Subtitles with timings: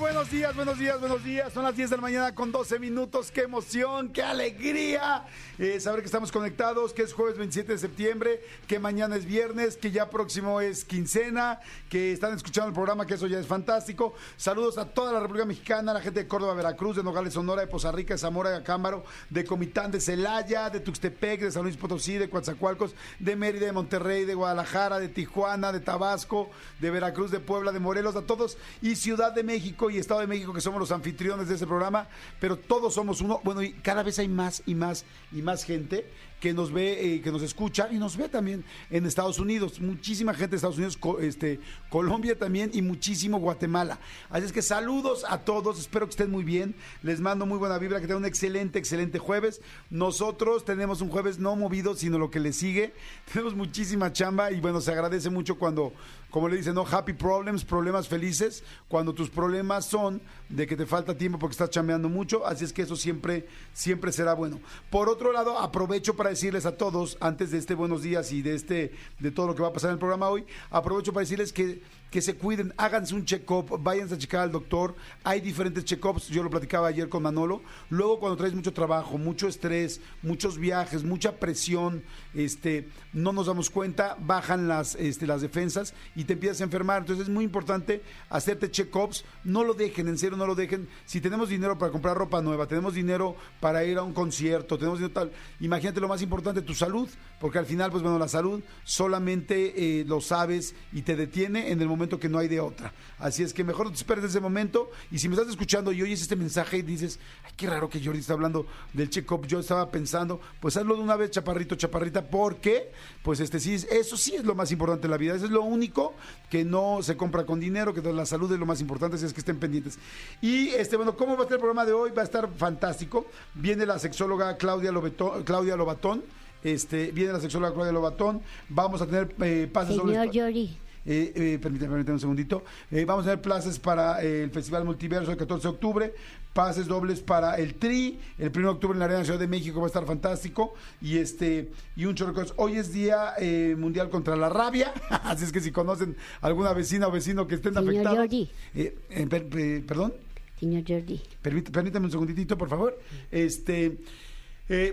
[0.00, 1.52] Buenos días, buenos días, buenos días.
[1.52, 3.30] Son las 10 de la mañana con 12 minutos.
[3.30, 5.26] ¡Qué emoción, qué alegría!
[5.58, 9.76] Eh, saber que estamos conectados, que es jueves 27 de septiembre, que mañana es viernes,
[9.76, 11.60] que ya próximo es quincena,
[11.90, 14.14] que están escuchando el programa, que eso ya es fantástico.
[14.38, 17.60] Saludos a toda la República Mexicana, a la gente de Córdoba, Veracruz, de Nogales, Sonora,
[17.60, 21.62] de Poza Rica, de Zamora, de Acámbaro, de Comitán, de Celaya, de Tuxtepec, de San
[21.62, 26.48] Luis Potosí, de Coatzacoalcos, de Mérida, de Monterrey, de Guadalajara, de Tijuana, de Tabasco,
[26.80, 28.56] de Veracruz, de Puebla, de Morelos, a todos.
[28.80, 32.08] Y Ciudad de México y Estado de México, que somos los anfitriones de ese programa,
[32.38, 33.40] pero todos somos uno.
[33.44, 36.06] Bueno, y cada vez hay más y más y más gente
[36.40, 39.78] que nos ve, eh, que nos escucha y nos ve también en Estados Unidos.
[39.80, 43.98] Muchísima gente de Estados Unidos, este, Colombia también y muchísimo Guatemala.
[44.30, 46.74] Así es que saludos a todos, espero que estén muy bien.
[47.02, 49.60] Les mando muy buena vibra, que tengan un excelente, excelente jueves.
[49.90, 52.94] Nosotros tenemos un jueves no movido, sino lo que le sigue.
[53.32, 55.92] Tenemos muchísima chamba y bueno, se agradece mucho cuando,
[56.30, 60.84] como le dicen, no happy problems, problemas felices, cuando tus problemas son de que te
[60.84, 64.60] falta tiempo porque estás chambeando mucho, así es que eso siempre, siempre será bueno.
[64.90, 68.54] Por otro lado, aprovecho para decirles a todos, antes de este buenos días y de
[68.54, 71.52] este, de todo lo que va a pasar en el programa hoy, aprovecho para decirles
[71.52, 76.26] que, que se cuiden, háganse un check-up, váyanse a checar al doctor, hay diferentes check-ups,
[76.26, 81.04] yo lo platicaba ayer con Manolo, luego cuando traes mucho trabajo, mucho estrés, muchos viajes,
[81.04, 82.02] mucha presión,
[82.34, 87.02] este, no nos damos cuenta, bajan las, este, las defensas y te empiezas a enfermar,
[87.02, 91.20] entonces es muy importante hacerte check-ups, no lo dejen, en serio no lo dejen, si
[91.20, 95.14] tenemos dinero para comprar ropa nueva, tenemos dinero para ir a un concierto, tenemos dinero
[95.14, 100.00] tal, imagínate lo más importante, tu salud, porque al final, pues bueno, la salud solamente
[100.00, 102.92] eh, lo sabes y te detiene en el momento que no hay de otra.
[103.18, 106.02] Así es que mejor no te esperes ese momento y si me estás escuchando y
[106.02, 109.60] oyes este mensaje y dices, ay, qué raro que Jordi está hablando del check-up, yo
[109.60, 112.90] estaba pensando, pues hazlo de una vez, chaparrito, chaparrita, porque,
[113.22, 115.62] pues este sí, eso sí es lo más importante en la vida, eso es lo
[115.62, 116.14] único
[116.48, 119.32] que no se compra con dinero, que la salud es lo más importante, así es
[119.32, 119.98] que estén pendientes.
[120.40, 122.10] Y este, bueno, ¿cómo va a estar el programa de hoy?
[122.10, 123.26] Va a estar fantástico.
[123.54, 126.22] Viene la sexóloga Claudia, Lobeto- Claudia Lobatón.
[126.62, 128.42] Este, viene la sexóloga Claudia Lobatón.
[128.68, 130.76] Vamos a tener eh, pases Señor Yori,
[131.06, 132.62] eh, eh, permítame, permítame un segundito.
[132.90, 136.14] Eh, vamos a tener plazas para eh, el Festival Multiverso el 14 de octubre,
[136.52, 139.78] pases dobles para el TRI, el 1 de octubre en la Arena Ciudad de México
[139.80, 142.34] va a estar fantástico y este y un chorro.
[142.56, 147.06] Hoy es Día eh, Mundial contra la Rabia, así es que si conocen alguna vecina
[147.08, 148.18] o vecino que estén Señor afectados.
[148.18, 148.50] Jordi.
[148.74, 150.12] eh, eh, per- eh, perdón.
[150.58, 151.22] señor Jordi.
[151.42, 152.98] Permít- permítame un segunditito, por favor.
[153.30, 153.98] Este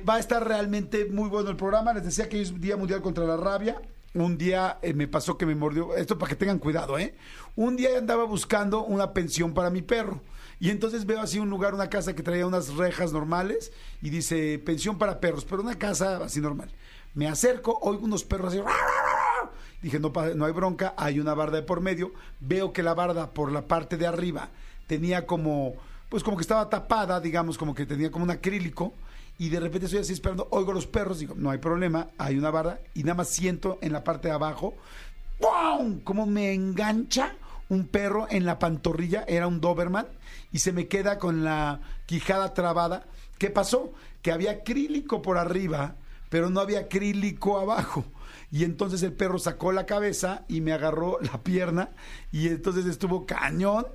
[0.07, 1.93] va a estar realmente muy bueno el programa.
[1.93, 3.79] Les decía que hoy es Día Mundial contra la Rabia.
[4.13, 5.95] Un día eh, me pasó que me mordió.
[5.95, 7.15] Esto para que tengan cuidado, ¿eh?
[7.55, 10.21] Un día andaba buscando una pensión para mi perro.
[10.59, 14.59] Y entonces veo así un lugar, una casa que traía unas rejas normales y dice
[14.59, 16.71] pensión para perros, pero una casa así normal.
[17.13, 18.61] Me acerco, oigo unos perros así.
[19.81, 22.11] Dije, no, no hay bronca, hay una barda de por medio.
[22.39, 24.49] Veo que la barda por la parte de arriba
[24.87, 25.75] tenía como,
[26.09, 28.93] pues como que estaba tapada, digamos, como que tenía como un acrílico.
[29.39, 32.51] Y de repente estoy así esperando, oigo los perros, digo, no hay problema, hay una
[32.51, 32.79] barda.
[32.93, 34.75] Y nada más siento en la parte de abajo,
[35.39, 35.99] ¡pum!
[35.99, 37.35] Como me engancha
[37.69, 40.07] un perro en la pantorrilla, era un Doberman,
[40.51, 43.05] y se me queda con la quijada trabada.
[43.37, 43.93] ¿Qué pasó?
[44.21, 45.95] Que había acrílico por arriba,
[46.29, 48.05] pero no había acrílico abajo.
[48.51, 51.89] Y entonces el perro sacó la cabeza y me agarró la pierna
[52.31, 53.85] y entonces estuvo cañón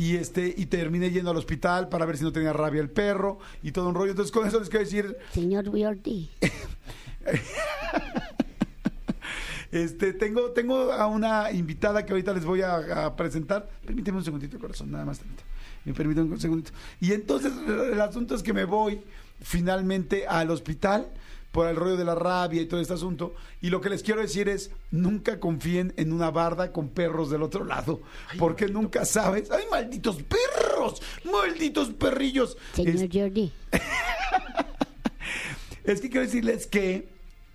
[0.00, 3.38] y este y terminé yendo al hospital para ver si no tenía rabia el perro
[3.62, 4.12] y todo un rollo.
[4.12, 6.30] Entonces con eso les quiero decir, Señor Jordi.
[9.70, 13.68] este tengo tengo a una invitada que ahorita les voy a, a presentar.
[13.84, 15.42] Permíteme un segundito, corazón, nada más tantito.
[15.84, 16.70] Me permite un segundito.
[16.98, 19.02] Y entonces el asunto es que me voy
[19.42, 21.08] finalmente al hospital
[21.52, 23.34] por el rollo de la rabia y todo este asunto.
[23.60, 27.42] Y lo que les quiero decir es, nunca confíen en una barda con perros del
[27.42, 28.00] otro lado,
[28.38, 29.50] porque nunca sabes.
[29.50, 31.02] ¡Ay, malditos perros!
[31.24, 32.56] ¡Malditos perrillos!
[32.74, 33.52] Señor Es- Jordi.
[35.84, 37.08] es que quiero decirles que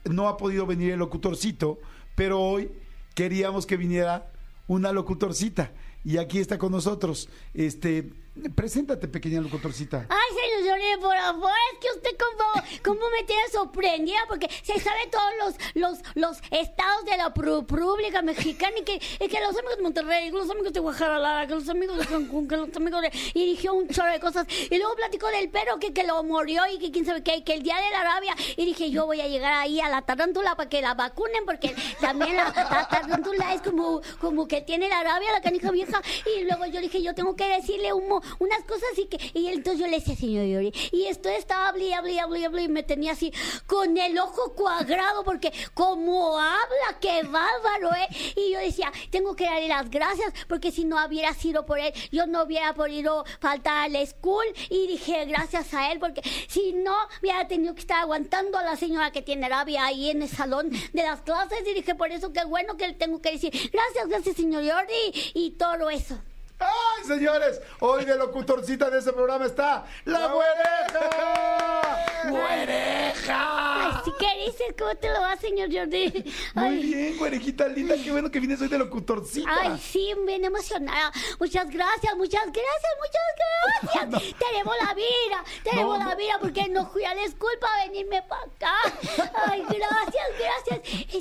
[0.05, 1.79] no ha podido venir el locutorcito,
[2.15, 2.69] pero hoy
[3.13, 4.31] queríamos que viniera
[4.67, 5.71] una locutorcita.
[6.03, 7.29] Y aquí está con nosotros.
[7.53, 8.11] Este,
[8.55, 10.05] preséntate, pequeña locutorcita.
[10.09, 12.65] Ay, señor Jordi, por favor, es que usted como,
[12.97, 15.31] como me tiene sorprendida porque se sabe todos
[15.73, 19.83] los, los, los estados de la República Mexicana y que, y que los amigos de
[19.83, 23.11] Monterrey, los amigos de Guadalajara, que los amigos de Cancún, que los amigos de...
[23.33, 24.45] Y dije un chorro de cosas.
[24.69, 27.53] Y luego platicó del perro que, que lo murió y que quién sabe qué, que
[27.53, 28.35] el día de la rabia.
[28.57, 31.73] Y dije, yo voy a llegar ahí a la tarántula para que la vacunen porque
[32.01, 36.01] también la, la tarántula es como, como que tiene la rabia, la canija vieja.
[36.37, 39.47] Y luego yo dije, yo tengo que decirle un mo- unas cosas y que y
[39.47, 42.83] entonces yo le decía, señor Yori, y esto estaba hablé, hablé, hablé, hablé, y me
[42.83, 43.33] tenía así
[43.65, 48.07] con el ojo cuadrado porque como habla, qué bárbaro, ¿eh?
[48.35, 51.93] Y yo decía, tengo que darle las gracias porque si no hubiera sido por él,
[52.11, 54.45] yo no hubiera podido faltar a la school.
[54.69, 58.75] Y dije, gracias a él, porque si no, hubiera tenido que estar aguantando a la
[58.75, 61.59] señora que tiene rabia ahí en el salón de las clases.
[61.67, 65.31] Y dije, por eso qué bueno que le tengo que decir, gracias, gracias, señor Jordi,
[65.33, 66.17] y todo eso.
[66.59, 67.61] ¡Ay, señores!
[67.81, 72.05] Hoy de locutorcita de este programa está la güereja.
[72.29, 73.85] ¡Güereja!
[73.87, 74.73] Ay, sí, ¿qué dices?
[74.77, 76.33] ¿Cómo te lo va, señor Jordi?
[76.55, 76.81] Muy Ay.
[76.81, 77.95] bien, güerejita linda.
[78.01, 79.49] Qué bueno que vienes hoy de locutorcita.
[79.61, 81.11] Ay, sí, bien emocionada.
[81.39, 84.35] Muchas gracias, muchas gracias, muchas gracias.
[84.49, 86.17] Tenemos la vida, tenemos No, la no.
[86.17, 88.75] vida porque no fui a la escuela para venirme para acá.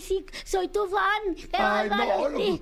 [0.00, 1.34] Sí, soy tu fan.
[1.34, 2.30] Qué Ay, bárbaro.
[2.30, 2.60] no, sí.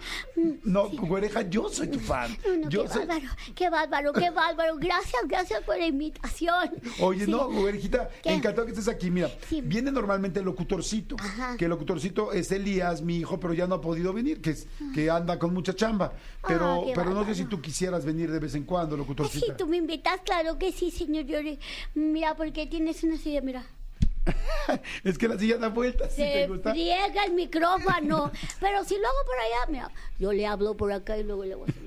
[0.65, 2.37] no, güereja, yo soy tu fan.
[2.47, 4.77] No, no, Yo qué soy- bárbaro, qué bárbaro, qué bárbaro.
[4.77, 6.71] Gracias, gracias por la invitación.
[7.01, 7.31] Oye, Sí.
[7.31, 8.33] no, güerejita, ¿Qué?
[8.35, 9.11] encantado que estés aquí.
[9.11, 9.61] Mira, Sí.
[9.63, 11.57] viene normalmente el locutorcito, Ajá.
[11.57, 14.67] que el locutorcito es Elías, mi hijo, pero ya no ha podido venir, que, es,
[14.95, 16.13] que anda con mucha chamba.
[16.47, 19.47] Pero, Ah, pero no sé si tú quisieras venir de vez en cuando, Ay, locutorcita.
[19.47, 21.59] Si tú me invitas, claro que sí, señor Yori.
[21.95, 23.65] Mira, porque tienes una silla, mira.
[25.05, 26.71] es que la silla da vueltas, si te gusta.
[26.71, 28.31] friega el micrófono.
[28.61, 31.55] Pero si lo hago por allá, mira, yo le hablo por acá y luego le
[31.55, 31.83] voy a hacer.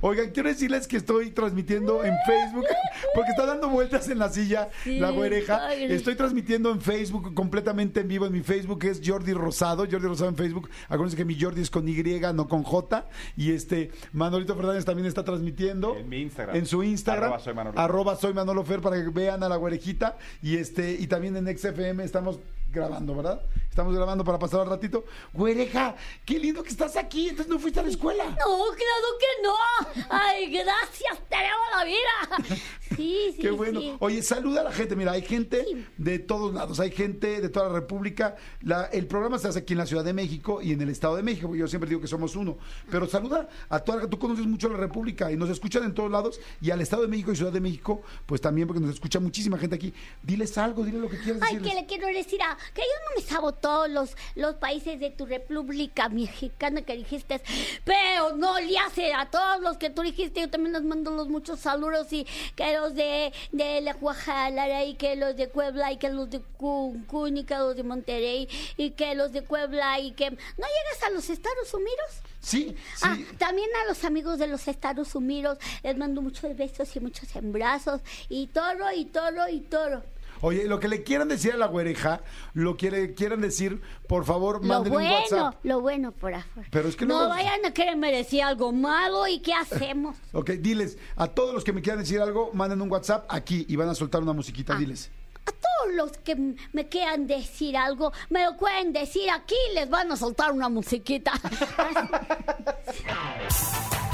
[0.00, 2.64] Oigan, quiero decirles que estoy transmitiendo en Facebook,
[3.14, 5.74] porque está dando vueltas en la silla, Sí, la güereja.
[5.74, 8.26] Estoy transmitiendo en Facebook, completamente en vivo.
[8.26, 10.68] En mi Facebook es Jordi Rosado, Jordi Rosado en Facebook.
[10.88, 11.96] Acuérdense que mi Jordi es con Y,
[12.34, 13.08] no con J.
[13.36, 15.96] Y este, Manolito Fernández también está transmitiendo.
[15.96, 16.56] En mi Instagram.
[16.56, 17.24] En su Instagram.
[17.24, 17.78] Arroba soy Manolo.
[17.78, 20.18] Arroba soy Manolo Fer, para que vean a la güerejita.
[20.42, 22.38] Y este, y también en XFM estamos
[22.70, 23.40] grabando, ¿verdad?
[23.70, 25.04] Estamos grabando para pasar al ratito.
[25.34, 27.28] Güereja, qué lindo que estás aquí.
[27.28, 28.24] Entonces no fuiste a la escuela.
[28.24, 30.06] No, claro que no.
[30.08, 32.58] Ay, gracias, tenemos la vida.
[32.96, 33.38] Sí, sí.
[33.42, 33.80] Qué bueno.
[33.80, 33.94] sí.
[34.00, 34.96] Oye, saluda a la gente.
[34.96, 35.86] Mira, hay gente Sí.
[35.98, 36.80] de todos lados.
[36.80, 38.36] Hay gente de toda la República.
[38.62, 41.16] La- el programa se hace aquí en la Ciudad de México y en el Estado
[41.16, 41.54] de México.
[41.54, 42.56] Yo siempre digo que somos uno.
[42.90, 46.10] Pero saluda a toda la Tú conoces mucho la República y nos escuchan en todos
[46.10, 46.40] lados.
[46.62, 49.58] Y al Estado de México y Ciudad de México, pues también, porque nos escucha muchísima
[49.58, 49.92] gente aquí.
[50.22, 51.74] Diles algo, dile lo que quieras Ay, decirles.
[51.74, 55.10] que le quiero decir a que yo no me sabo todos los, los países de
[55.10, 57.40] tu república mexicana que dijiste,
[57.84, 61.28] pero no le hace a todos los que tú dijiste, yo también les mando los
[61.28, 65.96] muchos saludos y que los de, de la Guadalajara y que los de Puebla y
[65.96, 70.12] que los de Cancún y que los de Monterrey y que los de Puebla y
[70.12, 72.22] que no llegas a los Estados Unidos.
[72.40, 73.02] Sí, sí.
[73.02, 77.34] Ah, también a los amigos de los Estados Unidos les mando muchos besos y muchos
[77.34, 80.02] abrazos y todo y todo y todo.
[80.40, 82.22] Oye, lo que le quieran decir a la güereja,
[82.54, 85.54] lo que le quieran decir, por favor, Lo mándenle un bueno, WhatsApp.
[85.64, 86.68] lo bueno por afuera.
[86.70, 90.16] Pero es que no luego- vayan a quererme decir algo malo y qué hacemos.
[90.32, 93.76] Ok, diles a todos los que me quieran decir algo, manden un WhatsApp aquí y
[93.76, 94.74] van a soltar una musiquita.
[94.74, 94.78] Ah.
[94.78, 95.10] Diles.
[95.46, 100.10] A todos los que me quieran decir algo, me lo pueden decir aquí, les van
[100.10, 101.32] a soltar una musiquita.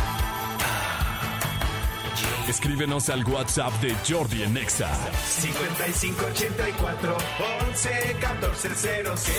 [2.52, 4.90] Escríbenos al WhatsApp de Jordi en Exa.
[5.40, 7.16] 5584
[7.70, 8.68] 11 14
[9.16, 9.32] 07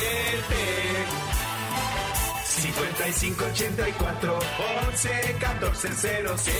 [2.43, 4.39] 5584
[4.87, 6.55] 11 14 07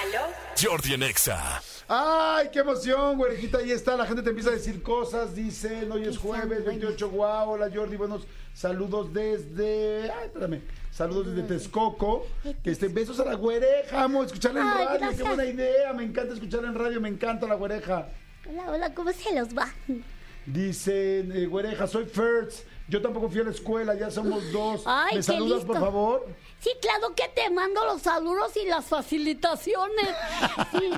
[0.00, 0.22] ¿Aló?
[0.58, 1.60] Jordi en Exa.
[1.94, 3.58] ¡Ay, qué emoción, güerejita!
[3.58, 7.10] Ahí está, la gente te empieza a decir cosas, dicen, hoy es jueves, son 28,
[7.10, 8.22] guau, hola Jordi, buenos
[8.54, 10.10] saludos desde...
[10.10, 10.62] ¡Ay, espérame!
[10.90, 12.26] Saludos desde Texcoco.
[12.64, 16.32] Este, besos a la güereja, amo escucharla en Ay, radio, qué buena idea, me encanta
[16.32, 18.08] escucharla en radio, me encanta la güereja.
[18.48, 19.68] hola, hola, ¿cómo se los va?
[20.46, 24.84] Dicen, eh, güereja, soy Fertz, yo tampoco fui a la escuela, ya somos dos.
[24.86, 25.66] Ay, ¿Me saludas, listo.
[25.74, 26.26] por favor?
[26.58, 30.08] Sí, claro que te mando los saludos y las facilitaciones.
[30.72, 30.90] Sí.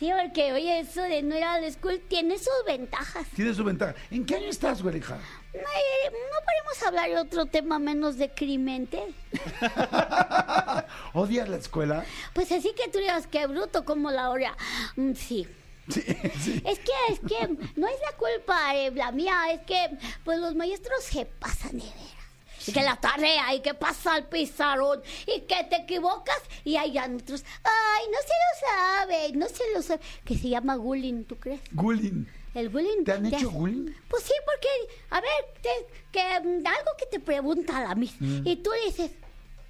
[0.00, 3.26] Sí, porque, oye, eso de no ir a la escuela tiene sus ventajas.
[3.36, 3.94] Tiene su ventaja.
[4.10, 5.18] ¿En qué año estás, güereja?
[5.52, 8.98] Ay, no podemos hablar de otro tema menos deprimente.
[11.12, 12.06] ¿Odias la escuela?
[12.32, 14.56] Pues así que tú digas que bruto como la hora.
[14.96, 15.46] Mm, sí.
[15.90, 16.00] Sí,
[16.40, 16.62] sí.
[16.64, 20.54] Es que, es que no es la culpa de la mía, es que pues los
[20.54, 22.19] maestros se pasan de veras.
[22.66, 26.98] Y que la tarea y que pasa al pizarrón y que te equivocas y hay
[26.98, 31.36] otros, ay, no se lo sabe, no se lo sabe, que se llama bullying, ¿tú
[31.36, 31.60] crees?
[31.72, 32.24] Bullying.
[32.54, 33.04] El bullying.
[33.04, 33.92] ¿Te han ya- hecho bullying?
[34.08, 34.68] Pues sí, porque,
[35.10, 35.30] a ver,
[35.62, 38.46] te- que mm, algo que te pregunta la mis Mm.
[38.46, 39.10] y tú dices,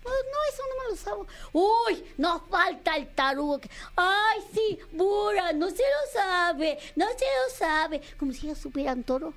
[0.03, 1.27] pues no, eso no me lo sabo.
[1.53, 3.61] Uy, no falta el tarugo.
[3.97, 8.01] Ay, sí, burra, no se lo sabe, no se lo sabe.
[8.19, 9.35] Como si ellos supieran todo.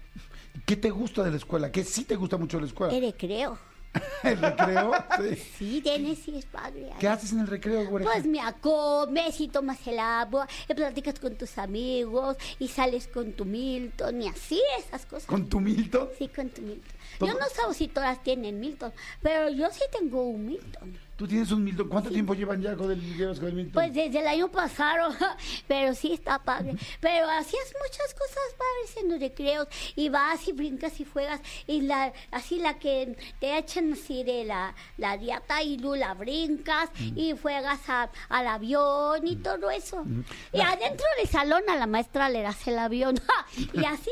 [0.65, 1.71] ¿Qué te gusta de la escuela?
[1.71, 2.93] ¿Qué sí te gusta mucho de la escuela?
[2.93, 3.57] El recreo.
[4.23, 4.91] ¿El recreo?
[5.17, 5.35] Sí.
[5.57, 6.89] Sí, tiene, sí, es padre.
[6.99, 8.11] ¿Qué haces en el recreo, güereja?
[8.11, 13.33] Pues me comes y tomas el agua, y platicas con tus amigos, y sales con
[13.33, 15.25] tu Milton, y así esas cosas.
[15.25, 16.09] ¿Con tu Milton?
[16.17, 16.91] Sí, con tu Milton.
[17.19, 18.91] Yo no sé si todas tienen Milton,
[19.21, 20.97] pero yo sí tengo un Milton.
[21.15, 21.87] ¿Tú tienes un Milton?
[21.89, 22.99] ¿Cuánto tiempo llevan ya con el,
[23.37, 23.73] con el Milton?
[23.73, 25.13] Pues desde el año pasado,
[25.67, 26.75] pero sí está padre.
[26.99, 31.81] Pero hacías muchas cosas padres en los recreos, y vas y brincas y juegas, y
[31.81, 36.89] la así la que te echan así de la, la diata y tú la brincas,
[36.99, 37.17] Mm.
[37.17, 40.03] y juegas a- al avión y todo eso.
[40.51, 43.15] Y La- adentro del salón a la maestra le das el avión,
[43.73, 44.09] y así.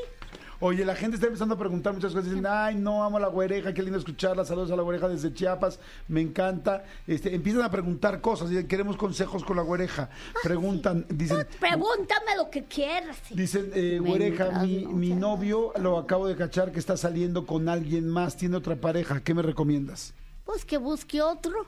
[0.63, 2.30] Oye, la gente está empezando a preguntar muchas cosas.
[2.30, 4.46] Dicen, ay, no, amo a la güereja, qué lindo escucharla.
[4.46, 6.84] Saludos a la güereja desde Chiapas, me encanta.
[7.08, 10.12] Este, empiezan a preguntar cosas, dicen, queremos consejos con la güereja.
[10.44, 13.18] Preguntan, dicen, pregúntame lo que quieras.
[13.32, 18.08] dicen, eh, güereja, mi, mi novio lo acabo de cachar que está saliendo con alguien
[18.08, 19.24] más, tiene otra pareja.
[19.24, 20.13] ¿Qué me recomiendas?
[20.46, 21.65] Pues que busque otro.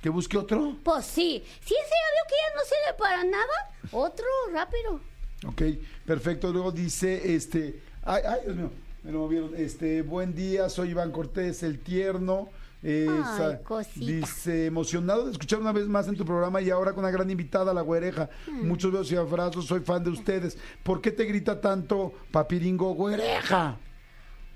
[0.00, 0.76] ¿Que busque otro?
[0.84, 5.00] Pues sí, si ese vio que ya no sirve para nada, otro, rápido.
[5.46, 5.62] Ok,
[6.04, 6.52] perfecto.
[6.52, 8.70] Luego dice, este, ay, ay, Dios mío,
[9.02, 9.52] me lo movieron.
[9.56, 12.48] Este, buen día, soy Iván Cortés, el tierno.
[12.82, 14.06] Eh, Ay, cosita.
[14.06, 17.30] dice, emocionado de escuchar una vez más en tu programa y ahora con una gran
[17.30, 18.30] invitada, la güereja.
[18.50, 18.66] Mm.
[18.66, 20.56] Muchos besos y abrazos, soy fan de ustedes.
[20.82, 23.76] ¿Por qué te grita tanto Papiringo güereja?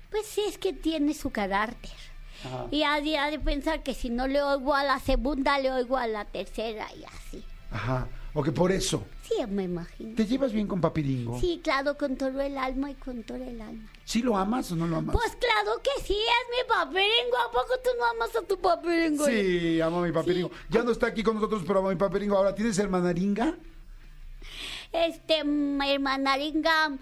[0.09, 1.91] Pues sí, es que tiene su carácter.
[2.43, 2.65] Ajá.
[2.71, 5.71] Y ha de, ha de pensar que si no le oigo a la segunda, le
[5.71, 7.43] oigo a la tercera y así.
[7.71, 9.05] Ajá, o que por eso.
[9.23, 10.13] Sí, me imagino.
[10.13, 11.39] ¿Te llevas bien con Papiringo?
[11.39, 13.89] Sí, claro, con todo el alma y con todo el alma.
[14.03, 15.15] ¿Sí lo amas o no lo amas?
[15.15, 17.37] Pues claro que sí, es mi papiringo.
[17.47, 19.25] ¿A poco tú no amas a tu papiringo?
[19.25, 20.49] Sí, amo a mi papiringo.
[20.49, 20.55] Sí.
[20.69, 22.35] Ya no está aquí con nosotros, pero amo a mi papiringo.
[22.35, 23.55] Ahora, ¿tienes hermanaringa?
[24.91, 26.97] Este, hermanaringa,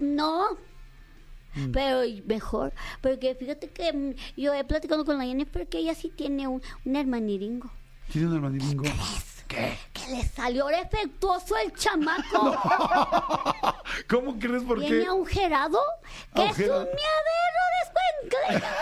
[0.00, 0.50] no.
[1.54, 1.70] Mm.
[1.72, 6.12] Pero mejor, porque fíjate que mm, yo he platicado con la Jennifer que ella sí
[6.14, 7.70] tiene un, un hermaniringo.
[8.12, 8.82] ¿Tienes un hermanaringo?
[8.82, 8.92] ¿Qué?
[9.46, 9.78] Que
[10.10, 12.56] le salió defectuoso el chamaco.
[14.08, 15.04] ¿Cómo crees por qué?
[15.06, 15.78] agujerado,
[16.34, 16.82] que Agujerado.
[16.82, 18.04] es un miadero después.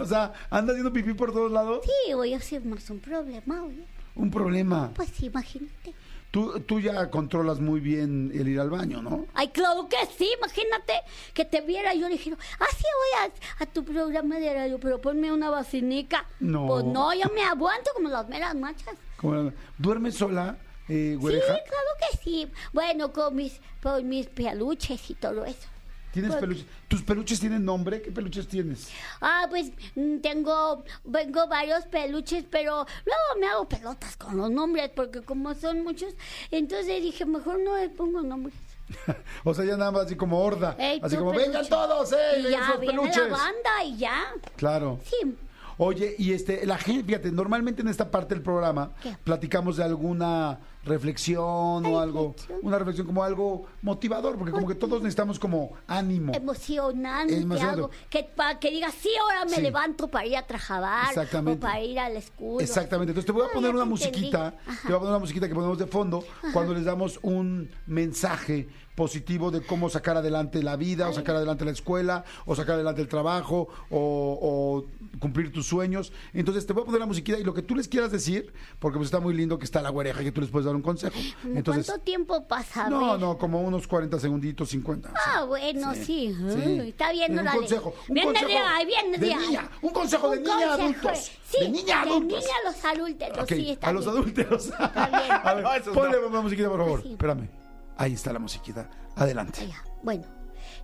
[0.00, 1.80] O sea, anda haciendo pipí por todos lados.
[1.84, 3.84] Sí, voy a hacer más un problema, oye.
[4.14, 4.90] Un problema.
[4.94, 5.94] Pues imagínate.
[6.30, 9.26] Tú, tú ya controlas muy bien el ir al baño, ¿no?
[9.32, 10.92] Ay, claro que sí, imagínate
[11.32, 14.78] que te viera yo y dijera, ah, sí, voy a, a tu programa de radio,
[14.78, 16.26] pero ponme una vacinica.
[16.40, 16.66] No.
[16.66, 18.96] Pues no, yo me aguanto como las meras machas.
[19.16, 22.50] Como- ¿Duermes sola, eh, Sí, claro que sí.
[22.72, 25.68] Bueno, con mis, con mis peluches y todo eso.
[26.16, 26.66] ¿Tienes Pues- peluches?
[26.88, 28.00] ¿Tus peluches tienen nombre?
[28.00, 28.88] ¿Qué peluches tienes?
[29.20, 34.90] Ah, pues mm, tengo, vengo varios peluches, pero luego me hago pelotas con los nombres,
[34.96, 36.14] porque como son muchos,
[36.50, 38.54] entonces dije, mejor no le pongo nombres.
[39.44, 40.74] o sea, ya nada más así como horda.
[40.78, 41.50] Ey, así como, peluche.
[41.50, 42.16] vengan todos, ¡eh!
[42.38, 43.30] Y ya viene peluches!
[43.30, 44.24] la banda y ya.
[44.56, 44.98] Claro.
[45.04, 45.36] Sí.
[45.78, 49.16] Oye, y este, la gente, fíjate, normalmente en esta parte del programa ¿Qué?
[49.22, 52.58] platicamos de alguna reflexión o algo, Reflexión.
[52.62, 56.32] una reflexión como algo motivador, porque como que todos necesitamos como ánimo.
[56.34, 57.74] emocionante, Emocionante.
[57.82, 59.60] algo que para que digas sí ahora me Sí.
[59.62, 61.58] levanto para ir a trabajar Exactamente.
[61.58, 63.10] o para ir a la escuela Exactamente.
[63.10, 64.52] Entonces te voy a poner una musiquita,
[64.82, 68.68] te voy a poner una musiquita que ponemos de fondo cuando les damos un mensaje
[68.96, 73.00] positivo de cómo sacar adelante la vida, o sacar adelante la escuela, o sacar adelante
[73.02, 76.12] el trabajo, o, o cumplir tus sueños.
[76.32, 78.96] Entonces te voy a poner la musiquita y lo que tú les quieras decir, porque
[78.96, 81.16] pues está muy lindo que está la güereja que tú les puedes dar un consejo.
[81.44, 82.88] Entonces, ¿Cuánto tiempo pasa?
[82.90, 85.12] No, no, como unos 40 segunditos, 50.
[85.14, 86.34] Ah, bueno, sí.
[86.34, 86.78] Sí.
[86.88, 87.58] Está bien, Un órale.
[87.58, 89.46] consejo, un Viene consejo de ahí, viene de de ahí.
[89.46, 92.38] niña, un consejo de niña a adultos, Sí, de niña a adultos.
[92.42, 94.16] niña a los adultos, Ok, sí, está a los bien.
[94.16, 94.66] adúlteros.
[94.68, 94.80] bien.
[95.44, 96.26] A ver, No, ponle no.
[96.28, 97.02] una musiquita, por favor.
[97.02, 97.10] Sí.
[97.12, 97.48] Espérame.
[97.96, 98.90] Ahí está la musiquita.
[99.16, 99.68] Adelante.
[100.02, 100.24] Bueno,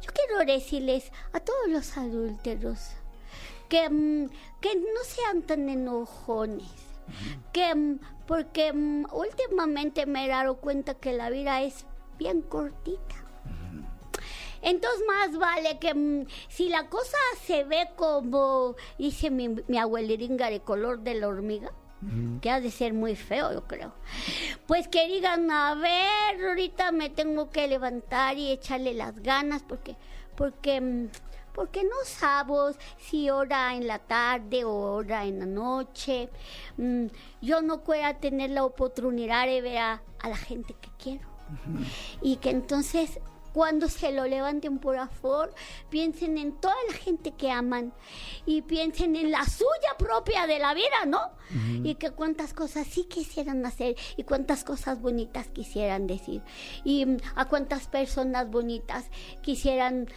[0.01, 2.91] yo quiero decirles a todos los adúlteros
[3.69, 4.29] que, mm,
[4.61, 6.69] que no sean tan enojones.
[7.53, 11.85] Que, mm, porque mm, últimamente me he dado cuenta que la vida es
[12.19, 13.17] bien cortita.
[14.63, 21.01] Entonces más vale que si la cosa se ve como dice mi, mi de color
[21.01, 21.73] de la hormiga,
[22.41, 23.93] que ha de ser muy feo, yo creo.
[24.67, 29.97] Pues que digan, a ver, ahorita me tengo que levantar y echarle las ganas porque,
[30.37, 31.09] porque, mm,
[31.53, 36.29] porque no sabes si hora en la tarde o hora en la noche.
[36.77, 37.07] mm,
[37.41, 41.33] yo no pueda tener la oportunidad de ver a, a la gente que quiero.
[42.23, 43.21] Y que entonces
[43.53, 45.55] cuando se lo levanten por afor,
[45.91, 47.93] piensen en toda la gente que aman
[48.47, 51.21] y piensen en la suya propia de la vida, ¿no?
[51.85, 56.43] Y que cuántas cosas sí quisieran hacer y cuántas cosas bonitas quisieran decir
[56.83, 59.11] y mm, a cuántas personas bonitas
[59.43, 60.09] quisieran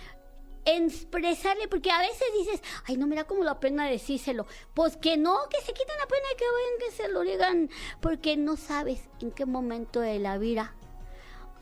[0.65, 4.47] expresarle, porque a veces dices, ay, no me da como la pena decírselo.
[4.73, 7.69] Pues que no, que se quiten la pena y que vayan, que se lo digan,
[8.01, 10.75] porque no sabes en qué momento de la vida.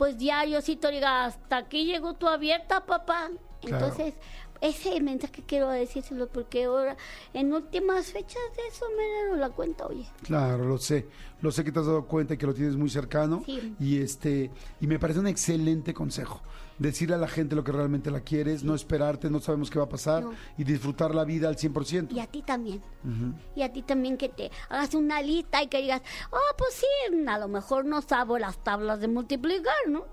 [0.03, 3.31] Pues ya Diosito diga, hasta aquí llegó tu abierta, papá.
[3.61, 3.85] Claro.
[3.85, 4.15] Entonces,
[4.59, 6.97] ese mensaje quiero decírselo porque ahora,
[7.33, 10.05] en últimas fechas de eso me dado la cuenta, oye.
[10.23, 11.07] Claro, lo sé.
[11.39, 13.43] Lo sé que te has dado cuenta y que lo tienes muy cercano.
[13.45, 13.75] Sí.
[13.79, 16.41] Y este y me parece un excelente consejo.
[16.83, 19.85] Decirle a la gente lo que realmente la quieres, no esperarte, no sabemos qué va
[19.85, 20.33] a pasar No.
[20.57, 22.11] y disfrutar la vida al 100%.
[22.13, 22.81] Y a ti también.
[23.55, 27.25] Y a ti también que te hagas una lista y que digas, oh, pues sí,
[27.25, 30.03] a lo mejor no sabo las tablas de multiplicar, ¿no?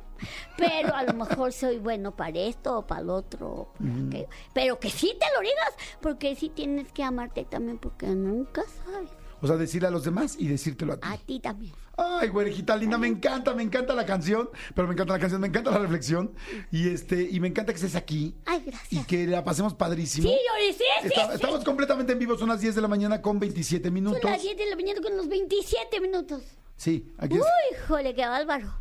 [0.56, 3.72] Pero a lo mejor soy bueno para esto o para el otro.
[4.10, 8.62] que- pero que sí te lo digas, porque sí tienes que amarte también, porque nunca
[8.84, 9.10] sabes.
[9.42, 11.08] O sea, decirle a los demás y decírtelo a ti.
[11.10, 11.72] A ti también.
[12.02, 15.48] Ay, güerejita linda, me encanta, me encanta la canción, pero me encanta la canción, me
[15.48, 16.32] encanta la reflexión
[16.72, 18.92] y este y me encanta que estés aquí Ay, gracias.
[19.02, 20.28] y que la pasemos padrísimo.
[20.28, 21.34] Sí, Yori, sí, sí, Está- sí.
[21.34, 24.24] Estamos completamente en vivo, son las 10 de la mañana con 27 Son minutos.
[24.24, 26.42] las 10 de la mañana con los 27 minutos.
[26.80, 27.42] Sí, aquí es.
[27.42, 28.74] Uy, jole, qué bárbaro.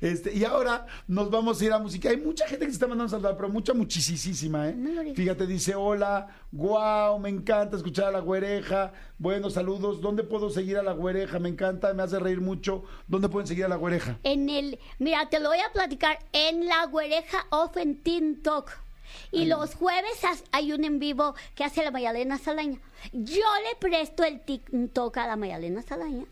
[0.00, 2.08] Este, y ahora nos vamos a ir a música.
[2.08, 4.74] Hay mucha gente que se está mandando a saludar, pero mucha, muchísima, ¿eh?
[4.74, 5.14] No.
[5.14, 8.94] Fíjate, dice, hola, wow, me encanta escuchar a la güereja.
[9.18, 10.00] Buenos saludos.
[10.00, 11.38] ¿Dónde puedo seguir a la güereja?
[11.38, 12.84] Me encanta, me hace reír mucho.
[13.06, 14.18] ¿Dónde pueden seguir a la güereja?
[14.22, 18.85] En el, mira, te lo voy a platicar en la güereja of en TikTok.
[19.32, 20.20] Y los jueves
[20.52, 22.78] hay un en vivo que hace la Mayalena Salaña.
[23.12, 26.24] Yo le presto el TikTok a la Mayalena Salaña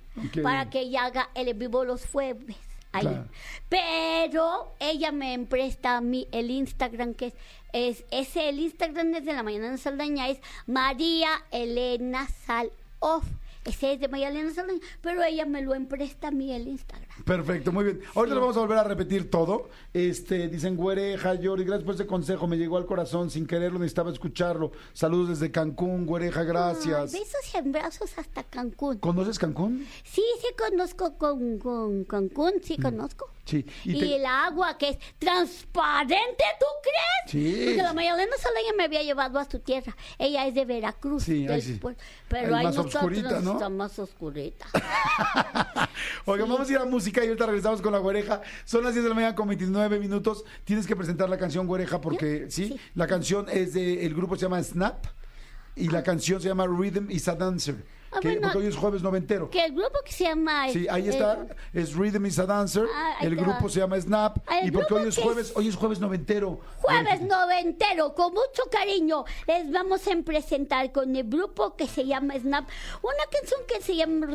[0.43, 2.57] para que ella haga el en vivo los jueves.
[2.93, 3.03] ahí.
[3.03, 3.29] Claro.
[3.69, 7.35] Pero ella me presta a mí el Instagram que es,
[7.73, 13.25] es ese el Instagram desde la Mayalena Saldaña es María Elena Sal Off.
[13.65, 17.14] Ese es de María Elena Saldaña, pero ella me lo empresta a mí el Instagram.
[17.25, 18.01] Perfecto, muy bien.
[18.15, 19.69] Ahorita lo vamos a volver a repetir todo.
[19.93, 24.11] Este, dicen güereja, Yori, gracias por ese consejo, me llegó al corazón sin quererlo, necesitaba
[24.11, 24.73] escucharlo.
[24.93, 27.13] Saludos desde Cancún, güereja, gracias.
[27.13, 28.99] Besos y abrazos hasta Cancún.
[28.99, 29.87] ¿Conoces Cancún?
[30.03, 33.31] Sí, sí conozco con, con Cancún, sí conozco.
[33.45, 33.65] Sí.
[33.85, 37.31] Y, te- el agua que es transparente, ¿tú crees?
[37.31, 37.63] Sí.
[37.67, 39.95] Porque la Magdalena Salaya me había llevado a su tierra.
[40.19, 41.25] Ella es de Veracruz.
[41.25, 41.79] Sí, ahí sí.
[42.29, 43.53] Pero Ahí ahí más nosotros oscurita, ¿no?
[43.53, 44.67] está más oscurita.
[46.25, 48.43] Oigan, vamos a ir a música y ahorita regresamos con la güereja.
[48.65, 50.45] Son las 10 de la mañana con 29 minutos.
[50.65, 52.69] Tienes que presentar la canción güereja porque, ¿sí?
[52.69, 52.81] Sí.
[52.95, 55.05] La canción es de, el grupo se llama Snap
[55.77, 57.77] y la canción se llama Rhythm is a Dancer.
[58.15, 58.41] Ah, que- bueno.
[58.43, 59.51] porque hoy es jueves noventero.
[59.51, 60.69] que el grupo que se llama...
[60.71, 63.69] Sí, ahí eh, está, es Rhythm is a Dancer, Ah, el grupo va.
[63.71, 66.61] se llama Snap Ah, el y porque hoy es jueves, es- hoy es jueves noventero.
[66.81, 67.41] Jueves Güerejita.
[67.41, 72.69] noventero, con mucho cariño, les vamos a presentar con el grupo que se llama Snap,
[73.03, 74.27] una canción que se llama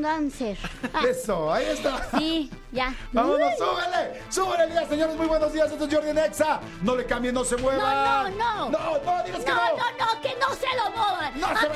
[0.00, 0.56] Dancer.
[0.92, 2.08] Ah, Eso, ahí está.
[2.18, 2.94] sí, ya.
[3.12, 6.60] Vámonos, súbele, súbele ya, señores, muy buenos días, esto es Jordi Nexa.
[6.82, 8.30] No le cambien, no se muevan.
[8.34, 8.70] No, no, no.
[8.70, 9.76] No, no, digas que No, no.
[9.76, 11.40] no, no, que no se lo muevan.
[11.40, 11.68] No se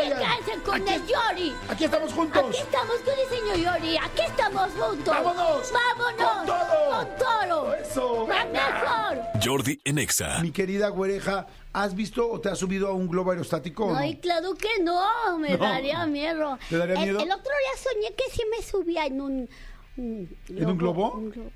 [0.64, 1.55] Con Aquí- el Yori.
[1.68, 2.44] Aquí estamos juntos.
[2.48, 3.96] Aquí estamos con el señor Yori.
[3.98, 5.07] Aquí estamos juntos.
[5.07, 5.72] ¡Vámonos!
[5.72, 6.37] Vámonos.
[6.37, 6.90] ¡Con todo!
[6.90, 7.74] Con todo.
[7.74, 9.24] Eso, La mejor.
[9.42, 10.40] Jordi en Exa.
[10.40, 13.88] Mi querida güereja, ¿has visto o te has subido a un globo aerostático?
[13.90, 13.96] no?
[13.96, 15.59] Ay, claro que no, me No.
[15.59, 16.59] daría miedo.
[16.68, 17.20] ¿Te daría El- miedo?
[17.20, 19.48] El, otro día soñé que sí me subía en un...
[19.96, 21.12] un un globo?
[21.12, 21.50] un globo.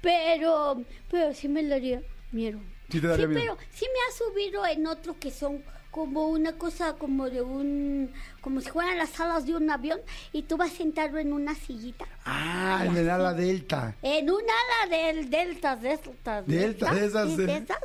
[0.00, 2.58] Pero, pero sí me daría miedo.
[2.90, 3.40] Sí te daría miedo.
[3.56, 5.62] pero sí me ha subido en otro que son
[5.96, 8.12] como una cosa como de un...
[8.46, 9.98] como si fueran las alas de un avión
[10.32, 12.04] y tú vas sentado en una sillita.
[12.24, 13.96] Ah, en el ala delta.
[14.02, 17.78] En un ala del delta, delta, Delta, de esas, de- de esas.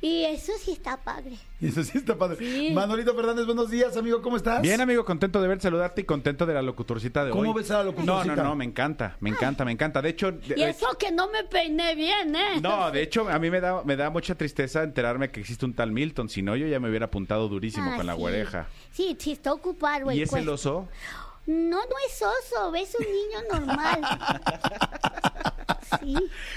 [0.00, 1.32] Y eso sí está padre.
[1.60, 2.36] Y eso sí está padre.
[2.38, 2.70] Sí.
[2.72, 4.62] Manolito Fernández, buenos días, amigo, ¿cómo estás?
[4.62, 7.56] Bien, amigo, contento de verte, saludarte y contento de la locutorcita de ¿Cómo hoy.
[7.62, 8.36] ves a la locutorcita?
[8.36, 10.00] No, no, no, me encanta, me encanta, me encanta.
[10.02, 12.60] De hecho, de- Y eso que no me peiné bien, ¿eh?
[12.62, 15.74] no, de hecho, a mí me da, me da mucha tristeza enterarme que existe un
[15.74, 16.28] tal Milton.
[16.28, 18.18] Si no, yo ya me hubiera apuntado durísimo Ah, con la sí.
[18.20, 18.68] güereja.
[18.92, 20.88] Sí, sí, está ocupado ¿Y ese cuerpo.
[21.46, 24.00] No, no es oso, es un niño normal.
[26.00, 26.16] Sí.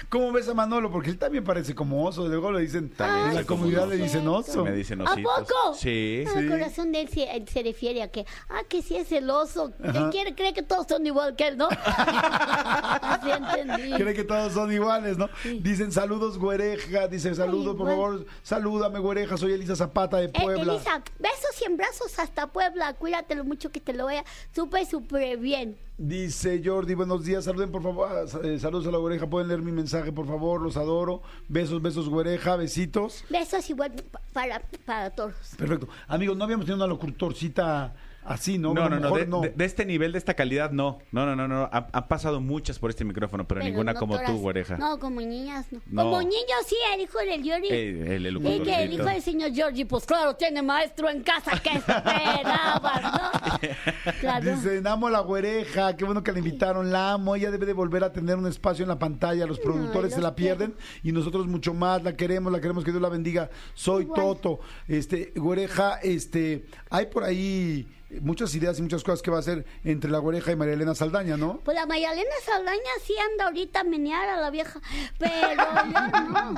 [0.09, 0.89] ¿Cómo ves a Manolo?
[0.91, 2.27] Porque él también parece como oso.
[2.27, 4.63] Luego le dicen, También en la comunidad un le dicen oso.
[4.63, 5.31] Me dicen ¿A ositos.
[5.41, 5.73] poco?
[5.75, 6.23] Sí.
[6.27, 6.39] Ah, Sí.
[6.39, 9.71] El corazón de él se, refiere a que, ah, que sí es el oso.
[9.83, 11.67] Él quiere, cree que todos son igual que él, ¿no?
[11.85, 13.91] Así entendí.
[13.93, 15.29] Cree que todos son iguales, ¿no?
[15.59, 17.07] Dicen saludos, güereja.
[17.07, 18.25] Dice, saludos, por favor.
[18.41, 19.37] Salúdame, güereja.
[19.37, 20.73] Soy Elisa Zapata de Eh, Puebla.
[20.73, 22.93] Elisa, besos y abrazos hasta Puebla.
[22.95, 24.23] Cuídatelo mucho que te lo vaya
[24.55, 25.77] súper, súper bien.
[25.97, 29.61] Dice Jordi, buenos días, saluden por favor, ah, eh, saludos a la güereja, pueden leer
[29.61, 33.25] mi mensaje por favor, los adoro, besos, besos güereja, besitos.
[33.29, 35.33] Besos igual pa- para, para todos.
[35.57, 35.89] Perfecto.
[36.07, 37.93] Amigos, no habíamos tenido una locutorcita
[38.29, 38.73] así, ¿no?
[38.73, 40.99] No, no, no de, de- de este nivel, de esta calidad, no.
[41.11, 41.63] No, no, no, no.
[41.71, 44.77] Ha- Han pasado muchas por este micrófono, pero, Pero ninguna no como tú, güereja.
[44.77, 45.81] No, como niñas, no.
[45.87, 46.03] No.
[46.03, 47.67] Como niños, sí, el hijo del Yori.
[47.69, 48.63] Eh, el Y elocutorcito.
[48.65, 53.59] que el hijo del señor Georgie, pues claro, tiene maestro en casa, que esperabas, ¿no?
[54.21, 54.55] Claro.
[54.55, 57.73] Dice, amo a la güereja, qué bueno que la invitaron, la amo, ella debe de
[57.73, 61.11] volver a tener un espacio en la pantalla, los productores se los la pierden y
[61.11, 64.19] nosotros mucho más, la queremos, la queremos, que Dios la bendiga, soy Igual.
[64.21, 67.87] Toto, este, güereja, este, hay por ahí
[68.21, 70.95] muchas ideas y muchas cosas que va a hacer entre la güereja y María Elena
[70.95, 71.59] Saldaña, ¿no?
[71.63, 74.79] Pues la Mayalena Saldaña sí anda ahorita a menear a la vieja,
[75.17, 76.55] pero yo no.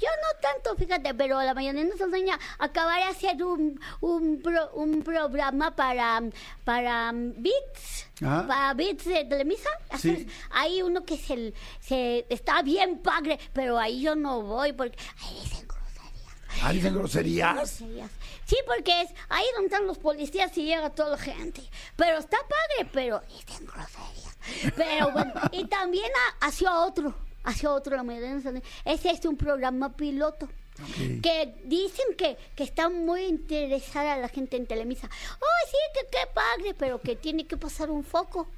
[0.00, 5.02] Yo no tanto, fíjate, pero la Mayalena Saldaña acabará de hacer un, un, pro- un
[5.02, 6.22] programa para,
[6.64, 8.46] para Beats, Ajá.
[8.46, 9.68] para Beats de Telemisa.
[9.98, 10.26] Sí.
[10.52, 15.34] Hay uno que se, se está bien padre, pero ahí yo no voy porque ahí
[15.44, 15.69] dicen groserías.
[16.62, 17.54] Ah, dicen groserías.
[17.56, 18.10] groserías.
[18.44, 21.62] Sí, porque es ahí donde están los policías y llega toda la gente.
[21.96, 24.36] Pero está padre, pero dicen groserías.
[24.76, 29.94] Pero bueno, y también ha- hacia otro, hacia otro la mayoría de es un programa
[29.96, 30.48] piloto.
[31.22, 35.10] Que dicen que, que está muy interesada la gente en Telemisa.
[35.38, 38.48] Oh, sí, que qué padre, pero que tiene que pasar un foco.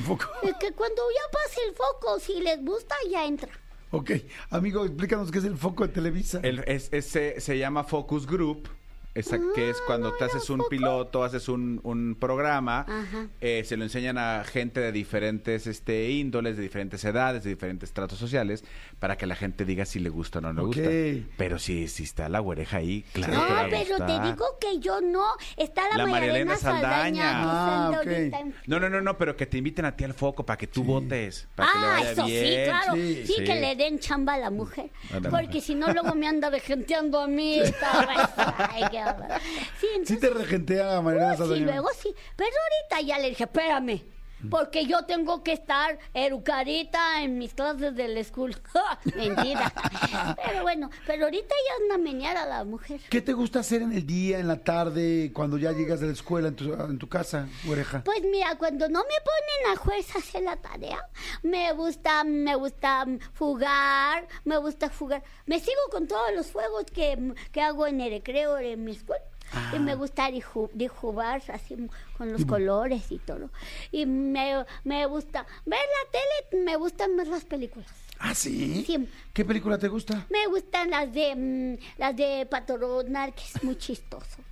[0.00, 0.28] Un poco.
[0.42, 3.52] Y que cuando ya pase el foco, si les gusta, ya entra.
[3.92, 4.10] Ok,
[4.50, 6.40] amigo, explícanos qué es el foco de Televisa.
[6.42, 8.68] El- es, es- se, se llama Focus Group,
[9.14, 13.26] esa- que es cuando te haces un piloto, haces un, un programa, Ajá.
[13.40, 17.92] eh, se lo enseñan a gente de diferentes este, índoles, de diferentes edades, de diferentes
[17.92, 18.64] tratos sociales,
[18.98, 20.88] para que la gente diga si le gusta o no le gusta.
[21.36, 24.44] Pero si, si está la güereja ahí, claro no, que va a pero te digo
[24.60, 25.24] que yo no.
[25.56, 27.32] Está la, La Marilena Saldaña.
[27.32, 28.30] Saldaña.
[28.32, 30.66] Ah, No, no, no, no, pero que te inviten a ti al foco para que
[30.66, 32.64] tú votes, para que le Ah, vaya eso sí, bien.
[32.64, 32.94] claro.
[32.94, 33.44] Sí, Sí, sí.
[33.44, 34.90] que le den chamba a la mujer.
[35.12, 37.58] A la porque si no, luego me anda regenteando a mí.
[37.60, 38.70] esta
[40.04, 42.14] Sí, te regentea a María Elena uh, sí, luego sí.
[42.36, 44.02] Pero ahorita ya le dije, espérame.
[44.48, 48.56] Porque yo tengo que estar educadita en mis clases de la school.
[49.16, 49.72] Mentira.
[50.44, 53.00] Pero bueno, pero ahorita ya anda menear a la mujer.
[53.10, 56.12] ¿Qué te gusta hacer en el día, en la tarde, cuando ya llegas de la
[56.12, 58.02] escuela, en tu, en tu casa, güereja?
[58.04, 60.98] Pues mira, cuando no me ponen a fuerza a hacer la tarea,
[61.42, 63.06] me gusta, me gusta
[63.38, 65.22] jugar, me gusta jugar.
[65.46, 69.24] Me sigo con todos los juegos que, que hago en el recreo en mi escuela.
[69.74, 71.76] Y me gusta dibujar así
[72.16, 73.50] con los colores y todo.
[73.90, 77.88] Y me, me gusta ver la tele, me gustan más las películas.
[78.18, 78.84] ¿Ah, sí?
[78.86, 79.08] Sí.
[79.32, 80.26] ¿Qué película te gusta?
[80.28, 84.42] Me gustan las de mm, las de Pato Donald, que es muy chistoso.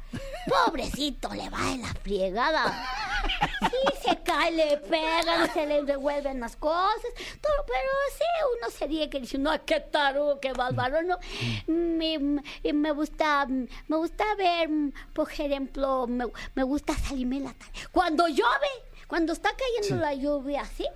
[0.47, 2.87] Pobrecito, le va de la friegada.
[3.61, 8.25] Sí, se cae, le pegan, se le devuelven las cosas, pero sí,
[8.57, 11.19] uno se ríe que dice, no, qué tarugo, qué bárbaro, ¿no?
[11.67, 12.19] Me,
[12.73, 14.71] me gusta, me gusta ver,
[15.13, 17.73] por ejemplo, me, me gusta salirme la tarde.
[17.91, 18.69] Cuando llueve,
[19.09, 20.87] cuando está cayendo la lluvia así,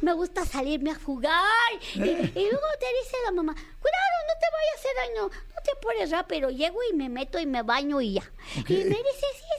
[0.00, 1.40] me gusta salirme a jugar.
[1.94, 5.62] Y, y luego te dice la mamá, cuidado, no te vayas a hacer daño, no
[5.64, 6.50] te pones rápido.
[6.50, 8.32] Llego y me meto y me baño y ya.
[8.68, 9.49] Y me dice, sí.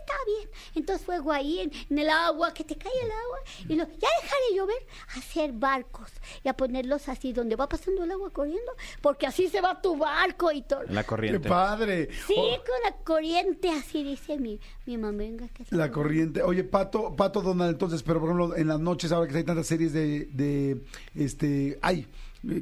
[0.82, 3.39] Entonces juego ahí en, en el agua, que te cae el agua.
[3.70, 6.12] Y lo, ya deja de llover, hacer barcos
[6.44, 9.96] y a ponerlos así donde va pasando el agua corriendo, porque así se va tu
[9.96, 10.84] barco y todo.
[10.89, 11.48] La ¡Qué corriente.
[11.50, 12.10] padre!
[12.28, 15.12] Sí, Oh, con la corriente, así dice mi, mi mamá.
[15.22, 16.41] Venga, que la corriente.
[16.41, 19.67] Oye, Pato, Pato Donald, entonces, pero por ejemplo, en las noches, ahora que hay tantas
[19.67, 20.82] series de, de
[21.13, 22.08] este, ay,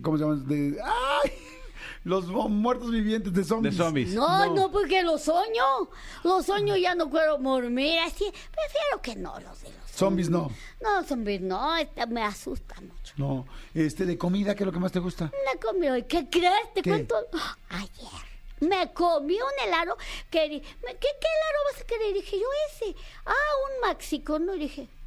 [0.01, 0.35] ¿cómo se llama?
[0.45, 1.31] De, ay,
[2.03, 3.75] los mu- muertos vivientes de De zombies.
[3.77, 4.13] zombies.
[4.13, 5.63] No, no, porque los sueño.
[6.23, 8.25] Los sueño ya no quiero dormir así.
[8.51, 10.49] Prefiero que no los de los Zombies no.
[10.81, 13.13] No, zombies no, esta me asusta mucho.
[13.17, 15.25] No, este, de comida, ¿qué es lo que más te gusta?
[15.53, 16.73] Me comí hoy, ¿qué crees?
[16.73, 16.89] Te ¿Qué?
[16.89, 17.15] cuento.
[17.69, 18.29] Ayer
[18.61, 19.97] me comí un helado
[20.29, 22.13] que ¿qué, ¿qué helado vas a querer?
[22.13, 22.95] Dije yo ese.
[23.25, 24.53] Ah, un maxicono.
[24.53, 24.98] Dije, maxicono.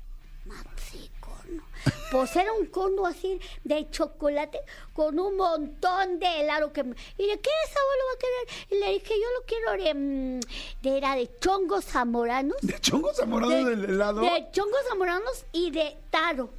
[2.11, 4.61] Pues era un cono así de chocolate
[4.93, 8.69] con un montón de helado que me- y de qué sabor lo va a querer
[8.71, 10.41] y le dije yo lo quiero de, mm,
[10.83, 14.21] de era de chongos zamoranos ¿De chongos zamoranos del helado?
[14.21, 16.51] de chongos zamoranos y de taro.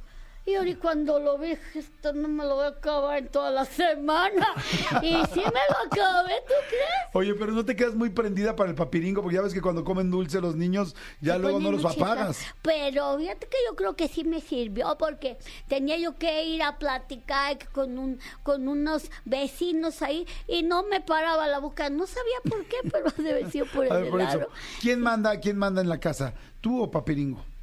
[0.46, 3.64] Y ahora cuando lo vi, esto no me lo voy a acabar en toda la
[3.64, 4.46] semana.
[5.02, 7.14] Y sí me lo acabé, ¿tú crees?
[7.14, 9.84] Oye, pero no te quedas muy prendida para el papiringo, porque ya ves que cuando
[9.84, 12.44] comen dulce los niños, ya Se luego no los apagas.
[12.60, 16.78] Pero fíjate que yo creo que sí me sirvió porque tenía yo que ir a
[16.78, 21.88] platicar con un con unos vecinos ahí y no me paraba la boca.
[21.88, 24.50] No sabía por qué, pero debe ser por el ver, por eso, helado.
[24.82, 26.34] ¿quién manda, quién manda en la casa?
[26.60, 27.53] ¿Tú o papiringo?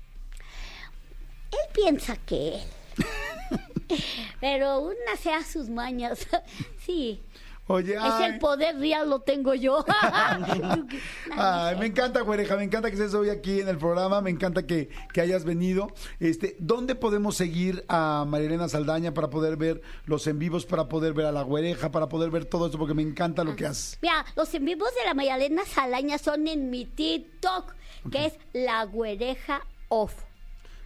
[1.51, 2.61] Él piensa que él.
[4.39, 6.27] Pero una sea sus mañas.
[6.85, 7.21] sí.
[7.67, 8.31] Oye, Es ay.
[8.33, 9.85] el poder real, lo tengo yo.
[11.31, 14.65] Ay, me encanta, güereja, me encanta que estés hoy aquí en el programa, me encanta
[14.65, 15.87] que, que hayas venido.
[16.19, 21.13] Este, ¿Dónde podemos seguir a Marilena Saldaña para poder ver los en vivos, para poder
[21.13, 22.77] ver a la güereja, para poder ver todo esto?
[22.77, 23.97] Porque me encanta lo que haces.
[24.01, 27.73] Mira, los en vivos de la Mayalena Salaña son en mi TikTok,
[28.11, 30.13] que es La Güereja Off.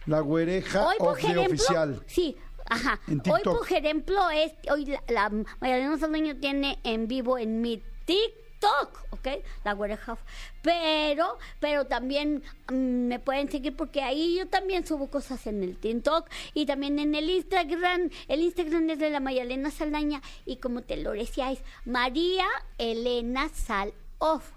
[0.06, 2.02] La güereja Hoy, por ejemplo, oficial.
[2.06, 2.36] sí,
[2.68, 3.00] ajá.
[3.08, 9.06] Hoy, por ejemplo, es, hoy la, la Mayalena Saldaña tiene en vivo en mi TikTok,
[9.10, 9.28] ¿ok?
[9.64, 10.16] La Güereja.
[10.62, 12.74] Pero, pero también mm,
[13.08, 17.14] me pueden seguir porque ahí yo también subo cosas en el TikTok y también en
[17.14, 18.10] el Instagram.
[18.28, 22.46] El Instagram es de la Mayalena Saldaña y como te lo decía es María
[22.78, 24.52] Elena Sal Off.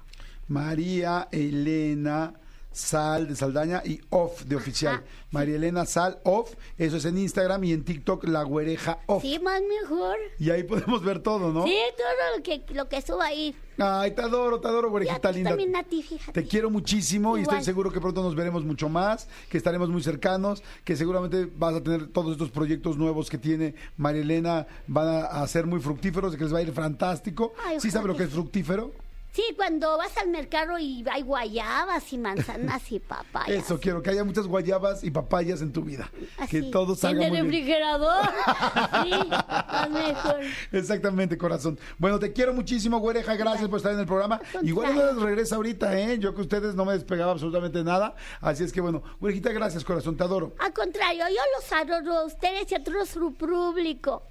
[0.47, 2.33] María Elena
[2.71, 4.95] Sal de Saldaña y Off de oficial.
[4.95, 5.03] Ajá.
[5.31, 9.21] María Elena Sal Off, eso es en Instagram y en TikTok La Güereja Off.
[9.21, 10.17] Sí, más mejor.
[10.39, 11.65] Y ahí podemos ver todo, ¿no?
[11.65, 13.55] Sí, todo lo que, lo que subo ahí.
[13.77, 15.51] Ay, te adoro, te adoro, güerejita linda.
[15.51, 16.41] también a ti, fíjate.
[16.41, 20.03] Te quiero muchísimo y estoy seguro que pronto nos veremos mucho más, que estaremos muy
[20.03, 25.07] cercanos, que seguramente vas a tener todos estos proyectos nuevos que tiene María Elena, van
[25.07, 27.53] a, a ser muy fructíferos, que les va a ir fantástico.
[27.65, 28.91] Ay, ¿Sí sabe lo que es fructífero?
[29.31, 33.63] Sí, cuando vas al mercado y hay guayabas y manzanas y papayas.
[33.63, 36.09] Eso, quiero que haya muchas guayabas y papayas en tu vida.
[36.37, 37.67] Así, Que todo salga En el muy bien.
[37.67, 38.25] refrigerador.
[39.03, 40.39] sí, mejor.
[40.71, 41.79] Exactamente, corazón.
[41.97, 43.35] Bueno, te quiero muchísimo, güereja.
[43.35, 44.41] Gracias por estar en el programa.
[44.63, 46.17] Igual no regresa ahorita, ¿eh?
[46.19, 48.15] Yo que ustedes no me despegaba absolutamente nada.
[48.41, 50.17] Así es que, bueno, güerejita, gracias, corazón.
[50.17, 50.55] Te adoro.
[50.59, 54.23] Al contrario, yo los adoro a ustedes y a todo su público.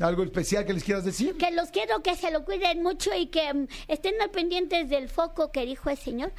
[0.00, 1.36] ¿Algo especial que les quieras decir?
[1.36, 5.08] Que los quiero que se lo cuiden mucho y que mm, estén al pendientes del
[5.08, 6.32] foco que dijo el señor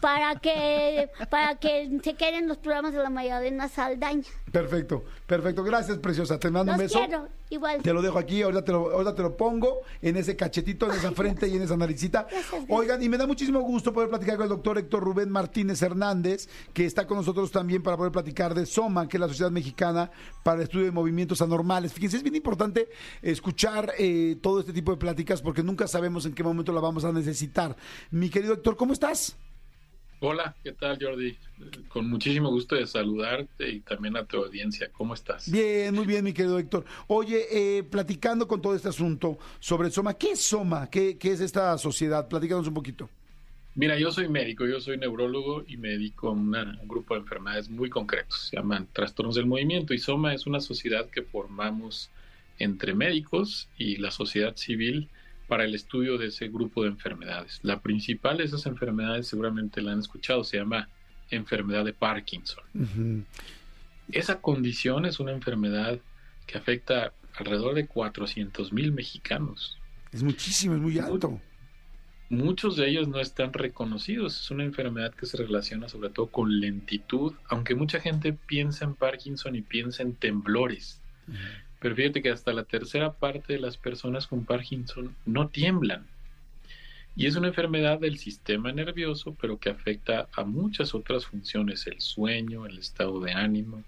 [0.00, 4.28] para que para que se queden los programas de la Magdalena Saldaña.
[4.52, 5.62] Perfecto, perfecto.
[5.62, 6.38] Gracias, preciosa.
[6.40, 6.98] Te mando Los un beso.
[6.98, 7.80] quiero, igual.
[7.82, 10.98] Te lo dejo aquí, ahorita te lo, ahorita te lo pongo en ese cachetito, en
[10.98, 12.26] esa frente y en esa naricita.
[12.28, 12.64] Gracias.
[12.68, 16.48] Oigan, y me da muchísimo gusto poder platicar con el doctor Héctor Rubén Martínez Hernández,
[16.74, 20.10] que está con nosotros también para poder platicar de SOMA, que es la Sociedad Mexicana
[20.42, 21.92] para el Estudio de Movimientos Anormales.
[21.92, 22.88] Fíjense, es bien importante
[23.22, 27.04] escuchar eh, todo este tipo de pláticas porque nunca sabemos en qué momento la vamos
[27.04, 27.76] a necesitar.
[28.10, 29.36] Mi querido Héctor, ¿cómo estás?
[30.22, 31.38] Hola, ¿qué tal Jordi?
[31.88, 34.90] Con muchísimo gusto de saludarte y también a tu audiencia.
[34.92, 35.50] ¿Cómo estás?
[35.50, 36.84] Bien, muy bien, mi querido Héctor.
[37.06, 40.90] Oye, eh, platicando con todo este asunto sobre SOMA, ¿qué es SOMA?
[40.90, 42.28] ¿Qué, qué es esta sociedad?
[42.28, 43.08] Platícanos un poquito.
[43.74, 47.20] Mira, yo soy médico, yo soy neurólogo y me dedico a una- un grupo de
[47.20, 48.48] enfermedades muy concretos.
[48.50, 52.10] Se llaman trastornos del movimiento y SOMA es una sociedad que formamos
[52.58, 55.08] entre médicos y la sociedad civil
[55.50, 57.58] para el estudio de ese grupo de enfermedades.
[57.64, 60.88] La principal de esas enfermedades, seguramente la han escuchado, se llama
[61.28, 63.26] enfermedad de Parkinson.
[64.12, 65.98] Esa condición es una enfermedad
[66.46, 69.76] que afecta alrededor de 400 mil mexicanos.
[70.12, 71.40] Es muchísimo, es muy alto.
[72.28, 74.40] Muchos de ellos no están reconocidos.
[74.40, 78.94] Es una enfermedad que se relaciona sobre todo con lentitud, aunque mucha gente piensa en
[78.94, 81.02] Parkinson y piensa en temblores.
[81.80, 86.06] Pero fíjate que hasta la tercera parte de las personas con Parkinson no tiemblan.
[87.16, 92.00] Y es una enfermedad del sistema nervioso, pero que afecta a muchas otras funciones, el
[92.00, 93.82] sueño, el estado de ánimo,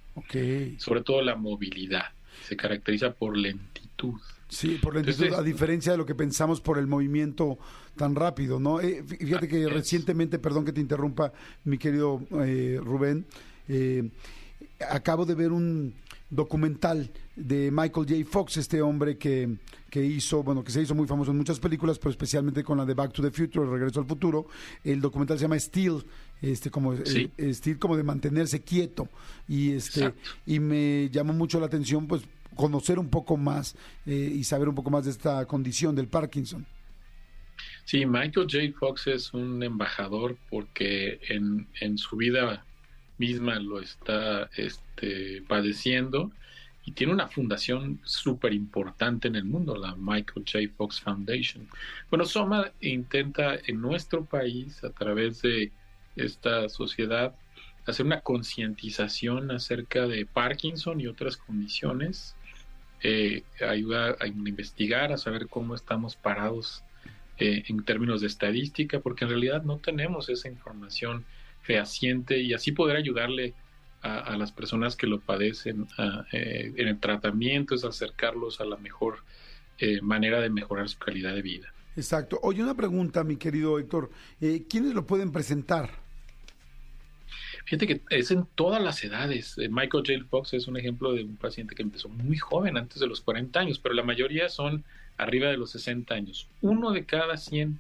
[0.79, 2.07] sobre todo la movilidad.
[2.47, 4.15] Se caracteriza por lentitud.
[4.49, 7.59] Sí, por lentitud, Entonces- a diferencia de lo que pensamos por el movimiento
[7.97, 8.81] tan rápido, ¿no?
[8.81, 9.73] Eh, fí- fíjate que es.
[9.73, 11.33] recientemente, perdón que te interrumpa,
[11.65, 13.25] mi querido eh, Rubén,
[13.69, 14.11] eh,
[14.91, 15.95] acabo de ver un
[16.29, 18.25] documental de Michael J.
[18.31, 19.57] Fox, este hombre que,
[19.91, 22.85] que hizo, bueno, que se hizo muy famoso en muchas películas, pero especialmente con la
[22.85, 24.47] de Back to the Future, El Regreso al Futuro.
[24.85, 26.05] El documental se llama Steel,
[26.43, 27.31] este como Sí.
[27.39, 29.09] eh, Steel como de mantenerse quieto
[29.49, 30.31] y este Exacto.
[30.47, 32.23] y me llamó mucho la atención, pues
[32.55, 36.67] conocer un poco más eh, y saber un poco más de esta condición del Parkinson.
[37.85, 38.59] Sí, Michael J.
[38.79, 42.65] Fox es un embajador porque en, en su vida
[43.19, 46.31] misma lo está este, padeciendo
[46.85, 50.59] y tiene una fundación súper importante en el mundo, la Michael J.
[50.77, 51.69] Fox Foundation.
[52.11, 55.71] Bueno, Soma intenta en nuestro país, a través de
[56.17, 57.35] esta sociedad,
[57.87, 62.35] hacer una concientización acerca de Parkinson y otras condiciones,
[63.03, 66.85] eh, ayuda a investigar, a saber cómo estamos parados
[67.39, 71.25] eh, en términos de estadística, porque en realidad no tenemos esa información
[71.63, 73.55] fehaciente y así poder ayudarle
[74.03, 78.65] a, a las personas que lo padecen a, eh, en el tratamiento, es acercarlos a
[78.65, 79.19] la mejor
[79.79, 81.73] eh, manera de mejorar su calidad de vida.
[81.97, 82.39] Exacto.
[82.43, 84.11] Oye, una pregunta, mi querido Héctor.
[84.41, 85.91] Eh, ¿Quiénes lo pueden presentar?
[87.65, 89.57] Fíjate que es en todas las edades.
[89.59, 90.25] Eh, Michael J.
[90.29, 93.59] Fox es un ejemplo de un paciente que empezó muy joven, antes de los 40
[93.61, 94.85] años, pero la mayoría son
[95.17, 96.49] arriba de los 60 años.
[96.61, 97.79] Uno de cada 100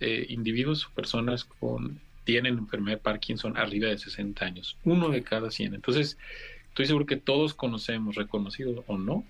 [0.00, 4.76] eh, individuos o personas con tienen enfermedad de Parkinson arriba de 60 años.
[4.84, 5.74] Uno de cada 100.
[5.74, 6.18] Entonces,
[6.68, 9.24] estoy seguro que todos conocemos, reconocido o no,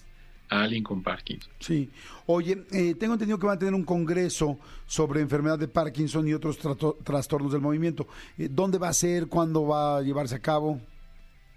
[0.48, 1.52] a alguien con Parkinson.
[1.60, 1.90] Sí.
[2.24, 6.32] Oye, eh, tengo entendido que van a tener un congreso sobre enfermedad de Parkinson y
[6.32, 6.58] otros
[7.04, 8.08] trastornos del movimiento.
[8.38, 9.26] Eh, ¿Dónde va a ser?
[9.26, 10.80] ¿Cuándo va a llevarse a cabo?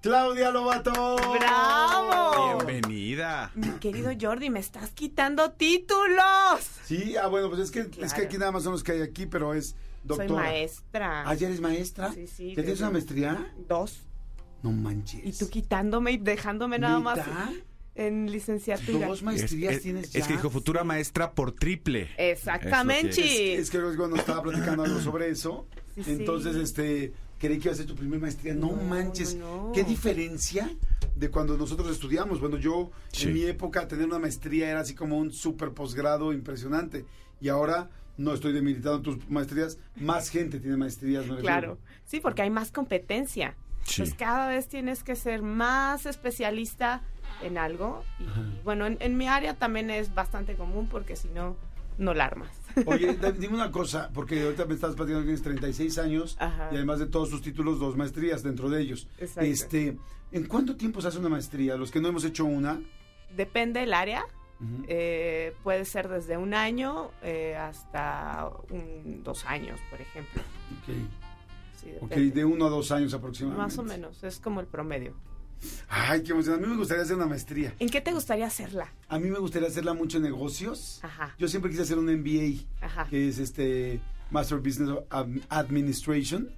[0.00, 1.16] Claudia Lobato.
[1.38, 2.64] ¡Bravo!
[2.64, 3.50] Bienvenida.
[3.54, 6.60] Mi querido Jordi, me estás quitando títulos.
[6.84, 9.02] Sí, ah, bueno, pues es que, es que aquí nada más son los que hay
[9.02, 10.28] aquí, pero es doctora.
[10.28, 11.28] Soy maestra.
[11.28, 12.12] ¿Ah, ya eres maestra?
[12.12, 13.52] Sí, sí, ¿Ya tienes una maestría?
[13.68, 14.02] Dos.
[14.62, 15.20] No manches.
[15.24, 17.18] Y tú quitándome y dejándome nada más
[17.94, 19.06] en licenciatura.
[19.08, 20.20] Dos maestrías Es- es- tienes ya.
[20.20, 22.08] Es que dijo futura maestra por triple.
[22.18, 23.54] Exactamente.
[23.56, 26.10] Es que cuando estaba platicando algo sobre eso, Sí, sí.
[26.12, 28.54] entonces este creí que iba a ser tu primera maestría.
[28.54, 29.34] No, No, manches.
[29.34, 29.72] no, no.
[29.72, 30.70] ¿Qué diferencia
[31.16, 32.38] de cuando nosotros estudiamos?
[32.40, 33.28] Bueno, yo Sí.
[33.28, 37.06] en mi época tener una maestría era así como un super posgrado impresionante.
[37.40, 37.88] Y ahora
[38.20, 41.22] no estoy debilitando tus maestrías, más gente tiene maestrías.
[41.22, 41.42] refiero.
[41.42, 41.78] Claro.
[42.04, 43.56] Sí, porque hay más competencia.
[43.84, 44.02] Sí.
[44.02, 47.02] Pues cada vez tienes que ser más especialista
[47.42, 48.04] en algo.
[48.18, 51.56] Y bueno, en, en mi área también es bastante común porque si no,
[51.96, 52.50] no la armas.
[52.84, 56.68] Oye, dime una cosa, porque ahorita me estás platicando que tienes 36 años Ajá.
[56.70, 59.08] y además de todos tus títulos, dos maestrías dentro de ellos.
[59.18, 59.40] Exacto.
[59.50, 59.96] Este,
[60.30, 61.76] ¿En cuánto tiempo se hace una maestría?
[61.76, 62.80] Los que no hemos hecho una.
[63.34, 64.24] Depende del área.
[64.88, 70.42] Eh, puede ser desde un año eh, hasta un- dos años, por ejemplo.
[70.82, 70.94] Ok.
[71.80, 73.62] Sí, Ok, de uno a dos años aproximadamente.
[73.62, 75.14] Más o menos, es como el promedio.
[75.88, 76.56] Ay, qué emoción.
[76.56, 77.74] A mí me gustaría hacer una maestría.
[77.78, 78.92] ¿En qué te gustaría hacerla?
[79.08, 81.00] A mí me gustaría hacerla mucho en negocios.
[81.02, 81.34] Ajá.
[81.38, 83.06] Yo siempre quise hacer un MBA, Ajá.
[83.08, 86.50] que es este Master Business Ad- Administration.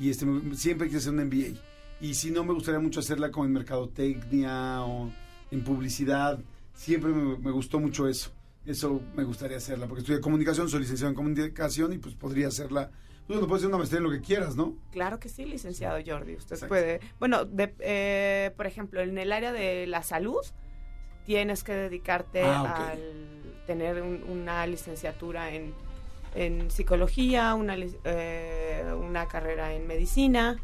[0.00, 1.58] Y este siempre quise hacer un MBA.
[2.00, 5.10] Y si no, me gustaría mucho hacerla como en mercadotecnia o
[5.50, 6.38] en publicidad.
[6.78, 8.30] Siempre me, me gustó mucho eso.
[8.64, 12.90] Eso me gustaría hacerla, porque estudié comunicación, soy licenciado en comunicación y pues podría hacerla.
[13.28, 14.76] No puedes hacer una maestría en lo que quieras, ¿no?
[14.92, 16.36] Claro que sí, licenciado Jordi.
[16.36, 16.68] Usted Exacto.
[16.68, 17.00] puede.
[17.18, 20.40] Bueno, de- eh, por ejemplo, en el área de la salud,
[21.26, 22.68] tienes que dedicarte Ah, ok.
[22.90, 23.02] al
[23.66, 25.74] tener un- una licenciatura en,
[26.36, 30.58] en psicología, una, eh, una carrera en medicina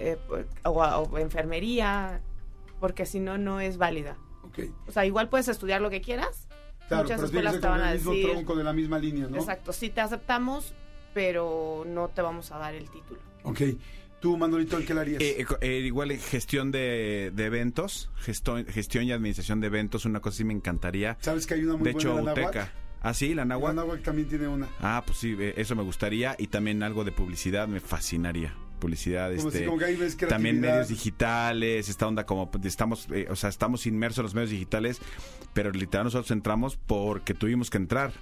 [0.00, 0.16] eh,
[0.64, 2.22] o, o enfermería,
[2.80, 4.16] porque si no, no es válida.
[4.52, 4.60] Ok.
[4.88, 6.46] O sea, igual puedes estudiar lo que quieras.
[6.88, 8.30] Claro, Muchas escuelas te con van a el mismo decir.
[8.30, 9.36] tronco de la misma línea, ¿no?
[9.38, 10.74] Exacto, sí te aceptamos,
[11.14, 13.20] pero no te vamos a dar el título.
[13.44, 13.60] Ok.
[14.20, 15.20] Tú, Manolito, ¿el qué le harías?
[15.22, 20.04] Eh, eh, eh, igual eh, gestión de, de eventos, gesto- gestión y administración de eventos,
[20.04, 21.16] una cosa sí me encantaría.
[21.20, 22.72] ¿Sabes que hay una muy De hecho, buena en la UTECA.
[23.00, 23.76] Ah, sí, la La náhuatl.
[23.76, 24.68] Náhuatl también tiene una.
[24.80, 26.36] Ah, pues sí, eh, eso me gustaría.
[26.38, 28.54] Y también algo de publicidad me fascinaría.
[28.82, 32.64] Publicidad, Como este, si como que ahí ves también medios digitales, esta onda como pues,
[32.66, 35.00] estamos, eh, o sea, estamos inmersos en los medios digitales,
[35.52, 38.12] pero literal nosotros entramos porque tuvimos que entrar,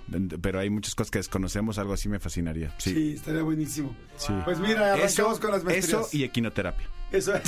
[0.42, 2.74] pero hay muchas cosas que desconocemos, algo así me fascinaría.
[2.78, 3.12] Sí, Sí.
[3.16, 3.96] estaría buenísimo.
[4.16, 4.32] Sí.
[4.44, 6.06] Pues mira, arrancamos Eso, con las maestrías.
[6.06, 6.86] eso y equinoterapia.
[7.10, 7.32] Eso.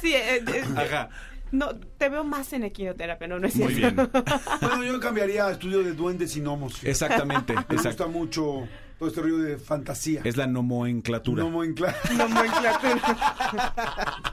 [0.00, 1.08] Sí, eh, eh, Ajá.
[1.52, 4.08] no, te veo más en equinoterapia, no, no es Muy cierto.
[4.08, 4.24] bien.
[4.60, 6.82] bueno, yo cambiaría a estudio de duendes y gnomos.
[6.84, 8.66] Exactamente, Me gusta mucho
[9.02, 10.20] todo este rollo de fantasía.
[10.22, 11.42] Es la nomenclatura.
[11.42, 11.98] Nomenclatura.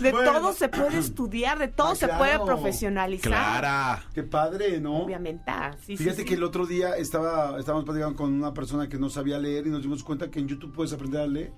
[0.00, 0.32] De Bueno.
[0.32, 2.18] todo se puede estudiar, de todo Ah, se claro.
[2.18, 3.30] puede profesionalizar.
[3.30, 4.04] Clara.
[4.14, 4.98] Qué padre, ¿no?
[5.04, 5.44] Obviamente.
[5.46, 6.28] ah, sí, sí, Fíjate sí.
[6.28, 9.70] que el otro día estaba estábamos platicando con una persona que no sabía leer y
[9.70, 11.52] nos dimos cuenta que en YouTube puedes aprender a leer.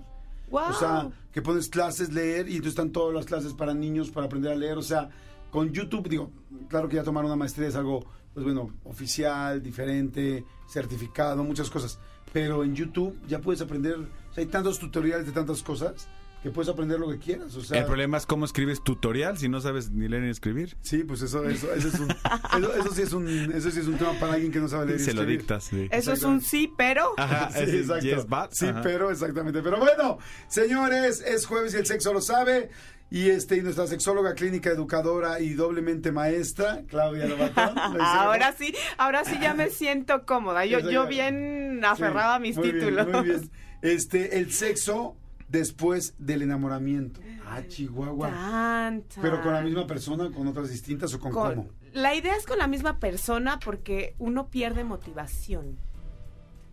[0.48, 0.70] Guau.
[0.70, 4.26] O sea, que pones clases leer y entonces están todas las clases para niños para
[4.26, 4.78] aprender a leer.
[4.78, 5.08] O sea,
[5.50, 6.30] con YouTube, digo,
[6.68, 8.04] claro que ya tomar una maestría es algo,
[8.42, 11.98] pues bueno, oficial, diferente, certificado, muchas cosas.
[12.32, 16.08] Pero en YouTube ya puedes aprender, o sea, hay tantos tutoriales de tantas cosas
[16.42, 17.54] que puedes aprender lo que quieras.
[17.56, 20.76] O sea, El problema es cómo escribes tutorial si no sabes ni leer ni escribir.
[20.82, 22.10] Sí, pues eso, eso, eso es un,
[22.58, 24.86] eso, eso sí es un, eso sí es un tema para alguien que no sabe
[24.86, 25.64] leer y Se lo dictas.
[25.64, 25.88] sí.
[25.90, 27.14] Eso es un sí, pero.
[27.16, 28.04] Ajá, Sí, es- exacto.
[28.04, 28.82] yes, but, sí, ajá.
[28.82, 29.62] pero exactamente.
[29.62, 30.18] Pero bueno,
[30.48, 32.70] señores, es jueves y el sexo lo sabe.
[33.10, 37.78] Y este, y nuestra sexóloga clínica educadora y doblemente maestra, Claudia Lobatón.
[38.00, 40.66] Ahora sí, ahora sí ya me siento cómoda.
[40.66, 43.08] Yo, yo bien aferrada a mis muy bien, títulos.
[43.08, 43.50] muy bien.
[43.80, 45.16] Este, el sexo
[45.48, 47.20] después del enamoramiento.
[47.46, 48.28] Ah, Chihuahua.
[48.28, 49.22] Tan, tan.
[49.22, 51.68] Pero con la misma persona, con otras distintas o con, Con- cómo.
[51.92, 55.78] La idea es con la misma persona porque uno pierde motivación.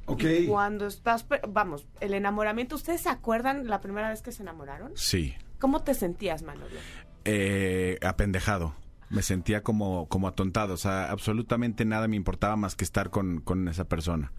[0.08, 0.24] Ok.
[0.24, 4.92] Y cuando estás, vamos, el enamoramiento, ¿ustedes se acuerdan la primera vez que se enamoraron?
[4.96, 5.36] Sí.
[5.60, 6.76] ¿Cómo te sentías, Manolo?
[7.26, 8.76] Eh, apendejado.
[9.10, 10.74] Me sentía como, como atontado.
[10.74, 14.32] O sea, absolutamente nada me importaba más que estar con, con esa persona.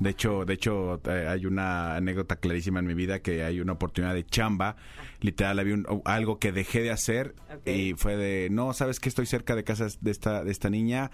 [0.00, 3.72] De hecho, de hecho eh, hay una anécdota clarísima en mi vida que hay una
[3.74, 4.74] oportunidad de chamba.
[5.20, 7.34] Literal, había un- algo que dejé de hacer
[7.64, 11.12] y fue de, no, sabes que estoy cerca de casa de esta, de esta niña.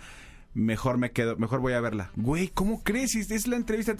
[0.55, 2.11] Mejor me quedo, mejor voy a verla.
[2.17, 3.15] Güey, ¿cómo crees?
[3.17, 3.97] Es la entrevista.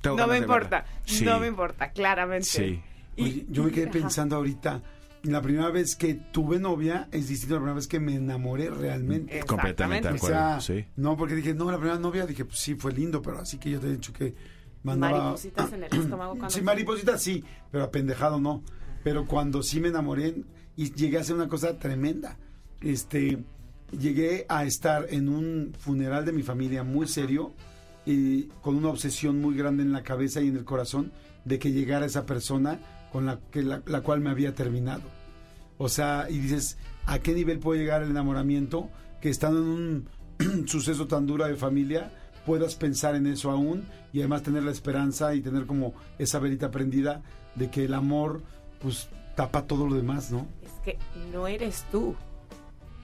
[0.00, 0.84] Tengo No me importa.
[1.04, 1.24] Sí.
[1.24, 2.46] no me importa, claramente.
[2.46, 2.80] Sí.
[3.16, 3.92] Y- Oye, yo me quedé ajá.
[3.92, 4.82] pensando ahorita,
[5.22, 8.70] la primera vez que tuve novia es distinto a la primera vez que me enamoré
[8.70, 9.40] realmente.
[9.46, 10.36] Completamente de O acuerdo.
[10.36, 10.84] sea, sí.
[10.96, 13.70] no, porque dije, no, la primera novia, dije, pues sí, fue lindo, pero así que
[13.70, 14.34] yo te he dicho que
[14.82, 15.18] mandaba...
[15.18, 18.62] Maripositas en el estómago cuando Sí, se- maripositas sí, pero apendejado no.
[19.02, 20.34] Pero cuando sí me enamoré
[20.76, 22.36] y llegué a hacer una cosa tremenda,
[22.80, 23.42] este,
[23.98, 27.54] llegué a estar en un funeral de mi familia muy serio
[28.06, 31.12] y con una obsesión muy grande en la cabeza y en el corazón
[31.44, 32.78] de que llegara esa persona
[33.14, 35.04] con la, que la, la cual me había terminado.
[35.78, 38.90] O sea, y dices, ¿a qué nivel puede llegar el enamoramiento
[39.20, 42.10] que estando en un suceso tan duro de familia
[42.44, 46.72] puedas pensar en eso aún y además tener la esperanza y tener como esa velita
[46.72, 47.22] prendida
[47.54, 48.42] de que el amor
[48.82, 50.48] pues tapa todo lo demás, ¿no?
[50.64, 50.98] Es que
[51.32, 52.16] no eres tú.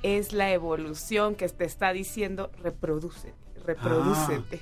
[0.03, 4.61] Es la evolución que te está diciendo reproducete, reprodúcete.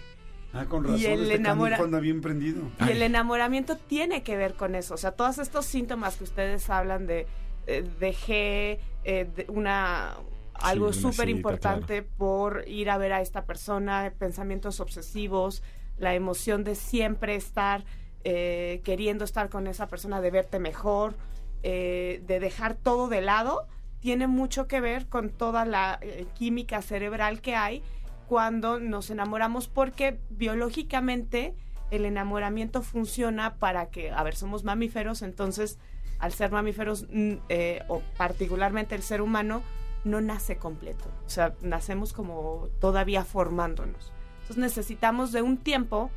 [0.53, 2.62] Ah, con Y razón, el este enamora- anda bien prendido.
[2.86, 4.94] Y el enamoramiento tiene que ver con eso.
[4.94, 7.26] O sea, todos estos síntomas que ustedes hablan de
[7.66, 10.14] eh, dejé eh, de una
[10.55, 15.62] algo súper importante por ir a ver a esta persona, pensamientos obsesivos,
[15.99, 17.84] la emoción de siempre estar
[18.24, 21.14] eh, queriendo estar con esa persona, de verte mejor,
[21.62, 23.66] eh, de dejar todo de lado,
[24.01, 27.82] tiene mucho que ver con toda la eh, química cerebral que hay
[28.29, 31.55] cuando nos enamoramos porque biológicamente
[31.91, 35.79] el enamoramiento funciona para que, a ver, somos mamíferos, entonces
[36.18, 39.62] al ser mamíferos, mm, eh, o particularmente el ser humano,
[40.05, 41.05] no nace completo.
[41.26, 44.12] O sea, nacemos como todavía formándonos.
[44.41, 46.11] Entonces necesitamos de un tiempo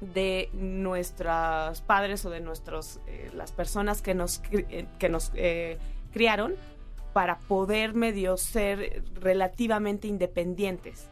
[0.00, 5.78] de nuestros padres o de nuestros eh, las personas que nos eh, que nos eh,
[6.12, 6.54] criaron
[7.12, 11.08] para poder medio ser relativamente independientes.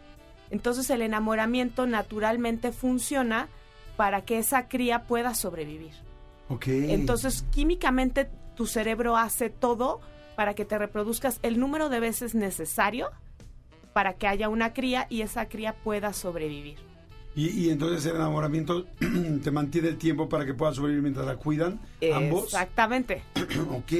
[0.52, 3.48] Entonces el enamoramiento naturalmente funciona
[3.96, 5.94] para que esa cría pueda sobrevivir.
[6.48, 6.68] Ok.
[6.68, 10.00] Entonces, químicamente tu cerebro hace todo
[10.36, 13.10] para que te reproduzcas el número de veces necesario
[13.94, 16.76] para que haya una cría y esa cría pueda sobrevivir.
[17.34, 18.84] Y, y entonces el enamoramiento
[19.42, 21.80] te mantiene el tiempo para que puedas sobrevivir mientras la cuidan
[22.14, 22.44] ambos.
[22.44, 23.22] Exactamente.
[23.70, 23.92] ok.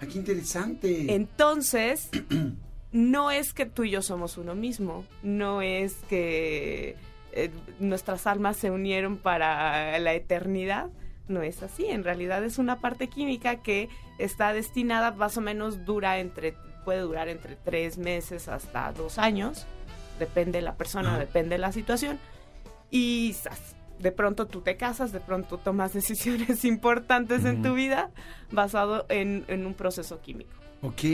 [0.00, 1.14] Ah, qué interesante.
[1.14, 2.10] Entonces,
[2.92, 6.96] no es que tú y yo somos uno mismo, no es que
[7.32, 10.90] eh, nuestras almas se unieron para la eternidad,
[11.28, 13.88] no es así, en realidad es una parte química que
[14.18, 19.66] está destinada, más o menos dura entre, puede durar entre tres meses hasta dos años,
[20.18, 22.18] depende de la persona, depende de la situación,
[22.90, 23.76] y ¡zas!
[23.98, 28.10] de pronto tú te casas, de pronto tomas decisiones importantes en tu vida
[28.50, 30.52] basado en, en un proceso químico.
[30.82, 31.04] Ok.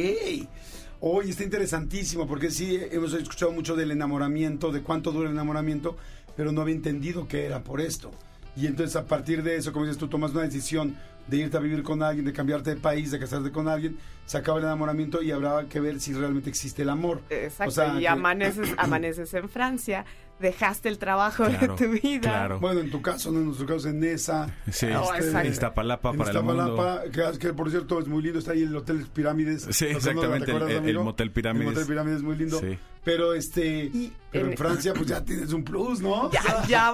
[1.00, 5.96] Oye, está interesantísimo, porque sí, hemos escuchado mucho del enamoramiento, de cuánto dura el enamoramiento,
[6.36, 8.10] pero no había entendido que era por esto.
[8.56, 10.96] Y entonces a partir de eso, como dices tú, tomas una decisión
[11.28, 14.36] de irte a vivir con alguien, de cambiarte de país, de casarte con alguien, se
[14.38, 17.22] acaba el enamoramiento y habrá que ver si realmente existe el amor.
[17.30, 20.04] Exacto, O sea, y que- amaneces, amaneces en Francia,
[20.40, 22.30] dejaste el trabajo Claro, de tu vida.
[22.30, 22.60] claro.
[22.60, 24.54] Bueno, en tu caso, no en nuestro caso, en esa.
[24.70, 25.48] Sí, Oh, este, exacto.
[25.48, 26.62] Iztapalapa en para el mundo.
[26.68, 29.66] Iztapalapa, que, que por cierto es muy lindo, está ahí el Hotel Pirámides.
[29.70, 30.06] Sí, ¿Te acuerdas,
[30.40, 30.98] exactamente, el- el?
[31.00, 31.68] Motel Pirámides.
[31.68, 32.60] El Motel Pirámides es muy lindo.
[32.60, 32.78] Sí.
[33.04, 36.30] Pero este, Y pero en en- Francia pues ya tienes un plus, ¿no?
[36.30, 36.92] Ya, ya,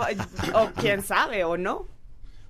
[0.55, 1.87] o quién sabe, o no.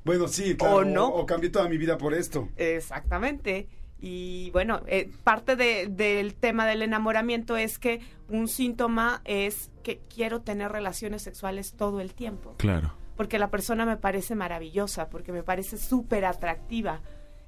[0.05, 0.76] Bueno, sí, claro.
[0.76, 1.07] ¿O no?
[1.09, 2.48] O, cambié toda mi vida por esto.
[2.57, 3.68] Exactamente.
[4.00, 10.00] Y bueno, eh, parte de- del tema del enamoramiento es que un síntoma es que
[10.14, 12.55] quiero tener relaciones sexuales todo el tiempo.
[12.59, 12.92] Claro.
[13.16, 17.00] Porque la persona me parece maravillosa, porque me parece súper atractiva,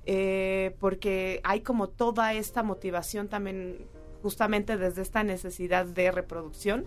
[0.07, 3.85] eh, porque hay como toda esta motivación también,
[4.23, 6.87] justamente desde esta necesidad de reproducción,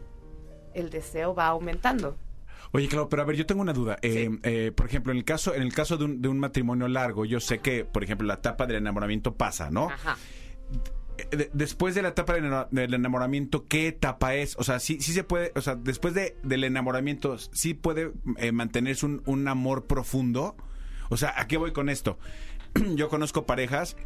[0.73, 2.15] el deseo va aumentando.
[2.71, 3.97] Oye, claro, pero a ver, yo tengo una duda.
[4.01, 6.87] Eh, eh, por ejemplo, en el caso, en el caso de un, de un matrimonio
[6.87, 9.89] largo, yo sé que, por ejemplo, la etapa del enamoramiento pasa, ¿no?
[9.89, 10.17] Ajá.
[11.31, 14.55] De- después de la etapa del, ena- del enamoramiento, ¿qué etapa es?
[14.57, 18.51] O sea, sí, sí se puede, o sea, después de, del enamoramiento, ¿sí puede eh,
[18.53, 20.55] mantenerse un, un amor profundo?
[21.09, 22.17] O sea, ¿a qué voy con esto?
[22.95, 23.97] yo conozco parejas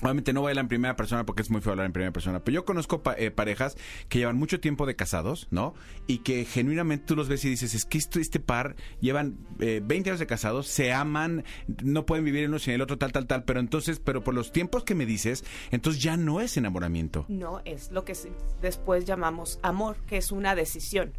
[0.00, 2.12] Obviamente no voy a hablar en primera persona porque es muy feo hablar en primera
[2.12, 3.76] persona, pero yo conozco pa- eh, parejas
[4.08, 5.74] que llevan mucho tiempo de casados, ¿no?
[6.06, 10.10] Y que genuinamente tú los ves y dices, es que este par llevan eh, 20
[10.10, 11.44] años de casados, se aman,
[11.82, 14.52] no pueden vivir uno sin el otro, tal, tal, tal, pero entonces, pero por los
[14.52, 17.24] tiempos que me dices, entonces ya no es enamoramiento.
[17.28, 18.14] No, es lo que
[18.62, 21.12] después llamamos amor, que es una decisión.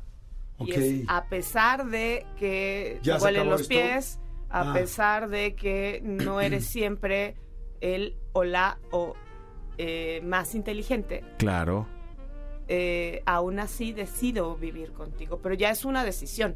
[0.58, 0.68] Ok.
[0.70, 3.74] Y es a pesar de que ¿Ya te huelen los esto?
[3.74, 4.20] pies,
[4.50, 4.74] a Ah.
[4.74, 7.36] pesar de que no eres siempre
[7.82, 9.16] el o la o
[9.78, 11.88] eh, más inteligente, Claro.
[12.68, 16.56] eh, aún así decido vivir contigo, pero ya es una decisión.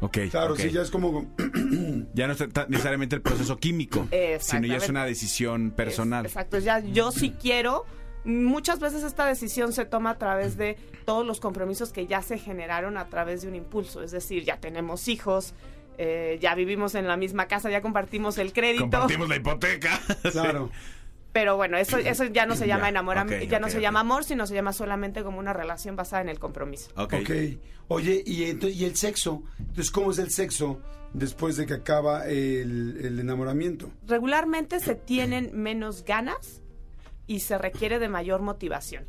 [0.00, 0.16] Ok.
[0.30, 1.26] Claro, sí, ya es como...
[2.14, 4.08] Ya no es necesariamente el proceso químico,
[4.40, 6.24] sino ya es una decisión personal.
[6.26, 7.84] Es- exacto, ya yo sí quiero.
[8.24, 12.38] Muchas veces esta decisión se toma a través de todos los compromisos que ya se
[12.38, 14.02] generaron a través de un impulso.
[14.02, 15.54] Es decir, ya tenemos hijos,
[15.98, 18.84] eh, ya vivimos en la misma casa, ya compartimos el crédito.
[18.84, 20.00] Compartimos la hipoteca.
[20.32, 20.70] Claro.
[21.32, 24.46] Pero bueno, eso, eso ya no se llama enamoramiento, ya no se llama amor, sino
[24.48, 26.90] se llama solamente como una relación basada en el compromiso.
[26.96, 27.14] ok.
[27.92, 29.42] Oye, ¿y, el sexo?
[29.58, 30.80] Entonces, ¿cómo es el sexo
[31.12, 33.90] después de que acaba el, el enamoramiento?
[34.06, 36.62] Regularmente se tienen menos ganas
[37.26, 39.06] y se requiere de mayor motivación.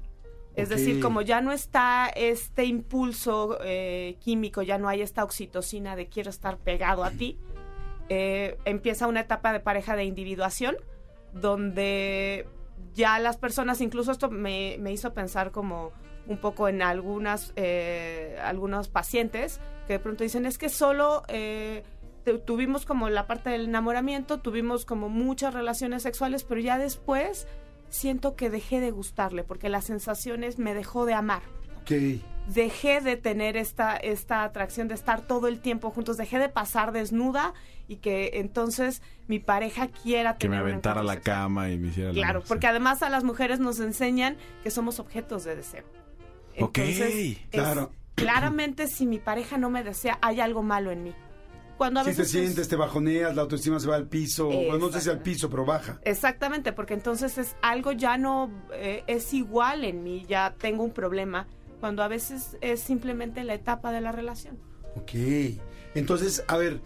[0.56, 5.96] Es decir, como ya no está este impulso eh, químico, ya no hay esta oxitocina
[5.96, 7.38] de quiero estar pegado a ti,
[8.10, 10.76] eh, empieza una etapa de pareja de individuación
[11.34, 12.48] donde
[12.94, 15.92] ya las personas, incluso esto me, me hizo pensar como
[16.28, 21.24] un poco en algunas, eh, algunos pacientes que de pronto dicen es que solo
[22.26, 27.48] tu- tuvimos como la parte del enamoramiento, tuvimos como muchas relaciones sexuales, pero ya después
[27.92, 31.44] siento que dejé de gustarle porque las sensaciones me dejó de amar
[31.84, 31.92] Ok.
[32.48, 36.92] dejé de tener esta, esta atracción de estar todo el tiempo juntos, dejé de pasar
[36.92, 37.54] desnuda
[37.88, 41.90] y que entonces mi pareja quiera Que me tener aventara a la cama y me
[41.90, 45.84] hiciera Claro, porque además a las mujeres nos enseñan que somos objetos de deseo.
[46.60, 47.92] Ok, es- claro.
[48.16, 51.14] claramente si mi pareja no me desea, hay algo malo en mí.
[51.82, 54.46] Cuando a Si te es- sientes, te bajoneas, la autoestima se va al piso.
[54.46, 56.00] Bueno, no sé si al piso, pero baja.
[56.04, 60.92] Exactamente, porque entonces es algo ya no eh, es igual en mí, ya tengo un
[60.94, 61.48] problema,
[61.80, 64.60] cuando a veces es simplemente la etapa de la relación.
[64.96, 65.12] Ok.
[65.96, 66.82] Entonces, a ver,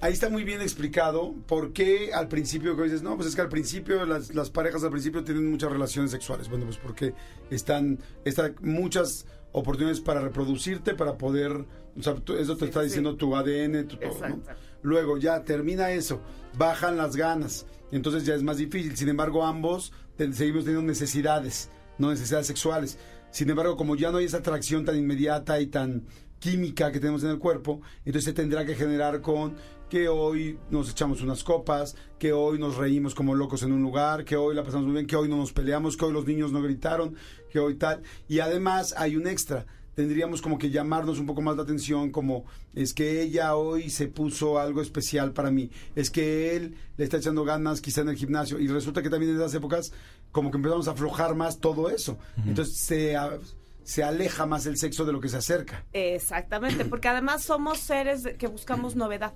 [0.00, 3.42] ahí está muy bien explicado por qué al principio que dices, no, pues es que
[3.42, 6.48] al principio las, las parejas al principio tienen muchas relaciones sexuales.
[6.48, 7.14] Bueno, pues porque
[7.48, 11.52] están, están muchas oportunidades para reproducirte, para poder,
[11.98, 12.86] o sea, tú- eso te Sí, está sí.
[12.86, 14.40] diciendo tu ADN, tu todo, ¿no?
[14.82, 16.20] Luego ya termina eso,
[16.58, 18.96] bajan las ganas, entonces ya es más difícil.
[18.96, 19.92] Sin embargo, ambos
[20.32, 22.98] seguimos teniendo necesidades, no necesidades sexuales.
[23.30, 26.04] Sin embargo, como ya no hay esa atracción tan inmediata y tan
[26.38, 29.54] química que tenemos en el cuerpo, entonces se tendrá que generar con
[29.92, 34.24] que hoy nos echamos unas copas, que hoy nos reímos como locos en un lugar,
[34.24, 36.50] que hoy la pasamos muy bien, que hoy no nos peleamos, que hoy los niños
[36.50, 37.14] no gritaron,
[37.50, 38.00] que hoy tal.
[38.26, 39.66] Y además hay un extra.
[39.94, 44.08] Tendríamos como que llamarnos un poco más la atención, como es que ella hoy se
[44.08, 48.16] puso algo especial para mí, es que él le está echando ganas quizá en el
[48.16, 49.92] gimnasio y resulta que también en esas épocas
[50.30, 52.16] como que empezamos a aflojar más todo eso.
[52.46, 53.38] Entonces se, a-
[53.84, 55.84] se aleja más el sexo de lo que se acerca.
[55.92, 59.34] Exactamente, porque además somos seres que buscamos novedad.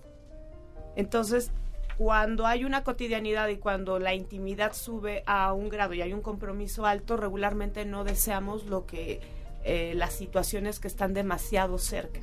[0.97, 1.53] Entonces,
[1.97, 6.20] cuando hay una cotidianidad y cuando la intimidad sube a un grado y hay un
[6.22, 9.20] compromiso alto, regularmente no deseamos lo que
[9.64, 12.20] eh, las situaciones que están demasiado cerca.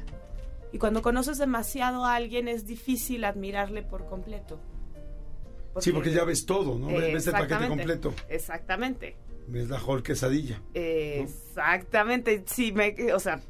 [0.72, 4.60] Y cuando conoces demasiado a alguien es difícil admirarle por completo.
[5.80, 6.88] sí, porque ya ves todo, ¿no?
[6.88, 8.14] Ves- ves el paquete completo.
[8.30, 9.16] Exactamente.
[9.48, 10.62] Ves la whole quesadilla.
[10.74, 12.44] Exactamente.
[12.48, 13.42] Si me, o sea,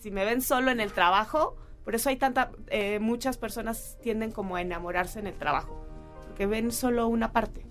[0.00, 1.56] si me ven solo en el trabajo,
[1.90, 5.84] por eso hay tanta, eh, muchas personas tienden como a enamorarse en el trabajo,
[6.24, 7.66] porque ven solo una parte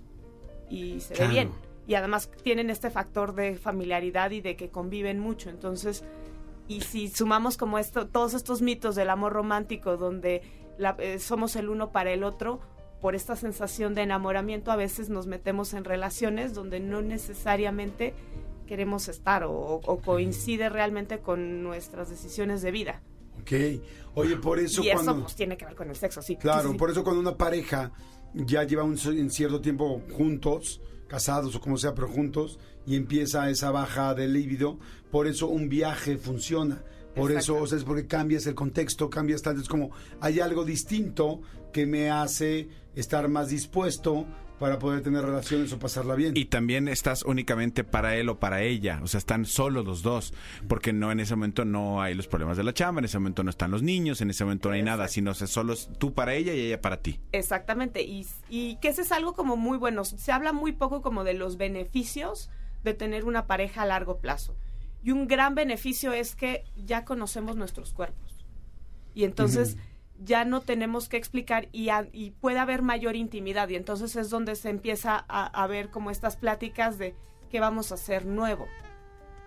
[0.70, 1.30] y se Claro.
[1.30, 1.51] ve bien.
[1.88, 5.49] Y además tienen este factor de familiaridad y de que conviven mucho.
[5.49, 6.03] Entonces,
[6.67, 10.41] y si sumamos como esto, todos estos mitos del amor romántico, donde
[10.78, 12.59] la- eh, somos el uno para el otro,
[12.99, 18.13] por esta sensación de enamoramiento, a veces nos metemos en relaciones donde no necesariamente
[18.67, 23.01] queremos estar o, o coincide realmente con nuestras decisiones de vida.
[23.41, 23.51] Ok.
[24.15, 25.11] Oye, por eso y cuando...
[25.11, 26.35] eso pues tiene que ver con el sexo, sí.
[26.35, 27.91] Claro, Sí, por eso cuando una pareja
[28.33, 33.49] ya lleva un, en cierto tiempo juntos, casados o como sea, pero juntos, y empieza
[33.49, 34.79] esa baja de líbido,
[35.11, 36.83] por eso un viaje funciona.
[37.15, 40.63] Por eso, o sea, es porque cambias el contexto, cambias tanto, es como hay algo
[40.63, 41.41] distinto
[41.73, 44.25] que me hace estar más dispuesto
[44.60, 46.36] para poder tener relaciones o pasarla bien.
[46.36, 50.34] Y también estás únicamente para él o para ella, o sea, están solos los dos,
[50.68, 53.43] porque no en ese momento no hay los problemas de la chamba, en ese momento
[53.43, 55.89] no están los niños, en ese momento no hay nada, sino o sea, solo es
[55.97, 57.20] tú para ella y ella para ti.
[57.32, 60.03] Exactamente, y, y que ese es algo como muy bueno.
[60.03, 62.49] Se habla muy poco como de los beneficios
[62.84, 64.55] de tener una pareja a largo plazo.
[65.01, 68.45] Y un gran beneficio es que ya conocemos nuestros cuerpos.
[69.14, 69.78] Y entonces
[70.20, 71.89] ya no tenemos que explicar y,
[72.41, 73.70] puede haber mayor intimidad.
[73.70, 77.15] Y entonces es donde se empieza a, ver como estas pláticas de
[77.49, 78.67] qué vamos a hacer nuevo.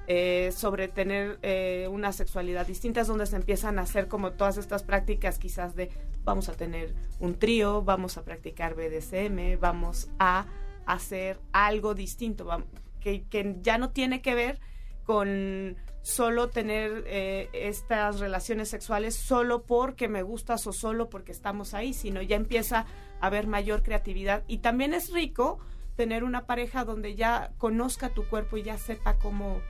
[0.09, 4.57] eh, sobre tener eh, una sexualidad distinta es donde se empiezan a hacer como todas
[4.57, 5.91] estas prácticas quizás de
[6.25, 10.47] vamos a tener un trío, vamos a practicar BDSM, vamos a
[10.87, 12.49] hacer algo distinto,
[13.01, 14.59] que ya no tiene que ver
[15.05, 21.74] con solo tener eh, estas relaciones sexuales solo porque me gustas o solo porque estamos
[21.74, 22.86] ahí, sino ya empieza
[23.20, 24.42] a haber mayor creatividad.
[24.48, 25.61] Y también es rico
[25.96, 29.61] tener una pareja donde ya conozca tu cuerpo y ya sepa cómo,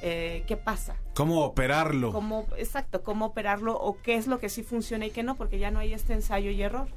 [0.00, 0.96] eh, qué pasa.
[1.14, 2.12] ¿Cómo operarlo?
[2.12, 5.58] Cómo, exacto, cómo operarlo o qué es lo que sí funciona y qué no, porque
[5.58, 6.88] ya no hay este ensayo y error.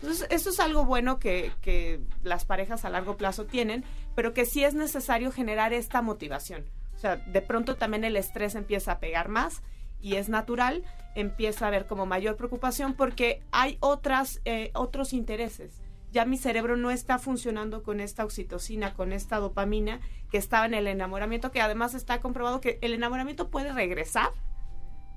[0.00, 3.84] Entonces, esto es algo bueno que, que las parejas a largo plazo tienen,
[4.14, 6.64] pero que sí es necesario generar esta motivación.
[7.00, 9.62] O sea, de pronto también el estrés empieza a pegar más
[10.02, 10.84] y es natural,
[11.14, 15.80] empieza a haber como mayor preocupación porque hay otras, eh, otros intereses.
[16.12, 20.74] Ya mi cerebro no está funcionando con esta oxitocina, con esta dopamina que estaba en
[20.74, 24.28] el enamoramiento, que además está comprobado que el enamoramiento puede regresar,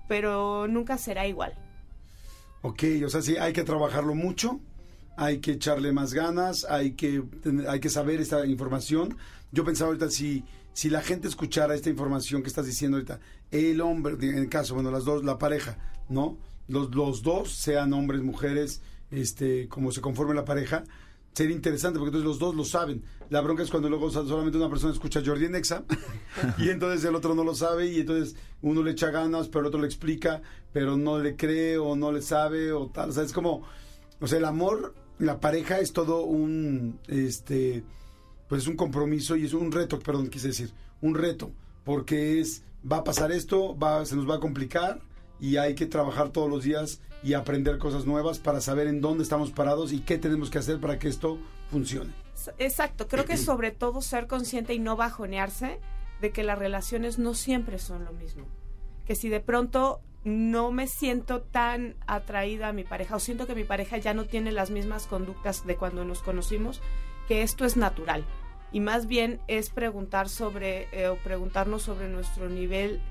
[0.08, 1.54] pero nunca será igual.
[2.62, 4.62] Ok, o sea, sí, hay que trabajarlo mucho,
[5.18, 7.24] hay que echarle más ganas, hay que,
[7.68, 9.18] hay que saber esta información.
[9.52, 13.20] Yo pensaba ahorita, si, si la gente escuchara esta información que estás diciendo ahorita,
[13.52, 15.78] el hombre, en el caso, bueno, las dos, la pareja,
[16.10, 16.38] ¿no?
[16.68, 20.84] Los, los dos, sean hombres, mujeres, este, como se conforme la pareja,
[21.34, 23.04] sería interesante porque entonces los dos lo saben.
[23.30, 25.84] La bronca es cuando luego so- solamente una persona escucha Jordi en Exa
[26.60, 29.68] y entonces el otro no lo sabe y entonces uno le echa ganas, pero el
[29.68, 33.10] otro le explica, pero no le cree o no le sabe o tal.
[33.10, 33.64] O sea, es como,
[34.20, 37.84] o sea, el amor, la pareja es todo un, este,
[38.48, 40.72] pues es un compromiso y es un reto, perdón, quise decir,
[41.02, 41.52] un reto,
[41.84, 45.02] porque es, va a pasar esto, va, se nos va a complicar
[45.40, 49.24] y hay que trabajar todos los días y aprender cosas nuevas para saber en dónde
[49.24, 51.40] estamos parados y qué tenemos que hacer para que esto
[51.70, 52.14] funcione.
[52.58, 55.80] Exacto, creo que sobre todo ser consciente y no bajonearse
[56.22, 58.46] de que las relaciones no siempre son lo mismo.
[59.06, 63.56] Que si de pronto no me siento tan atraída a mi pareja o siento que
[63.56, 66.82] mi pareja ya no tiene las mismas conductas de cuando nos conocimos,
[67.28, 68.26] que esto es natural.
[68.72, 73.02] Y más bien es preguntar sobre eh, o preguntarnos sobre nuestro nivel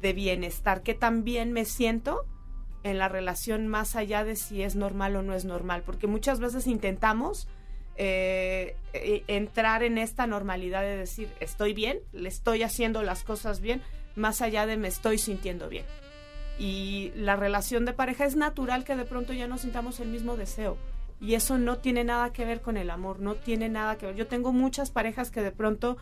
[0.00, 2.24] de bienestar, que también me siento
[2.84, 6.38] en la relación más allá de si es normal o no es normal, porque muchas
[6.38, 7.48] veces intentamos
[7.96, 13.60] eh, eh, entrar en esta normalidad de decir estoy bien, le estoy haciendo las cosas
[13.60, 13.82] bien,
[14.14, 15.84] más allá de me estoy sintiendo bien.
[16.60, 20.36] Y la relación de pareja es natural que de pronto ya no sintamos el mismo
[20.36, 20.76] deseo.
[21.20, 24.14] Y eso no tiene nada que ver con el amor, no tiene nada que ver.
[24.14, 25.96] Yo tengo muchas parejas que de pronto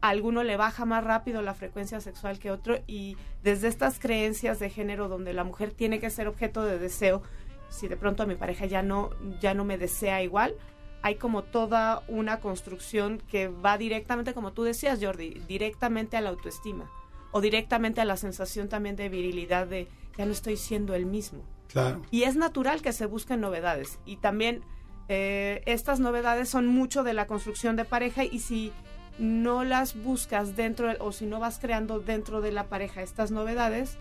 [0.00, 4.58] a alguno le baja más rápido la frecuencia sexual que otro y desde estas creencias
[4.58, 7.22] de género donde la mujer tiene que ser objeto de deseo,
[7.68, 9.10] si de pronto a mi pareja ya no
[9.40, 10.54] ya no me desea igual,
[11.02, 16.30] hay como toda una construcción que va directamente como tú decías, Jordi, directamente a la
[16.30, 16.90] autoestima.
[17.32, 19.88] o directamente a la sensación también de virilidad de
[20.20, 21.42] ya no estoy siendo el mismo.
[21.68, 22.02] Claro.
[22.10, 23.98] Y es natural que se busquen novedades.
[24.04, 24.62] Y también
[25.08, 28.70] eh, estas novedades son mucho de la construcción de pareja y si
[29.18, 33.30] no las buscas dentro de- o si no vas creando dentro de la pareja estas
[33.30, 33.96] novedades,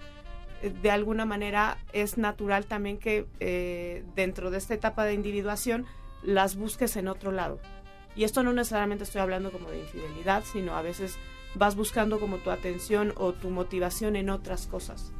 [0.61, 5.86] eh, de alguna manera es natural también que eh, dentro de esta etapa de individuación
[6.22, 7.59] las busques en otro lado.
[8.15, 11.17] Y esto no necesariamente estoy hablando como de infidelidad, sino a veces
[11.55, 15.13] vas buscando como tu atención o tu motivación en otras cosas.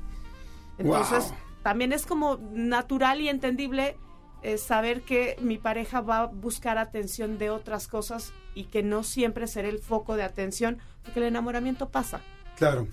[0.80, 1.38] Entonces, Wow.
[1.64, 3.98] también es como natural y entendible
[4.42, 9.04] eh, saber que mi pareja va a buscar atención de otras cosas y que no
[9.04, 12.22] siempre será el foco de atención, porque el enamoramiento pasa.
[12.58, 12.88] Claro.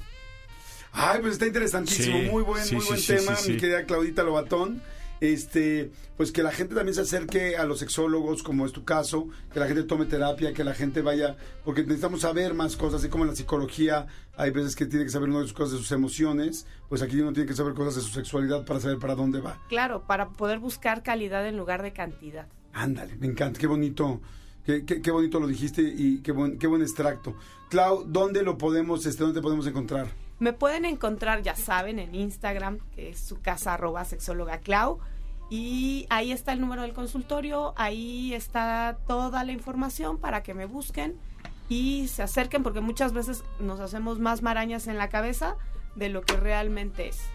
[0.93, 2.19] Ay, pues está interesantísimo.
[2.19, 3.61] Sí, muy buen, sí, muy buen sí, tema, sí, mi sí.
[3.61, 4.83] querida Claudita Lobatón.
[5.21, 9.29] Este, pues que la gente también se acerque a los sexólogos, como es tu caso,
[9.53, 13.09] que la gente tome terapia, que la gente vaya, porque necesitamos saber más cosas, así
[13.09, 14.07] como en la psicología
[14.37, 17.21] hay veces que tiene que saber uno de sus cosas de sus emociones, pues aquí
[17.21, 19.59] uno tiene que saber cosas de su sexualidad para saber para dónde va.
[19.69, 22.47] Claro, para poder buscar calidad en lugar de cantidad.
[22.73, 24.21] Ándale, me encanta, qué bonito,
[24.65, 27.35] qué, qué, qué bonito lo dijiste y qué buen, qué buen extracto.
[27.71, 30.26] Clau, ¿dónde lo podemos, este, dónde te podemos encontrar?
[30.39, 34.99] Me pueden encontrar, ya saben, en Instagram, que es su casa arroba sexóloga Clau.
[35.49, 40.67] Y ahí está el número del consultorio, ahí está toda la información para que me
[40.67, 41.17] busquen
[41.69, 45.57] y se acerquen, porque muchas veces nos hacemos más marañas en la cabeza
[45.95, 47.31] de lo que realmente es.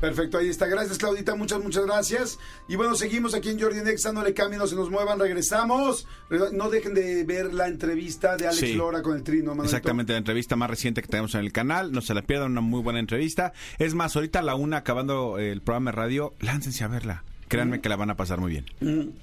[0.00, 0.66] Perfecto, ahí está.
[0.66, 1.34] Gracias, Claudita.
[1.34, 2.38] Muchas, muchas gracias.
[2.68, 4.12] Y bueno, seguimos aquí en Jordi Nexa.
[4.12, 5.18] No le cambien, no se nos muevan.
[5.18, 6.06] Regresamos.
[6.52, 8.72] No dejen de ver la entrevista de Alex Sí.
[8.74, 9.76] Lora con el Trino, Manuelito.
[9.76, 11.92] Exactamente, la entrevista más reciente que tenemos en el canal.
[11.92, 13.52] No se la pierdan, una muy buena entrevista.
[13.78, 17.24] Es más, ahorita a la una, acabando el programa de radio, láncense a verla.
[17.48, 19.14] Créanme que la van a pasar muy bien.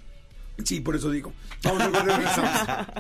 [0.63, 1.33] Sí, por eso digo.
[1.63, 2.51] Vamos a ver, regresamos.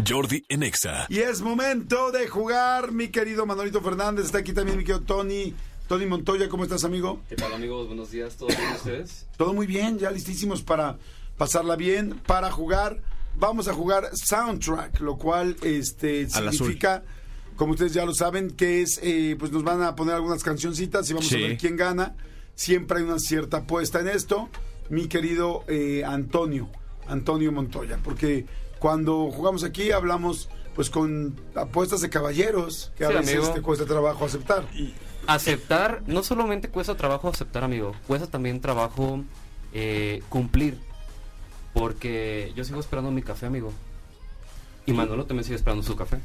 [0.07, 1.05] Jordi en Exa.
[1.09, 4.25] Y es momento de jugar, mi querido Manolito Fernández.
[4.25, 5.53] Está aquí también mi querido Tony.
[5.87, 7.21] Tony Montoya, ¿cómo estás, amigo?
[7.29, 7.87] ¿Qué tal amigos?
[7.87, 9.25] Buenos días, ¿todo bien ustedes?
[9.37, 10.97] Todo muy bien, ya listísimos para
[11.37, 13.01] pasarla bien, para jugar.
[13.39, 17.03] Vamos a jugar Soundtrack, lo cual este, significa,
[17.55, 21.09] como ustedes ya lo saben, que es, eh, pues nos van a poner algunas cancioncitas
[21.09, 21.35] y vamos Sí.
[21.35, 22.15] a ver quién gana.
[22.55, 24.49] Siempre hay una cierta apuesta en esto,
[24.89, 26.67] mi querido eh, Antonio,
[27.07, 28.45] Antonio Montoya, porque
[28.79, 33.53] cuando jugamos aquí hablamos pues con apuestas de caballeros, que a Sí, veces amigo.
[33.53, 34.67] te cuesta trabajo aceptar.
[35.27, 39.23] Aceptar, no solamente cuesta trabajo aceptar, amigo, cuesta también trabajo
[39.73, 40.77] eh, cumplir.
[41.73, 43.71] Porque yo sigo esperando mi café, amigo.
[44.85, 46.17] Y Manolo también sigue esperando su café.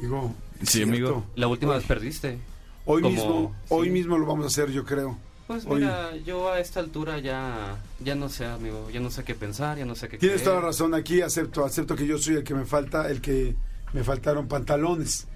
[0.00, 0.90] Digo, Sí, cierto.
[0.90, 1.24] amigo.
[1.36, 2.38] La última vez perdiste.
[2.84, 3.66] Hoy Como- mismo, sí.
[3.70, 5.16] hoy mismo lo vamos a hacer, yo creo.
[5.46, 9.24] Pues Hoy- mira, yo a esta altura ya, ya no sé, amigo, ya no sé
[9.24, 10.50] qué pensar, ya no sé qué Tienes creer.
[10.50, 13.54] toda la razón aquí, acepto, acepto que yo soy el que me falta, el que
[13.92, 15.26] me faltaron pantalones.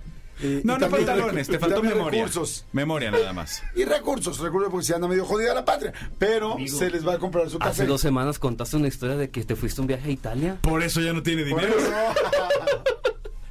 [0.41, 2.20] Eh, No, y no pantalones, te faltó memoria.
[2.22, 2.64] recursos.
[2.72, 3.62] Memoria nada más.
[3.74, 5.93] Y recursos, recursos porque se anda medio jodida la patria.
[6.18, 7.70] Pero Amigo, se les va a comprar su café.
[7.70, 10.59] Hace dos semanas contaste una historia de que te fuiste a un viaje a Italia.
[10.62, 11.78] Por eso ya no tiene Por dinero.
[11.78, 11.91] eso.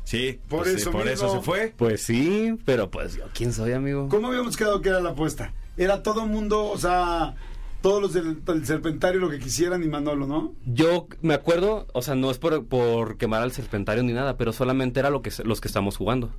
[0.03, 1.27] Sí, Por pues sí, eso por mismo.
[1.27, 1.73] eso se fue.
[1.75, 4.07] Pues sí, pero pues yo, ¿quién soy, amigo?
[4.07, 5.53] ¿Cómo habíamos quedado que era la apuesta?
[5.75, 7.35] Era todo mundo, o sea,
[7.81, 10.53] todos los del, del serpentario lo que quisieran y Manolo, ¿no?
[10.65, 14.53] Yo me acuerdo, o sea, no es por, por quemar al serpentario ni nada, pero
[14.53, 16.31] solamente era lo que los que estamos jugando.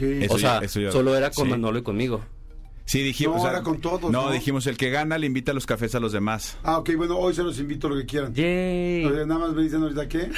[0.00, 1.50] Eso o sea, ya- eso ya- solo era con sí.
[1.50, 2.22] Manolo y conmigo.
[2.84, 3.36] Sí, dijimos.
[3.36, 4.32] No, o sea, era con todos, No, ¿no?
[4.32, 6.56] dijimos el que gana le invita los cafés a los demás.
[6.62, 8.32] Ah, ok, bueno, hoy se los invito lo que quieran.
[8.32, 9.04] Yay.
[9.04, 10.30] O sea, nada más me dicen ahorita qué.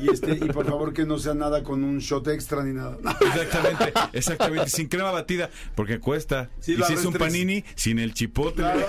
[0.00, 2.96] Y, este, y por favor que no sea nada con un shot extra ni nada.
[3.20, 6.48] Exactamente, exactamente, sin crema batida, porque cuesta.
[6.60, 8.62] Sí, y si es un panini, sin el chipotle.
[8.62, 8.86] Claro,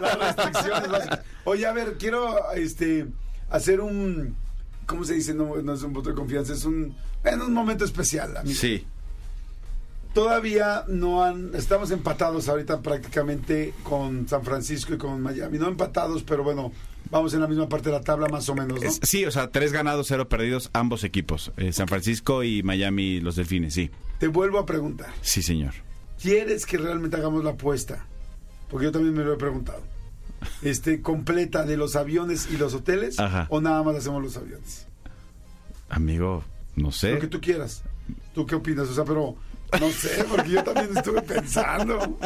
[0.00, 1.20] las restricciones básicas.
[1.44, 3.06] Oye, a ver, quiero este
[3.48, 4.34] hacer un
[4.86, 5.34] ¿cómo se dice?
[5.34, 8.58] No, no es un voto de confianza, es un en un momento especial, amigo.
[8.58, 8.84] Sí,
[10.14, 15.58] Todavía no han estamos empatados ahorita prácticamente con San Francisco y con Miami.
[15.58, 16.72] No empatados, pero bueno,
[17.10, 18.90] vamos en la misma parte de la tabla más o menos, ¿no?
[19.02, 21.52] Sí, o sea, tres ganados, cero perdidos, ambos equipos.
[21.56, 23.90] Eh, San Francisco y Miami, los delfines, sí.
[24.18, 25.10] Te vuelvo a preguntar.
[25.22, 25.74] Sí, señor.
[26.20, 28.04] ¿Quieres que realmente hagamos la apuesta?
[28.68, 29.82] Porque yo también me lo he preguntado.
[30.62, 33.46] Este, completa de los aviones y los hoteles Ajá.
[33.50, 34.86] o nada más hacemos los aviones.
[35.88, 36.44] Amigo,
[36.76, 37.12] no sé.
[37.12, 37.82] Lo que tú quieras.
[38.34, 38.88] ¿Tú qué opinas?
[38.88, 39.36] O sea, pero
[39.78, 42.18] no sé, porque yo también estuve pensando.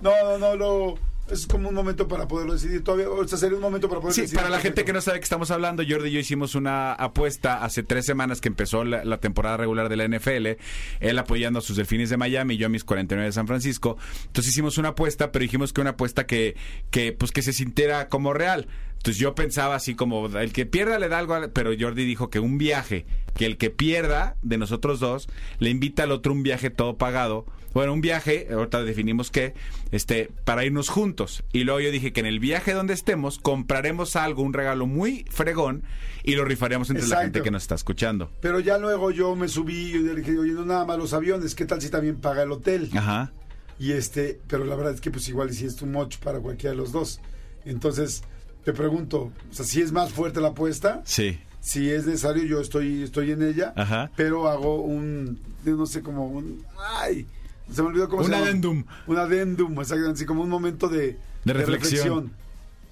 [0.00, 0.98] No, no, no, lo
[1.30, 4.14] es como un momento para poderlo decidir todavía, o sea, sería un momento para poder
[4.14, 4.38] Sí, decidir.
[4.38, 7.62] para la gente que no sabe que estamos hablando, Jordi y yo hicimos una apuesta
[7.62, 10.56] hace tres semanas que empezó la, la temporada regular de la NFL,
[11.00, 13.98] él apoyando a sus delfines de Miami y yo a mis 49 de San Francisco.
[14.24, 16.56] Entonces hicimos una apuesta, pero dijimos que una apuesta que,
[16.90, 18.66] que pues que se sintiera como real.
[18.98, 22.30] Entonces yo pensaba así como, el que pierda le da algo, a- pero Jordi dijo
[22.30, 25.28] que un viaje, que el que pierda de nosotros dos,
[25.58, 27.46] le invita al otro un viaje todo pagado.
[27.74, 29.54] Bueno, un viaje, ahorita definimos qué,
[29.92, 31.44] este, para irnos juntos.
[31.52, 35.24] Y luego yo dije que en el viaje donde estemos, compraremos algo, un regalo muy
[35.30, 35.84] fregón,
[36.24, 38.30] y lo rifaremos entre la gente que nos está escuchando.
[38.40, 41.54] Pero ya luego yo me subí y le dije, oye, no nada más los aviones,
[41.54, 42.90] ¿qué tal si también paga el hotel?
[42.96, 43.32] Ajá.
[43.78, 46.76] Y este, pero la verdad es que pues igual si es much para cualquiera de
[46.78, 47.20] los dos.
[47.64, 48.22] Entonces,
[48.68, 51.38] te pregunto, o sea, si es más fuerte la apuesta, Sí.
[51.62, 54.10] si es necesario, yo estoy, estoy en ella, Ajá.
[54.14, 56.62] pero hago un, no sé, como un,
[56.98, 57.26] ay,
[57.72, 58.44] se me olvidó cómo Un se llama.
[58.44, 58.84] adendum.
[59.06, 61.16] Un adendum, exactamente, así como un momento de,
[61.46, 62.30] De reflexión.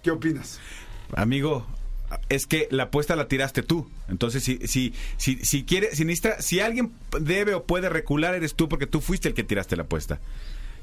[0.03, 0.61] ¿Qué opinas?
[1.15, 1.67] Amigo,
[2.31, 3.87] es que la apuesta la tiraste tú.
[4.09, 8.55] Entonces, si, si, si, si quiere, si necesita, si alguien debe o puede recular, eres
[8.55, 10.21] tú porque tú fuiste el que tiraste la apuesta.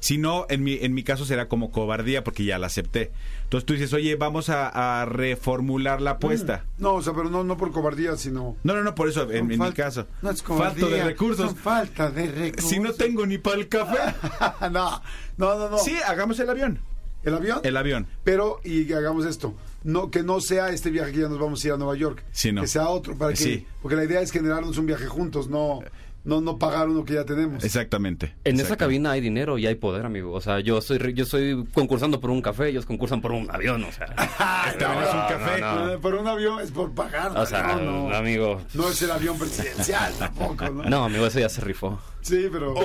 [0.04, 3.10] Si no, en mi, en mi caso será como cobardía porque ya la acepté.
[3.44, 6.66] Entonces tú dices, oye, vamos a, a reformular la apuesta.
[6.76, 8.54] No, o sea, pero no, no por cobardía, sino...
[8.64, 10.06] No, no, no, por eso, en, en mi Falta- caso.
[10.20, 11.54] No es cobardía, Falto de recursos.
[11.54, 12.68] falta de recursos.
[12.70, 13.96] Si no tengo ni para el café.
[14.70, 15.00] no,
[15.38, 15.78] no, no, no.
[15.78, 16.80] Sí, hagamos el avión.
[17.22, 17.60] ¿El avión?
[17.62, 18.06] El avión.
[18.24, 21.66] Pero, y hagamos esto, no que no sea este viaje que ya nos vamos a
[21.68, 22.60] ir a Nueva York, Sí, no.
[22.60, 23.66] que sea otro, para que, Sí.
[23.80, 25.80] porque la idea es generarnos un viaje juntos, no,
[26.24, 27.62] no, no pagar uno que ya tenemos.
[27.64, 28.34] Exactamente.
[28.44, 30.32] En esa cabina hay dinero y hay poder, amigo.
[30.32, 33.50] O sea, yo estoy, re- yo estoy concursando por un café, ellos concursan por un
[33.50, 34.06] avión, o sea.
[34.68, 35.60] Este avión es un café.
[35.60, 36.00] no, no.
[36.00, 38.60] Por un avión es por pagar, O sea, no, no, amigo.
[38.74, 40.82] no es el avión presidencial tampoco, ¿no?
[40.84, 42.00] No, amigo, eso ya se rifó.
[42.22, 42.74] Sí, pero.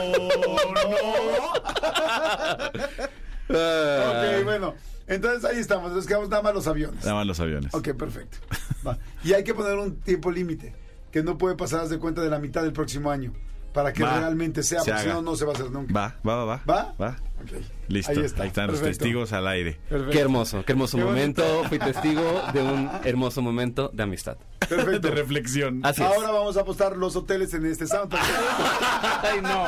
[3.52, 4.36] Ah.
[4.38, 4.76] ok, bueno.
[5.08, 7.04] Entonces ahí estamos, nos quedamos nada más los aviones.
[7.04, 7.74] Nada más los aviones.
[7.74, 8.38] Ok, perfecto.
[8.86, 8.98] Va.
[9.24, 10.76] Y hay que poner un tiempo límite,
[11.12, 13.34] que no puede pasar de cuenta de la mitad del próximo año,
[13.74, 14.20] para que Va.
[14.20, 15.94] realmente sea, Se porque si no, no se va a hacer nunca.
[15.94, 16.64] Va, va, va, va.
[16.68, 16.96] ¿Va?
[17.02, 17.18] Va.
[17.42, 17.52] Ok.
[17.88, 18.12] Listo.
[18.12, 18.46] Ahí Ahí, está.
[18.46, 19.80] están los testigos al aire.
[19.90, 20.12] Perfecto.
[20.12, 21.44] Qué hermoso, qué hermoso Qué momento.
[21.44, 21.70] bonito.
[21.70, 24.38] Fui testigo de un hermoso momento de amistad.
[24.60, 25.08] Perfecto.
[25.10, 25.82] De reflexión.
[25.84, 26.08] Así es.
[26.08, 28.24] Ahora vamos a apostar los hoteles en este soundtrack.
[29.24, 29.66] Ay, no.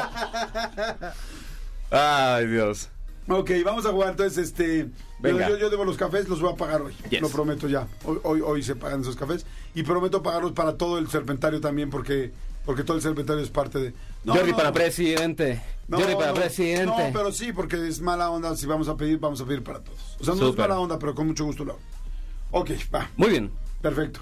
[1.89, 2.89] Ay, Dios.
[3.27, 4.89] Ok, vamos a jugar entonces este.
[5.19, 5.49] Venga.
[5.49, 6.93] Yo, yo debo los cafés, los voy a pagar hoy.
[7.09, 7.21] Yes.
[7.21, 7.87] Lo prometo ya.
[8.05, 9.45] Hoy, hoy, hoy se pagan esos cafés.
[9.75, 12.31] Y prometo pagarlos para todo el serpentario también, porque,
[12.65, 13.93] porque todo el serpentario es parte de.
[14.23, 15.61] No, Jordi no, para presidente.
[15.87, 16.85] No, Jordi para presidente.
[16.85, 18.55] No, pero sí, porque es mala onda.
[18.55, 20.17] Si vamos a pedir, vamos a pedir para todos.
[20.19, 21.81] O sea, no es mala onda, pero con mucho gusto lo hago.
[22.51, 23.09] Ok, va.
[23.17, 23.51] Muy bien.
[23.81, 24.19] Perfecto.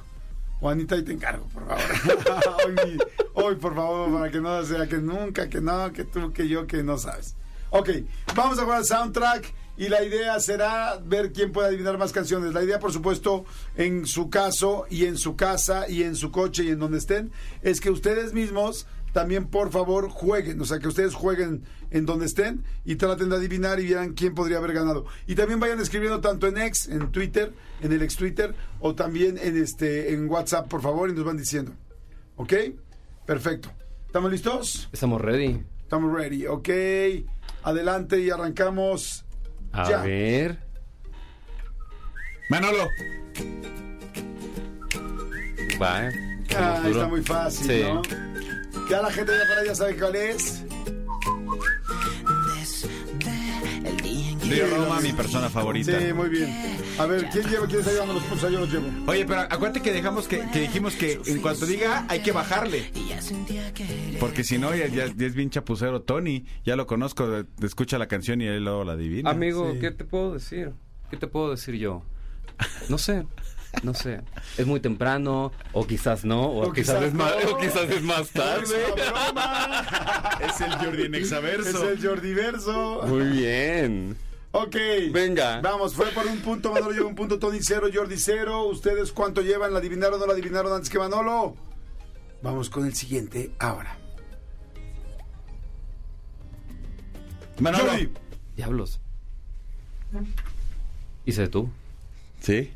[0.60, 1.84] Juanita, ahí te encargo, por favor.
[2.66, 2.98] hoy, mi-
[3.34, 6.68] hoy, por favor, para que no sea que nunca, que no, que tú, que yo,
[6.68, 7.36] que no sabes.
[7.72, 7.90] Ok,
[8.36, 12.54] vamos a jugar al soundtrack y la idea será ver quién puede adivinar más canciones.
[12.54, 13.46] La idea, por supuesto,
[13.78, 17.32] en su caso y en su casa y en su coche y en donde estén,
[17.62, 20.60] es que ustedes mismos también, por favor, jueguen.
[20.62, 24.36] O sea, que ustedes jueguen en donde estén y traten de adivinar y vean quién
[24.36, 25.06] podría haber ganado.
[25.28, 29.38] Y también vayan escribiendo tanto en X, en Twitter, en el ex Twitter o también
[29.42, 31.72] en este en WhatsApp, por favor, y nos van diciendo.
[32.36, 32.54] ¿Ok?
[33.26, 33.72] Perfecto.
[34.06, 34.90] ¿Estamos listos?
[34.92, 35.64] Estamos ready.
[35.84, 36.48] Estamos ready.
[36.48, 36.70] Ok.
[37.64, 39.26] Adelante y arrancamos.
[39.72, 40.02] A Ya.
[40.02, 40.60] ver.
[42.50, 42.88] Manolo.
[45.82, 46.12] Va, eh.
[46.58, 47.84] Ah, está muy fácil, Sí.
[47.84, 48.02] ¿no?
[48.90, 50.64] Ya la gente de afuera ya sabe cuál es.
[54.50, 56.00] Río Roma, mi persona favorita.
[56.00, 56.78] Sí, muy bien.
[56.98, 57.68] A ver, ¿quién lleva?
[57.68, 58.52] ¿Quién está llevando los puntos?
[58.52, 58.88] Yo los llevo.
[59.08, 62.92] Oye, pero acuérdate que dejamos que, que dijimos que en cuanto diga hay que bajarle.
[64.20, 66.02] Porque si no, ya, es bien chapucero.
[66.02, 69.30] Tony, ya lo conozco, escucha la canción y él luego la adivina.
[69.30, 69.80] Amigo, Sí.
[69.80, 70.72] ¿qué te puedo decir?
[71.10, 72.04] ¿Qué te puedo decir yo?
[72.90, 73.26] No sé.
[73.84, 74.22] No sé.
[74.58, 78.02] Es muy temprano, o quizás no, o, O quizás, quizás es más, o quizás es
[78.02, 78.84] más tarde.
[80.42, 81.90] Es es el Jordi en Es Exaverso.
[81.90, 83.04] el Jordiverso.
[83.08, 84.18] Muy bien.
[84.52, 84.76] Ok.
[85.12, 85.62] Venga.
[85.62, 86.72] Vamos, fue por un punto.
[86.72, 88.64] Manolo lleva un punto, Tony cero, Jordi cero.
[88.66, 89.74] ¿Ustedes cuánto llevan?
[89.74, 91.56] ¿La adivinaron o no la adivinaron antes que Manolo?
[92.42, 93.98] Vamos con el siguiente ahora.
[97.60, 97.92] Manolo.
[97.92, 98.10] Jordi.
[98.56, 99.00] Diablos.
[101.26, 101.70] Hice tú.
[102.40, 102.74] Sí.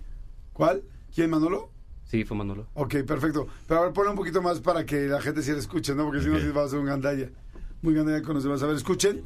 [0.54, 0.84] ¿Cuál?
[1.16, 1.70] ¿Quién, Manolo?
[2.06, 2.68] Sí, fue Manolo.
[2.76, 3.48] Ok, perfecto.
[3.68, 6.06] Pero a ver, ponle un poquito más para que la gente sí la escuche, ¿no?
[6.06, 7.30] Porque si no, sí va a ser un gandalla.
[7.82, 8.62] Muy gandalla con los demás.
[8.62, 9.24] A ver, escuchen.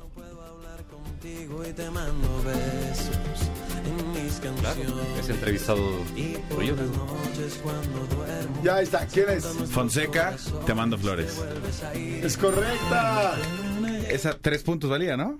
[5.20, 5.80] Es entrevistado
[6.49, 6.76] por yo.
[8.63, 9.05] Ya ahí está.
[9.07, 9.45] ¿Quién es?
[9.45, 11.41] Fonseca, te mando flores.
[11.95, 13.36] Es correcta.
[14.09, 15.39] Esa tres puntos valía, ¿no?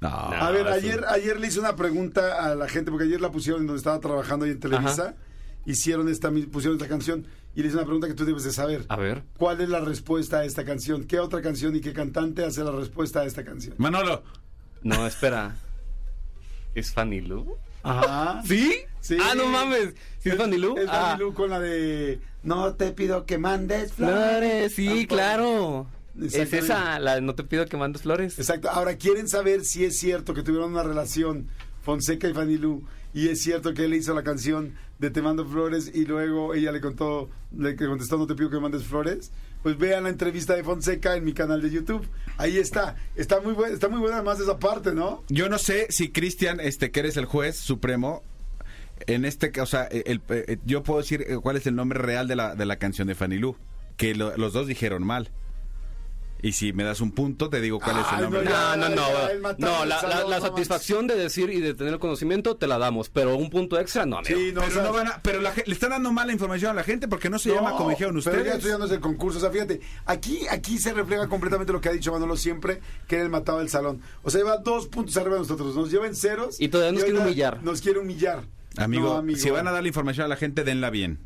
[0.00, 0.08] No.
[0.08, 3.62] A ver, ayer, ayer le hice una pregunta a la gente, porque ayer la pusieron
[3.62, 5.14] en donde estaba trabajando ahí en Televisa.
[5.66, 8.84] Hicieron esta, pusieron esta canción y le hice una pregunta que tú debes de saber.
[8.88, 9.22] A ver.
[9.38, 11.04] ¿Cuál es la respuesta a esta canción?
[11.04, 13.74] ¿Qué otra canción y qué cantante hace la respuesta a esta canción?
[13.78, 14.22] Manolo.
[14.84, 15.56] No, espera.
[16.74, 17.56] ¿Es Fanny Lu?
[17.82, 18.42] Ajá.
[18.46, 18.76] ¿Sí?
[19.00, 19.16] Sí.
[19.20, 19.94] Ah, no mames.
[20.20, 20.76] ¿Sí es Fanny Lu?
[20.78, 21.08] Es Ah.
[21.10, 24.14] Fanny Lu con la de No te pido que mandes flores.
[24.16, 25.86] Flores, sí, claro.
[26.20, 28.38] Es esa, la de no te pido que mandes flores.
[28.38, 28.70] Exacto.
[28.70, 31.48] Ahora, ¿quieren saber si es cierto que tuvieron una relación
[31.82, 32.84] Fonseca y Fanny Lu?
[33.12, 36.70] Y es cierto que él hizo la canción de Te mando flores y luego ella
[36.72, 39.32] le contó, le contestó No te pido que mandes flores.
[39.64, 42.06] Pues vean la entrevista de Fonseca en mi canal de YouTube.
[42.36, 42.94] Ahí está.
[43.16, 45.24] Está muy buena, está muy buena además esa parte, ¿no?
[45.28, 48.22] Yo no sé si Cristian, este, que eres el juez supremo,
[49.06, 51.98] en este, ca- o sea, el- eh, yo puedo decir eh, cuál es el nombre
[51.98, 53.56] real de la, de la canción de Fanny Lu,
[53.96, 55.30] que lo- los dos dijeron mal.
[56.46, 58.44] Y si me das un punto, te digo cuál es el nombre.
[58.44, 58.76] no, ya.
[58.76, 59.54] No, no, no.
[59.56, 62.66] No, la, la- salón, la no satisfacción de decir y de tener el conocimiento te
[62.66, 64.36] la damos, pero un punto extra no, amigo.
[64.38, 67.08] Sí, no, Pero, no van a- pero le están dando mala información a la gente
[67.08, 68.54] porque no se llama como dijeron Pero ya ustedes.
[68.56, 69.38] estoy dando el concurso.
[69.38, 73.20] O sea, fíjate, aquí, aquí se refleja completamente lo que ha dicho Manolo siempre, que
[73.22, 74.02] él mataba el salón.
[74.22, 75.74] O sea, lleva dos puntos arriba de nosotros.
[75.74, 76.60] Nos lleva en ceros.
[76.60, 77.62] Y todavía nos quiere humillar.
[77.62, 78.42] Nos quiere humillar.
[78.76, 81.20] Amigo, No, si van a dar la información a la gente, denla bien.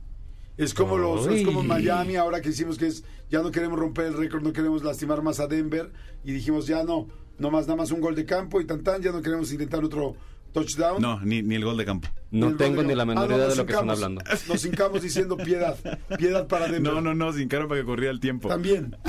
[0.59, 3.79] Es como los, es como en Miami ahora que hicimos que es ya no queremos
[3.79, 5.91] romper el récord, no queremos lastimar más a Denver
[6.25, 9.01] y dijimos ya no, no más nada más un gol de campo y tan tan,
[9.01, 10.17] ya no queremos intentar otro
[10.53, 11.01] touchdown.
[11.01, 12.09] No, ni, ni el gol de campo.
[12.33, 14.21] No tengo ni la menor Ah, no, idea de lo que están hablando.
[14.49, 15.77] Nos hincamos diciendo piedad,
[16.19, 16.93] piedad para Denver.
[16.93, 18.49] No, no, no, sin caro para que corría el tiempo.
[18.49, 18.97] También.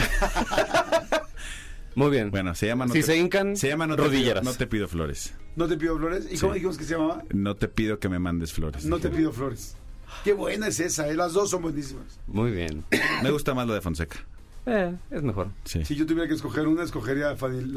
[1.95, 2.31] Muy bien.
[2.31, 4.43] Bueno, se llama No Si te- se hincan, se llama no te, pido, rodilleras.
[4.43, 5.33] no te pido flores.
[5.55, 6.27] No te pido flores.
[6.31, 6.41] ¿Y Sí.
[6.41, 7.23] cómo dijimos que se llamaba?
[7.33, 8.85] No te pido que me mandes flores.
[8.85, 9.75] No te pido flores.
[10.23, 11.15] Qué buena es esa, ¿eh?
[11.15, 12.19] las dos son buenísimas.
[12.27, 12.83] Muy bien.
[13.23, 14.19] Me gusta más lo de Fonseca.
[14.65, 15.49] Eh, es mejor.
[15.65, 15.83] Sí.
[15.85, 17.35] Si yo tuviera que escoger una, escogería la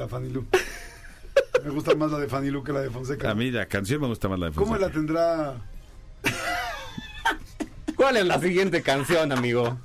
[0.08, 0.44] Fanny Lu.
[1.64, 3.30] Me gusta más la de Fanny Lu que la de Fonseca.
[3.30, 4.86] A mí la canción me gusta más la de ¿Cómo Fonseca.
[4.88, 5.54] la tendrá?
[7.96, 9.78] ¿Cuál es la siguiente canción, amigo?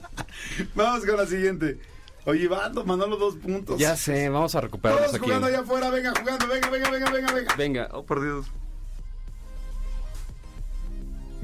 [0.74, 1.80] Vamos con la siguiente.
[2.26, 3.78] Oye, Bando, Manolo, dos puntos.
[3.80, 5.24] Ya sé, vamos a recuperarnos Todos aquí.
[5.24, 7.54] jugando allá afuera, venga, jugando, venga, venga, venga, venga, venga.
[7.56, 8.46] Venga, oh por Dios.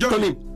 [0.01, 0.35] Johnny.
[0.35, 0.47] Tony.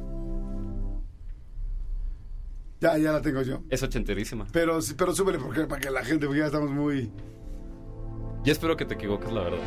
[2.81, 3.63] Ya, ya la tengo yo.
[3.69, 4.47] Es ochenterísima.
[4.53, 7.13] Pero, pero súbele porque, para que la gente, porque ya estamos muy...
[8.43, 9.59] Yo espero que te equivoques, la verdad.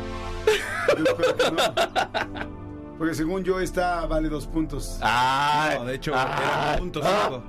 [0.98, 2.64] Yo espero que no.
[2.98, 4.98] Porque según yo esta vale dos puntos.
[5.00, 7.42] Ah, No, de hecho, ah, era punto ah.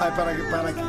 [0.00, 0.80] Ay, para que, para que.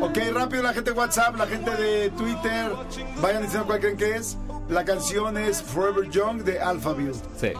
[0.00, 2.72] Ok, rápido la gente de WhatsApp, la gente de Twitter,
[3.20, 4.36] vayan diciendo cuál creen que es.
[4.68, 7.14] La canción es Forever Young de Alphaville.
[7.36, 7.52] Sí.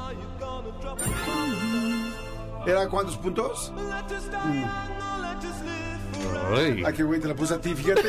[2.66, 3.72] ¿Era cuántos puntos?
[6.54, 6.82] Ay.
[6.86, 8.08] Ah, qué güey, te la puse a ti, fíjate.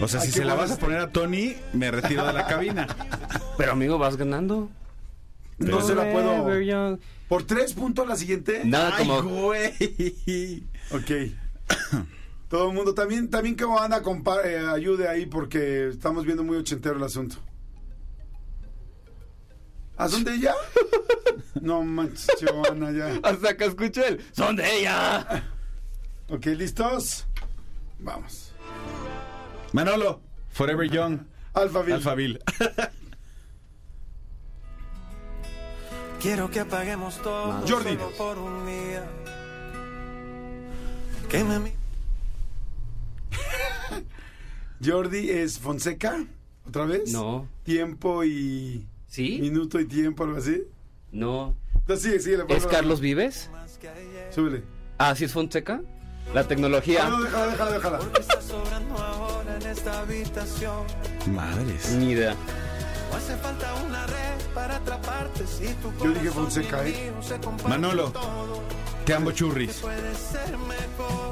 [0.00, 2.24] O sea, Ay, si qué se la buenas- vas a poner a Tony, me retiro
[2.24, 2.86] de la cabina.
[3.56, 4.70] Pero amigo, vas ganando.
[5.58, 6.60] No se la Forever puedo.
[6.60, 6.98] young.
[7.28, 8.62] ¿Por tres puntos la siguiente?
[8.64, 9.22] Nada Ay, como.
[9.22, 10.62] güey.
[10.92, 11.32] Ok.
[12.48, 16.56] Todo el mundo, también, también que Ana compa- eh, ayude ahí porque estamos viendo muy
[16.56, 17.36] ochentero el asunto.
[19.98, 20.54] ¿A dónde ya?
[21.60, 23.18] No manches, Giovanna, ya.
[23.22, 24.24] Hasta que escuché el.
[24.32, 25.44] ¡Son de ella!
[26.28, 27.26] Ok, ¿listos?
[27.98, 28.52] Vamos.
[29.72, 30.20] Manolo,
[30.50, 31.20] Forever Young,
[31.54, 31.94] Alphaville.
[31.96, 32.38] Alphaville.
[36.20, 37.94] Quiero que apaguemos todo Jordi.
[37.96, 39.04] solo por un día.
[41.28, 41.72] Que me mi-
[44.84, 46.24] Jordi es Fonseca,
[46.66, 47.12] otra vez.
[47.12, 47.48] No.
[47.64, 48.86] Tiempo y.
[49.08, 49.38] ¿Sí?
[49.40, 50.62] Minuto y tiempo, algo así.
[51.10, 51.54] No.
[51.74, 52.44] Entonces sigue, sigue.
[52.48, 53.50] le ¿Es Carlos Vives?
[54.34, 54.62] Súbele.
[54.98, 55.80] Ah, ¿sí es Fonseca?
[56.34, 57.08] La Ah, tecnología.
[57.08, 57.98] no, déjala, déjala, déjala.
[58.20, 60.84] está sobrando ahora en esta habitación.
[61.32, 61.90] Madres.
[61.94, 62.36] Ni idea.
[63.16, 64.14] Hace falta una red
[64.54, 67.10] para atraparte si tu Yo dije Fonseca, ¿eh?
[67.66, 68.12] Manolo,
[69.06, 69.82] te amo churris.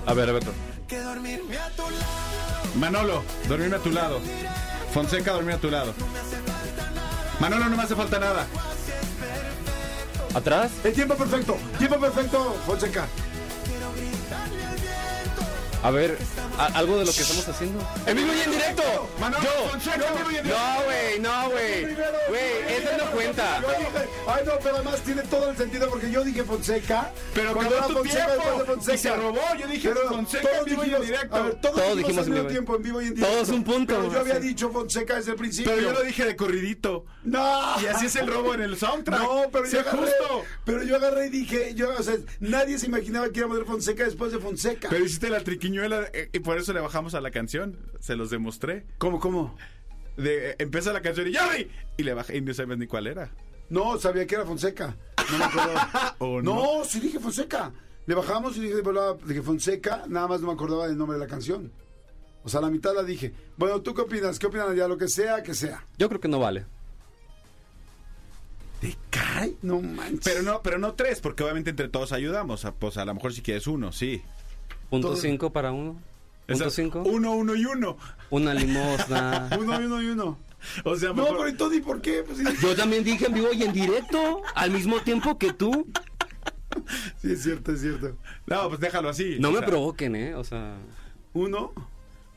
[0.06, 0.42] A ver, a ver.
[0.88, 2.76] que dormirme a tu lado.
[2.76, 4.20] Manolo, dormirme a tu lado.
[4.94, 5.92] Fonseca, dormir a tu lado.
[7.40, 8.46] Manolo, no me hace falta nada.
[10.34, 10.70] ¿Atrás?
[10.84, 11.56] El tiempo perfecto.
[11.78, 13.06] Tiempo perfecto, Fonseca.
[15.82, 16.18] A ver,
[16.58, 17.78] a- algo de lo que estamos haciendo.
[18.06, 18.82] ¡En vivo y en directo!
[19.20, 19.68] Manolo, ¡Yo!
[19.70, 20.64] Fonseca, en vivo y en directo.
[20.64, 21.84] No, güey, no, güey.
[22.28, 23.60] Güey, eso no cuenta.
[23.60, 27.12] Yo dije, ay no, pero además tiene todo el sentido porque yo dije Fonseca.
[27.34, 28.32] Pero cuando era tu Fonseca tiempo.
[28.44, 28.94] después de Fonseca.
[28.94, 31.36] Y se robó, yo dije Fonseca en todos vivo y en dijimos- directo.
[31.36, 32.50] A ver, todos, Todos dijimos, dijimos al en mismo vivo.
[32.50, 33.34] tiempo en vivo y en directo.
[33.34, 33.94] Todos un punto.
[34.00, 35.72] Pero yo había dicho Fonseca desde el principio.
[35.72, 37.04] Pero yo lo dije de corridito.
[37.22, 37.80] No.
[37.80, 39.20] Y así es el robo en el soundtrack.
[39.20, 40.44] No, pero Sé yo agarré, justo.
[40.64, 44.04] pero yo agarré y dije, yo, o sea, nadie se imaginaba que iba a Fonseca
[44.04, 44.88] después de Fonseca.
[44.90, 45.40] Pero hiciste la
[45.84, 47.78] eh, y por eso le bajamos a la canción.
[48.00, 48.84] Se los demostré.
[48.98, 49.56] ¿Cómo, cómo?
[50.16, 51.68] De, eh, empieza la canción y ya vi.
[51.96, 53.30] Y le bajé y no sabes ni cuál era.
[53.68, 54.96] No, sabía que era Fonseca.
[55.30, 56.16] No me acordaba.
[56.20, 56.54] ¿O no?
[56.78, 57.72] no, sí dije Fonseca.
[58.06, 58.76] Le bajamos y dije,
[59.26, 61.72] dije Fonseca, nada más no me acordaba del nombre de la canción.
[62.44, 63.32] O sea, la mitad la dije.
[63.56, 64.38] Bueno, ¿tú qué opinas?
[64.38, 64.86] ¿Qué opinan ya?
[64.86, 65.84] Lo que sea, que sea.
[65.98, 66.64] Yo creo que no vale.
[68.80, 69.54] ¿Te cae?
[69.62, 70.20] No manches.
[70.22, 72.64] Pero no, pero no tres, porque obviamente entre todos ayudamos.
[72.64, 74.22] A- Pues a lo mejor si quieres uno, sí.
[74.90, 76.00] Punto Todo- cinco para uno.
[76.46, 77.02] Punto cinco.
[77.04, 77.96] Uno, uno y uno.
[78.30, 79.48] Una limosna.
[79.58, 80.38] Uno y uno y uno.
[80.84, 82.22] O sea, No, mejor- pero ¿y Tony por qué?
[82.24, 85.86] Pues, sí, Yo también dije en vivo y en directo al mismo tiempo que tú.
[87.20, 88.16] sí, es cierto, es cierto.
[88.46, 89.36] No, pues déjalo así.
[89.40, 90.34] No me sea, provoquen, ¿eh?
[90.34, 90.76] O sea,
[91.32, 91.72] Uno.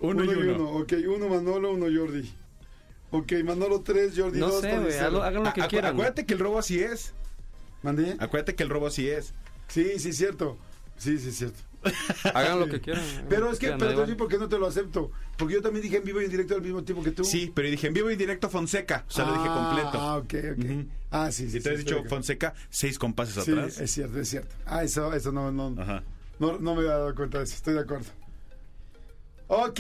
[0.02, 0.70] Uno, y uno.
[0.72, 2.32] Ok, uno Manolo, uno Jordi.
[3.12, 4.98] Ok, Manolo tres, Jordi no dos, sé, güey.
[4.98, 5.94] Hagan lo que Acu- quieran.
[5.94, 7.14] Acuérdate que el robo así es.
[7.84, 8.16] ¿Mandé?
[8.20, 9.34] Acuérdate que el robo así es.
[9.68, 10.58] Sí, sí, cierto.
[10.98, 11.60] Sí, sí, cierto.
[12.34, 13.04] Hagan lo que quieran.
[13.30, 15.12] Pero es que, quieran, digo por qué no te lo acepto.
[15.38, 17.24] Porque yo también dije en vivo y en directo al mismo tiempo que tú.
[17.24, 19.06] Sí, pero dije en vivo y directo Fonseca.
[19.08, 20.02] O sea, lo dije Ah, completo.
[20.02, 20.86] Ah, ok, ok.
[21.12, 21.58] Ah, sí, sí.
[21.58, 22.16] Si te has sí, dicho de acuerdo.
[22.18, 23.80] Fonseca, seis compases Sí, atrás.
[23.80, 24.54] es cierto, es cierto.
[24.66, 26.04] Ah, eso, eso no, no, Ajá.
[26.40, 27.56] no, no me había dado cuenta de eso.
[27.56, 28.08] Estoy de acuerdo.
[29.48, 29.80] Ok.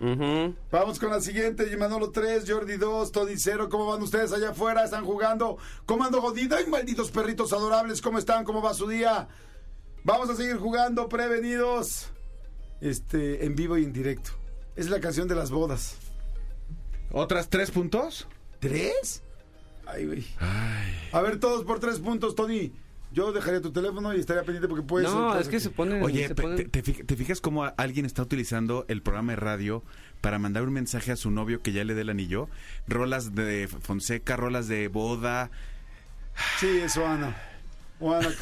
[0.00, 0.54] Ujú.
[0.70, 1.68] Vamos con la siguiente.
[1.72, 3.68] Y Manolo 3, Jordi 2, Tony 0.
[3.68, 4.84] ¿Cómo van ustedes allá afuera?
[4.84, 5.58] ¿Están jugando?
[5.86, 6.52] Comando Godín.
[6.52, 8.00] ¡Ay, malditos perritos adorables!
[8.02, 8.44] ¿Cómo están?
[8.44, 9.28] ¿Cómo va su día?
[10.04, 12.10] Vamos a seguir jugando, prevenidos.
[12.80, 14.30] Este, en vivo y en directo.
[14.76, 15.96] Es la canción de las bodas.
[17.10, 18.26] ¿Otras tres puntos?
[18.60, 19.22] ¿Tres?
[19.86, 20.26] Ay, güey.
[21.12, 22.72] A ver, todos por tres puntos, Tony.
[23.12, 25.14] Yo dejaría tu teléfono y estaría pendiente porque puede ser.
[25.14, 26.02] No, es que se ponen.
[26.02, 29.32] Oye, se pe- ponen- te, te fij- te fijas cómo alguien está utilizando el programa
[29.32, 29.84] de radio
[30.20, 32.48] para mandar un mensaje a su novio que ya le dé el anillo?
[32.88, 35.50] Rolas de Fonseca, rolas de boda.
[36.58, 36.96] Sí, es
[38.08, 38.28] Oana.
[38.28, 38.34] Oana.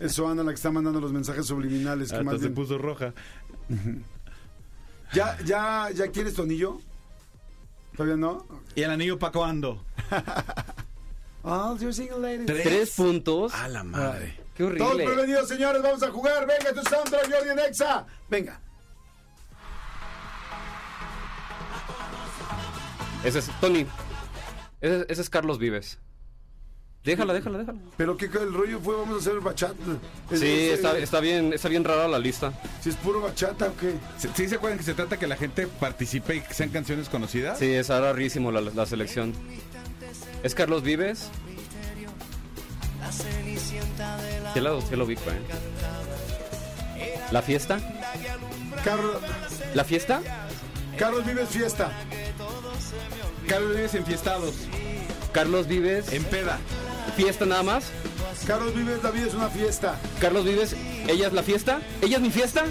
[0.00, 2.08] Es Oana la que está mandando los mensajes subliminales.
[2.10, 3.12] Que Hasta más se bien- puso roja.
[5.12, 6.80] ¿Ya, ya, ¿Ya quieres tu anillo?
[7.96, 8.46] ¿Todavía no?
[8.74, 9.84] ¿Y el anillo para cuándo?
[11.92, 12.46] Single lady.
[12.46, 13.54] Tres puntos.
[13.54, 14.34] A la madre.
[14.56, 15.04] Qué Todos horrible.
[15.04, 15.82] prevenidos, señores.
[15.82, 16.46] Vamos a jugar.
[16.46, 18.06] Venga, tu soundtrack, Jordi en Exa.
[18.30, 18.60] Venga.
[23.24, 23.86] Ese es Tony.
[24.80, 25.98] Ese, ese es Carlos Vives.
[27.04, 27.78] Déjala, déjala, déjala.
[27.98, 29.74] Pero que el rollo fue, vamos a hacer bachata.
[30.30, 32.52] Es- Sí, es- está, es- está bien, está bien rara la lista.
[32.82, 33.92] Si es puro bachata o qué.
[34.18, 37.08] ¿Sí- ¿Sí se acuerdan que se trata que la gente participe y que sean canciones
[37.10, 37.58] conocidas?
[37.58, 39.34] Sí, es rarísimo la, la selección.
[40.42, 41.28] Es Carlos Vives.
[44.54, 47.14] Sí lo, sí lo ubico, ¿eh?
[47.30, 47.78] ¿La fiesta?
[48.84, 49.16] Carlos,
[49.74, 50.20] ¿La fiesta?
[50.98, 51.90] Carlos Vives Fiesta.
[53.48, 54.54] Carlos Vives enfiestados.
[55.32, 56.12] Carlos Vives.
[56.12, 56.58] En peda.
[57.16, 57.90] ¿Fiesta nada más?
[58.46, 59.98] Carlos Vives, la vida es una fiesta.
[60.20, 60.74] Carlos Vives.
[61.08, 61.80] ¿Ella es la fiesta?
[62.02, 62.64] ¿Ella es mi fiesta?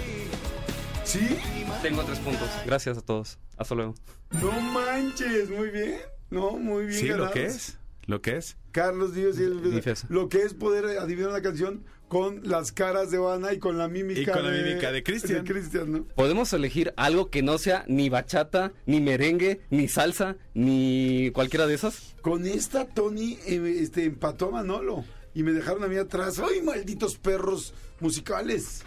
[1.04, 1.38] ¿Sí?
[1.82, 2.48] Tengo tres puntos.
[2.66, 3.38] Gracias a todos.
[3.56, 3.94] Hasta luego.
[4.32, 5.96] No manches, muy bien.
[6.30, 7.00] No, muy bien.
[7.00, 7.78] Sí, lo que es.
[8.06, 8.56] Lo que es.
[8.72, 10.06] Carlos Díaz y el- Mi fiesta.
[10.10, 11.84] lo que es poder adivinar una canción
[12.14, 15.42] con las caras de Oana y con la mímica Y con la mímica de Cristian.
[15.44, 16.04] de Cristian, ¿no?
[16.14, 21.74] Podemos elegir algo que no sea ni bachata, ni merengue, ni salsa, ni cualquiera de
[21.74, 22.14] esas.
[22.22, 25.04] Con esta Tony eh, este, empató a Manolo
[25.34, 26.38] y me dejaron a mí atrás.
[26.38, 28.82] ¡Ay, malditos perros musicales!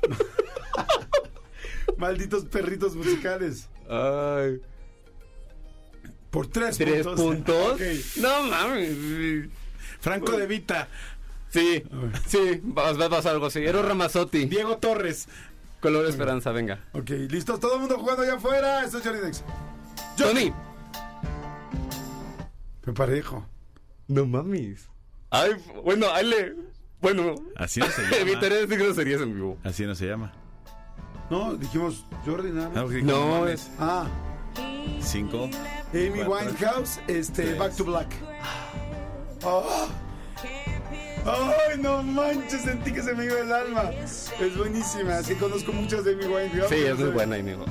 [1.98, 3.68] malditos perritos musicales.
[3.86, 4.62] Ay.
[6.30, 7.78] Por tres, ¿Tres puntos.
[8.16, 9.50] No mames.
[10.00, 10.88] Franco de Vita.
[11.50, 11.82] Sí,
[12.26, 13.60] sí, va, va a pasar algo así.
[13.64, 14.44] Eros Ramazotti.
[14.46, 15.28] Diego Torres.
[15.80, 16.80] Color Esperanza, venga.
[16.92, 18.84] Ok, listos, todo el mundo jugando allá afuera.
[18.84, 19.44] Esto es Johnny Dex.
[20.16, 20.52] Tony.
[22.84, 23.46] Me parejo.
[24.08, 24.88] No mames.
[25.30, 25.52] Ay,
[25.84, 26.54] bueno, ahí le.
[27.00, 27.34] Bueno.
[27.56, 28.16] Así no se llama.
[28.16, 29.58] Evitaré decir groserías en vivo.
[29.64, 30.32] Así no se llama.
[31.30, 32.76] No, dijimos Jordi nada más.
[32.76, 33.70] No, porque No, como es.
[33.78, 34.06] Ah,
[35.00, 35.44] Cinco.
[35.92, 36.50] Amy Cuatro.
[36.52, 37.58] Winehouse, este, Tres.
[37.58, 38.08] Back to Black.
[39.44, 39.88] Ah.
[41.26, 43.90] Ay, no manches, sentí que se me iba el alma.
[44.04, 46.68] Es buenísima, sí conozco muchas de Amy Winehouse.
[46.68, 47.64] Sí, es muy buena, amigo.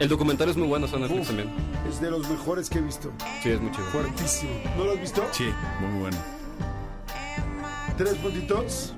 [0.00, 1.50] El documental es muy bueno, son Netflix también.
[1.88, 3.12] Es de los mejores que he visto.
[3.42, 3.84] Sí, es muy chido.
[3.86, 4.50] Fuertísimo.
[4.76, 5.24] ¿No lo has visto?
[5.30, 6.16] Sí, muy bueno.
[7.96, 8.94] Tres puntitos.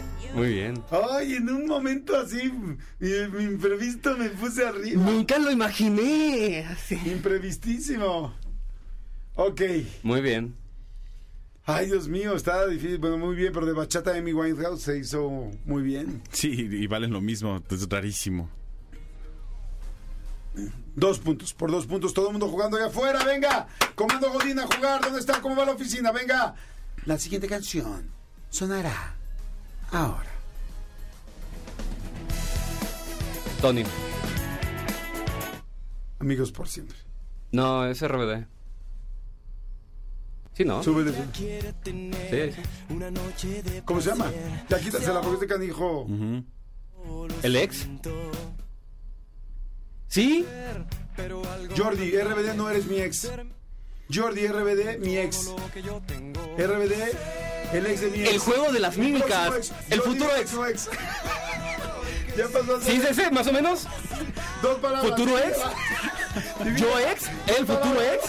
[0.34, 0.82] Muy bien.
[0.90, 2.76] Ay, en un momento así, mi,
[3.32, 5.02] mi imprevisto me puse arriba.
[5.02, 6.64] Nunca lo imaginé.
[6.66, 6.94] Así.
[7.06, 8.34] Imprevistísimo.
[9.34, 9.62] Ok.
[10.02, 10.56] Muy bien.
[11.64, 12.98] Ay, Dios mío, estaba difícil.
[12.98, 16.22] Bueno, muy bien, pero de bachata Amy Winehouse se hizo muy bien.
[16.32, 17.62] Sí, y valen lo mismo.
[17.70, 18.48] Es rarísimo.
[20.96, 23.68] Dos puntos, por dos puntos, todo el mundo jugando allá afuera, venga.
[23.94, 25.40] Comando Godín a jugar, ¿dónde está?
[25.40, 26.10] ¿Cómo va la oficina?
[26.10, 26.54] Venga.
[27.04, 28.10] La siguiente canción
[28.50, 29.17] sonará
[29.92, 30.30] ahora.
[33.60, 33.84] Tony.
[36.20, 36.96] Amigos por siempre.
[37.52, 38.46] No, es RBD.
[40.54, 40.82] Sí, ¿no?
[40.82, 41.12] Súbele.
[41.32, 41.60] Sí,
[43.40, 43.80] sí.
[43.84, 44.30] ¿Cómo se llama?
[44.68, 46.02] Ya quítasela porque este canijo.
[46.02, 46.44] Ujú.
[47.42, 47.86] ¿El ex?
[50.08, 50.44] ¿Sí?
[51.76, 53.30] Jordi, RBD no eres mi ex.
[54.12, 55.54] Jordi, RBD, mi ex.
[56.56, 56.94] RBD,
[57.72, 58.30] el ex de mi ex.
[58.32, 59.54] El juego de las Mi mímicas.
[59.56, 59.72] ex.
[59.90, 60.52] El futuro ex.
[62.36, 63.86] ya pasó ¿Sí, sí, sí, más o menos?
[64.62, 65.10] dos palabras.
[65.10, 65.58] ¿Futuro ex?
[66.76, 67.24] ¿Yo ex?
[67.46, 68.24] ¿El futuro ex?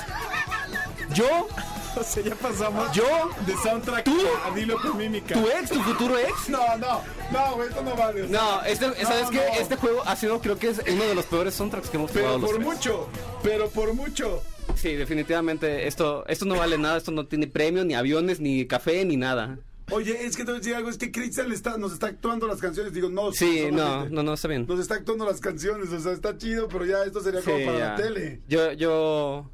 [1.14, 1.48] ¿Yo?
[2.00, 3.32] O sea, ya pasamos ¿Yo?
[3.48, 4.16] de soundtrack ¿Tú?
[4.46, 5.34] a dilo con mímica.
[5.34, 5.70] ¿Tu ex?
[5.72, 6.48] ¿Tu futuro ex?
[6.48, 7.02] No, no,
[7.32, 8.28] no, esto no vale.
[8.28, 9.38] No, este, ¿sabes No, qué?
[9.38, 9.60] no.
[9.60, 12.26] Este juego ha sido, creo que es uno de los peores soundtracks que hemos Pero
[12.28, 13.10] jugado los por mucho,
[13.42, 14.44] pero por mucho.
[14.76, 19.04] Sí, definitivamente esto, esto no vale nada, esto no tiene premio, ni aviones, ni café,
[19.06, 19.60] ni nada.
[19.92, 22.46] Oye, es que te voy a decir algo, es que Cristian está, nos está actuando
[22.48, 22.94] las canciones.
[22.94, 24.66] Digo, no, Sí, no, no, no, está bien.
[24.68, 27.78] Nos está actuando las canciones, o sea, está chido, pero ya esto sería como para
[27.80, 27.90] ya.
[27.90, 28.42] la tele.
[28.48, 29.50] Yo, yo...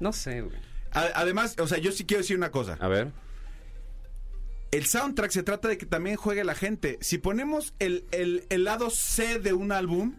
[0.00, 0.56] No sé, güey.
[0.92, 2.76] Además, o sea, yo sí quiero decir una cosa.
[2.80, 3.12] A ver.
[4.72, 6.98] El soundtrack se trata de que también juegue la gente.
[7.00, 10.16] Si ponemos el, el- el lado C de un álbum,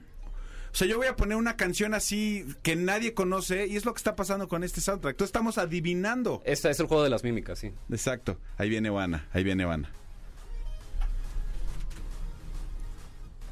[0.76, 3.94] o sea, yo voy a poner una canción así que nadie conoce y es lo
[3.94, 5.14] que está pasando con este soundtrack.
[5.14, 6.42] Entonces estamos adivinando.
[6.44, 7.72] Este es el juego de las mímicas, sí.
[7.90, 8.38] Exacto.
[8.58, 9.90] Ahí viene Ivana, ahí viene Ivana.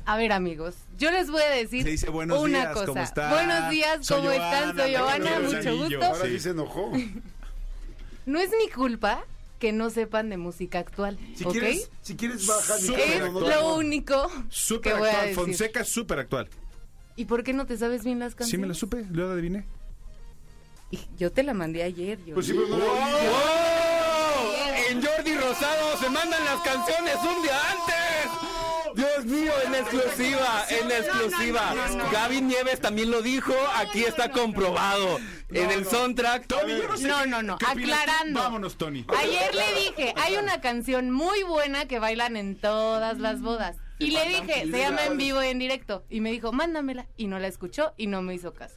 [0.05, 2.85] A ver, amigos, yo les voy a decir Se dice buenos una días, cosa.
[2.87, 3.29] ¿cómo están?
[3.31, 4.75] Buenos días, Soy ¿cómo están?
[4.75, 6.03] Giovanna, Soy Giovanna, mucho gusto.
[6.05, 6.39] Ahora Sí.
[6.39, 6.91] se enojó.
[8.25, 9.23] No es mi culpa
[9.59, 11.51] que no sepan de música actual, Si ¿ok?
[11.51, 12.87] quieres, si quieres baja Es
[13.33, 15.27] lo único Súper que voy a actual.
[15.29, 15.35] decir.
[15.35, 16.49] Fonseca es súper actual.
[17.15, 18.61] ¿Y por qué no te sabes bien las Sí canciones?
[18.61, 19.65] me lo supe, lo adiviné.
[20.91, 22.33] Y Yo te la mandé ayer, yo.
[22.35, 22.85] Pues sí, pero no.
[22.85, 24.53] ¡Oh!
[24.89, 28.31] En Jordi Rosado se mandan las canciones un día antes.
[28.95, 31.73] Dios mío, en exclusiva, en exclusiva.
[32.11, 35.19] Gaby Nieves también lo dijo, aquí está comprobado.
[35.49, 36.45] en el soundtrack.
[36.45, 38.39] Tony, yo no sé No, no, aclarando.
[38.39, 39.03] Vámonos, Tony.
[39.19, 43.77] Ayer le dije, hay una canción muy buena que bailan en todas las bodas.
[44.03, 46.03] Y le dije, se llama en vivo y en directo.
[46.09, 47.07] Y me dijo, mándamela.
[47.17, 48.75] Y no la escuchó y no me hizo caso.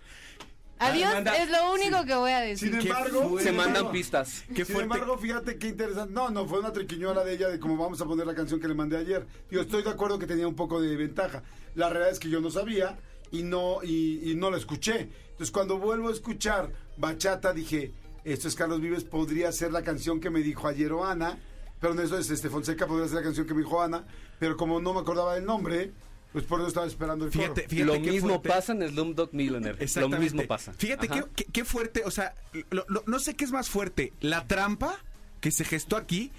[0.79, 2.69] Adiós, manda- es lo único que voy a decir.
[2.71, 3.41] Sin embargo.
[3.41, 4.45] Se mandan pistas.
[4.49, 4.83] Qué Sin fuerte.
[4.83, 6.13] embargo, fíjate qué interesante.
[6.13, 8.69] No, no, fue una triquiñuela de ella de cómo vamos a poner la canción que
[8.69, 9.27] le mandé ayer.
[9.51, 11.43] Yo estoy de acuerdo que tenía un poco de ventaja.
[11.75, 12.99] La realidad es que yo no sabía
[13.31, 15.09] y no, y, y no la escuché.
[15.31, 17.93] Entonces, cuando vuelvo a escuchar Bachata, dije,
[18.25, 21.39] esto es Carlos Vives, podría ser la canción que me dijo ayer o Ana.
[21.87, 24.05] Pero no, eso es este Fonseca, podría ser la canción que me dijo Ana.
[24.41, 25.93] Pero como no me acordaba del nombre,
[26.33, 27.43] pues por eso estaba esperando el coro.
[27.45, 28.49] Fíjate, fíjate lo qué mismo fuerte.
[28.49, 29.79] pasa en Slumdog Millionaire.
[29.79, 30.25] Lo Exactamente.
[30.25, 30.73] mismo pasa.
[30.73, 32.35] Fíjate qué, qué- fuerte, o sea,
[32.71, 34.99] lo- lo- no sé qué es más fuerte, la trampa
[35.41, 36.33] que se gestó aquí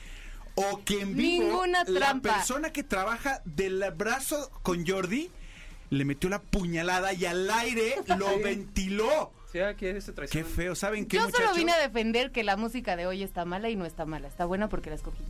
[0.56, 2.34] o que en vivo Ninguna la trampa.
[2.36, 5.30] persona que trabaja del brazo con Jordi
[5.92, 9.32] le metió la puñalada y al aire lo ventiló.
[9.62, 13.08] Aquí se Qué feo, ¿saben qué Yo solo vine a defender que la música de
[13.08, 14.28] hoy está mala y no está mala.
[14.28, 15.24] Está buena porque la escogí.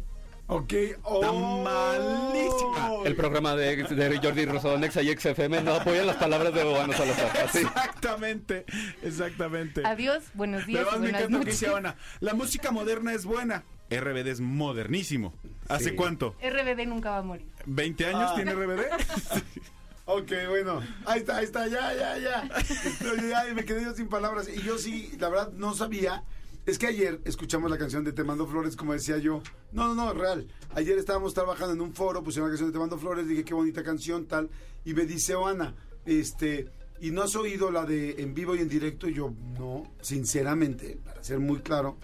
[0.49, 0.71] Ok.
[0.73, 1.61] Está Oh.
[1.63, 2.89] malísima.
[3.05, 6.93] El programa de, de Jordi Rosado Nexa y XFM no apoya las palabras de Bobano
[6.93, 7.37] Salazar.
[7.45, 7.59] Así.
[7.59, 8.65] Exactamente,
[9.03, 9.81] exactamente.
[9.85, 11.69] Adiós, buenos días además me buenas encanta lo que noches.
[11.75, 11.95] Ana.
[12.21, 13.63] La música moderna es buena.
[13.89, 15.33] RBD es modernísimo.
[15.69, 15.95] ¿Hace Sí.
[15.95, 16.35] cuánto?
[16.41, 17.47] RBD nunca va a morir.
[17.65, 18.35] ¿20 años Ah.
[18.35, 18.83] tiene RBD?
[20.09, 23.53] Ok, bueno, ahí está, ahí está, ya, ya, ya.
[23.53, 24.47] Me quedé yo sin palabras.
[24.47, 26.23] Y yo sí, la verdad, no sabía.
[26.65, 29.41] Es que ayer escuchamos la canción de Te Mando Flores, como decía yo.
[29.73, 30.47] No, no, no, real.
[30.75, 33.53] Ayer estábamos trabajando en un foro, puse una canción de Te Mando Flores, dije qué
[33.53, 34.49] bonita canción, tal.
[34.85, 35.75] Y me dice Ana,
[36.05, 36.69] este,
[37.01, 39.09] ¿y no has oído la de en vivo y en directo?
[39.09, 41.97] Y yo, no, sinceramente, para ser muy claro,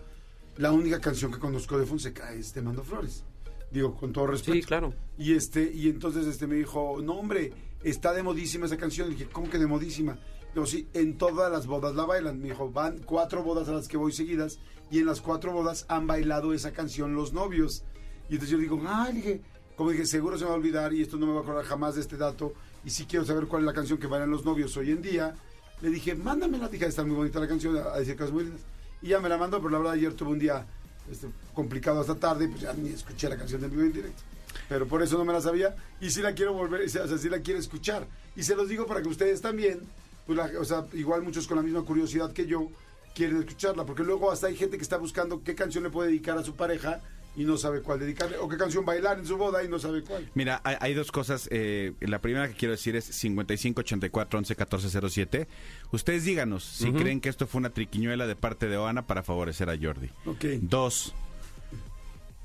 [0.57, 3.23] la única canción que conozco de Fonseca es Te Mando Flores.
[3.71, 4.53] Digo, con todo respeto.
[4.53, 4.93] Sí, claro.
[5.17, 7.51] Y este, y entonces este me dijo, no hombre,
[7.83, 9.09] está de modísima esa canción.
[9.09, 10.17] Le dije, ¿cómo que de modísima?
[10.53, 12.39] Digo, sí, en todas las bodas la bailan.
[12.39, 14.59] Me dijo, van cuatro bodas a las que voy seguidas,
[14.91, 17.83] y en las cuatro bodas han bailado esa canción los novios.
[18.29, 19.41] Y entonces yo digo, ah, dije,
[19.75, 21.65] como dije, seguro se me va a olvidar, y esto no me va a acordar
[21.65, 22.53] jamás de este dato,
[22.85, 25.35] y sí quiero saber cuál es la canción que bailan los novios hoy en día.
[25.81, 28.61] Le dije, mándamela, dije, está muy bonita la canción, a decir cosas muy lindas.
[29.01, 30.65] Y ya me la mandó, pero la verdad ayer tuve un día
[31.11, 34.23] este, complicado hasta tarde, pues ya ni escuché la canción de vivo en directo.
[34.69, 37.29] Pero por eso no me la sabía y sí la quiero volver, o sea, sí
[37.29, 38.07] la quiero escuchar.
[38.35, 39.81] Y se los digo para que ustedes también,
[40.25, 42.69] pues la- o sea, igual muchos con la misma curiosidad que yo,
[43.13, 46.35] quieren escucharla, porque luego hasta hay gente que está buscando qué canción le puede dedicar
[46.37, 46.99] a su pareja
[47.35, 50.03] y no sabe cuál dedicarle, o qué canción bailar en su boda y no sabe
[50.03, 50.29] cuál.
[50.35, 51.47] Mira, hay, hay dos cosas.
[51.51, 55.47] eh, la primera que quiero decir es 55 84 11 14 07.
[55.91, 59.69] Ustedes díganos si creen que esto fue una triquiñuela de parte de Oana para favorecer
[59.69, 60.09] a Jordi.
[60.25, 60.45] Ok.
[60.61, 61.13] Dos.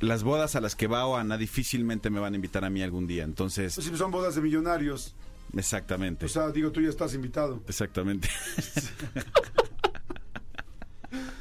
[0.01, 3.07] Las bodas a las que va Oana difícilmente me van a invitar a mí algún
[3.07, 3.25] día.
[3.25, 5.15] Entonces, Pues si son bodas de millonarios,
[5.57, 6.27] exactamente.
[6.27, 7.63] o sea, digo, tú ya estás invitado.
[7.67, 8.29] Exactamente.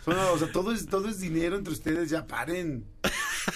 [0.05, 2.85] Son- o sea, todo es, todo es dinero entre ustedes, ya paren.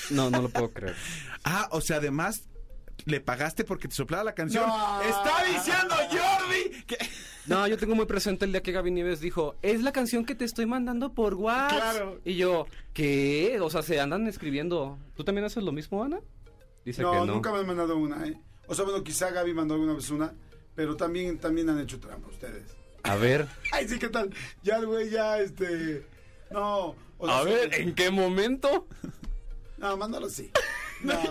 [0.09, 0.95] No, no lo puedo creer.
[1.43, 2.43] Ah, o sea, además
[3.05, 4.67] le pagaste porque te soplaba la canción.
[4.67, 5.01] No.
[5.01, 6.97] Está diciendo Jordi que
[7.47, 10.35] No, yo tengo muy presente el día que Gaby Nieves dijo, es la canción que
[10.35, 11.79] te estoy mandando por WhatsApp.
[11.79, 12.21] Claro.
[12.23, 13.57] Y yo, ¿qué?
[13.61, 14.99] O sea, se andan escribiendo.
[15.15, 16.19] ¿Tú también haces lo mismo, Ana?
[16.85, 17.25] Dice No, que no.
[17.25, 18.39] nunca me han mandado una, ¿eh?
[18.67, 20.33] O sea, bueno, quizá Gaby mandó alguna vez una,
[20.75, 22.63] pero también, también han hecho trampa ustedes.
[23.03, 23.47] A ver.
[23.71, 24.31] Ay, sí, ¿qué tal?
[24.61, 26.05] Ya el güey, ya, este...
[26.51, 26.95] No.
[27.17, 28.87] o sea, A ver, ¿en qué momento?
[29.77, 30.51] No, mándalo sí.
[31.03, 31.13] No.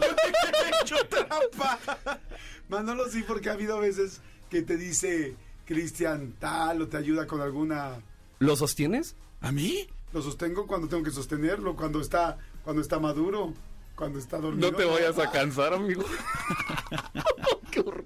[2.68, 5.34] Mándalo sí porque ha habido veces que te dice
[5.66, 7.96] Cristian tal o te ayuda con alguna...
[8.38, 9.16] ¿Lo sostienes?
[9.40, 9.88] ¿A mí?
[10.12, 13.54] Lo sostengo cuando tengo que sostenerlo, cuando está, cuando está maduro,
[13.94, 14.70] cuando está dormido.
[15.22, 16.04] a cansar, amigo.
[17.70, 18.04] qué horror.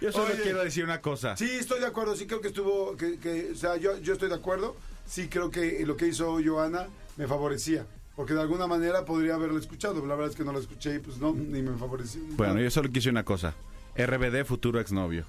[0.00, 0.42] Yo solo Oye.
[0.42, 1.36] quiero decir una cosa.
[1.36, 4.28] Sí, estoy de acuerdo, sí creo que estuvo, que, que, o sea, yo, yo estoy
[4.28, 4.76] de acuerdo,
[5.06, 9.58] sí creo que lo que hizo Joana me favorecía, porque de alguna manera podría haberlo
[9.58, 12.20] escuchado, pero la verdad es que no lo escuché y pues no, ni me favoreció.
[12.36, 13.54] Bueno, yo solo quise una cosa.
[13.96, 15.24] RBD, futuro exnovio.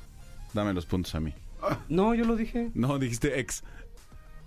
[0.53, 1.33] Dame los puntos a mí.
[1.89, 2.71] No, yo lo dije.
[2.73, 3.63] No, dijiste ex.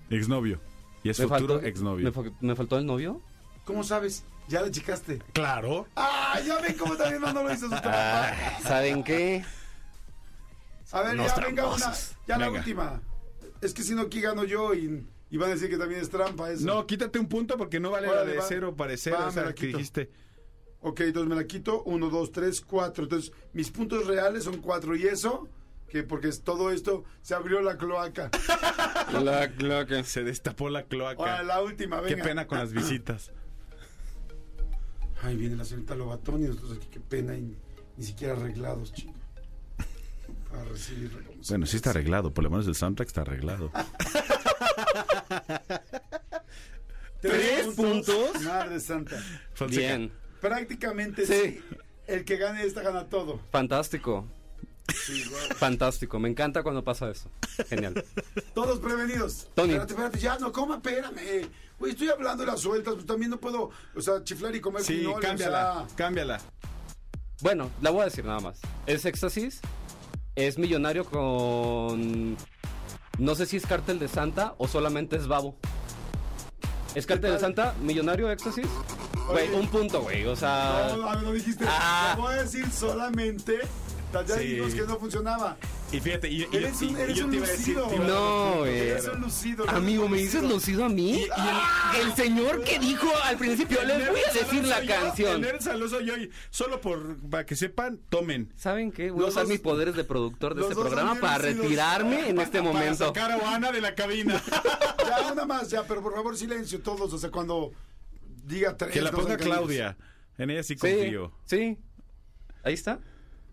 [0.08, 0.58] Exnovio.
[1.02, 2.04] Y es Me futuro faltó, exnovio.
[2.04, 3.20] me, fa- me faltó el novio?
[3.64, 4.24] ¿Cómo sabes?
[4.48, 5.20] Ya la checaste.
[5.32, 5.86] Claro.
[5.96, 6.38] ¡Ah!
[6.44, 8.32] Ya ven cómo también no lo hizo su trampa.
[8.62, 9.44] ¿Saben qué?
[10.92, 11.92] A ver, Unos ya venga una,
[12.26, 13.00] ya la última.
[13.60, 16.10] Es que si no, aquí gano yo y, y van a decir que también es
[16.10, 16.66] trampa eso.
[16.66, 18.44] No, quítate un punto porque no vale la de va.
[18.46, 19.14] cero parecer.
[19.14, 20.10] Va, o sea, que dijiste.
[20.80, 21.82] Ok, entonces me la quito.
[21.84, 23.04] Uno, dos, tres, cuatro.
[23.04, 24.96] Entonces, mis puntos reales son cuatro.
[24.96, 25.48] ¿Y eso?
[25.88, 28.30] Que porque es todo esto se abrió la cloaca.
[29.12, 30.04] La cloaca.
[30.04, 31.20] Se destapó la cloaca.
[31.20, 32.24] Ahora, la última, Qué venga.
[32.24, 33.32] pena con las visitas.
[35.22, 37.34] Ay, viene la señorita Lobatón y nosotros aquí, qué pena.
[37.34, 37.56] Y
[37.96, 39.12] ni siquiera arreglados, chico.
[40.50, 40.94] Para se
[41.48, 42.32] Bueno, sí está arreglado.
[42.32, 43.70] Por lo menos el soundtrack está arreglado.
[47.20, 48.40] ¿Tres puntos?
[48.42, 49.16] Madre santa.
[49.54, 49.80] Fonseca.
[49.80, 50.12] Bien.
[50.40, 51.34] Prácticamente Sí.
[51.34, 51.60] sí.
[52.06, 53.40] El que gane esta gana todo.
[53.52, 54.26] Fantástico.
[55.56, 56.18] Fantástico.
[56.18, 57.30] Me encanta cuando pasa eso.
[57.68, 58.02] Genial.
[58.54, 59.48] Todos prevenidos.
[59.54, 59.74] Tony.
[59.74, 61.46] Espérate, espérate, ya, no coma, espérame.
[61.78, 64.82] Güey, estoy hablando de las sueltas, pues también no puedo, o sea, chiflar y comer
[64.82, 65.84] Sí, pinole, o cámbiala.
[65.86, 66.40] sea, Cámbiala.
[67.42, 68.58] Bueno, la voy a decir nada más.
[68.86, 69.60] Es éxtasis.
[70.34, 72.36] Es millonario con.
[73.20, 75.54] No sé si es cártel de Santa o solamente es babo.
[76.94, 77.74] ¿Es cártel de Santa?
[77.82, 78.66] ¿Millonario éxtasis?
[79.30, 80.24] Güey, un punto, güey.
[80.26, 80.94] O sea.
[80.96, 81.66] No, ver, no dijiste.
[81.68, 82.14] Ah.
[82.16, 83.58] Lo voy a decir solamente.
[84.14, 84.40] Ya Sí.
[84.44, 85.58] dijimos que no funcionaba.
[85.92, 87.76] Y fíjate, y, y- Eres un, y yo un te iba a decir.
[87.76, 88.04] lucido.
[88.06, 88.78] No, güey.
[88.90, 89.68] Eres un lucido.
[89.68, 91.12] Amigo, ¿me dices lucido a mí?
[91.12, 94.88] Y- y el- el señor que dijo al principio, les voy a decir la yo,
[94.94, 95.32] canción.
[95.36, 96.16] El nerd saloso yo.
[96.16, 98.52] y Solo por para que sepan, tomen.
[98.56, 99.10] ¿Saben qué?
[99.10, 102.58] Voy a usar dos- mis poderes de productor de este programa para retirarme en este
[102.60, 103.06] Para momento.
[103.06, 104.40] sacar a Oana de la cabina.
[105.10, 107.12] Ya, una más, ya, pero por favor, silencio todos.
[107.12, 107.72] O sea, cuando
[108.44, 108.92] diga tres.
[108.92, 109.36] que la ponga.
[109.36, 109.96] Claudia.
[110.38, 111.32] En ella sí Sí, confío.
[111.46, 111.78] sí.
[112.62, 113.00] Ahí está.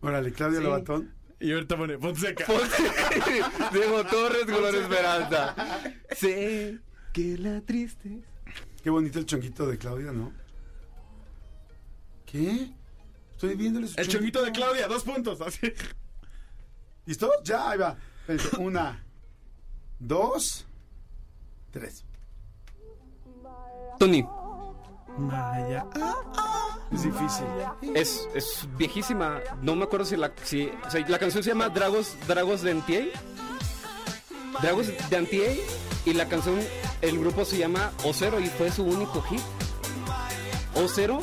[0.01, 0.63] Órale, Claudia Sí.
[0.63, 1.13] Lobatón.
[1.39, 2.45] Y ahorita pone Fonseca.
[3.71, 5.55] Diego Torres, Color Esperanza.
[6.15, 6.79] Sé
[7.13, 8.23] que la triste.
[8.83, 10.33] Qué bonito el chonguito de Claudia, ¿no?
[12.25, 12.73] ¿Qué?
[13.31, 15.39] Estoy viéndole su El chonguito de Claudia, dos puntos.
[15.41, 15.71] Así.
[17.05, 17.31] ¿Listo?
[17.43, 17.97] Ya, ahí va.
[18.59, 19.03] Una,
[19.99, 20.65] dos,
[21.71, 22.03] tres.
[23.99, 24.23] Tony,
[26.91, 27.45] Es difícil.
[27.95, 29.39] es, es viejísima.
[29.61, 32.71] No me acuerdo si la, si, o sea, la canción se llama Dragos, Dragos de
[32.71, 33.11] Antier.
[34.61, 35.57] Dragos de Antier.
[36.05, 36.59] Y la canción,
[37.01, 39.41] el grupo se llama Ocero y fue su único hit.
[40.75, 41.19] Ocero,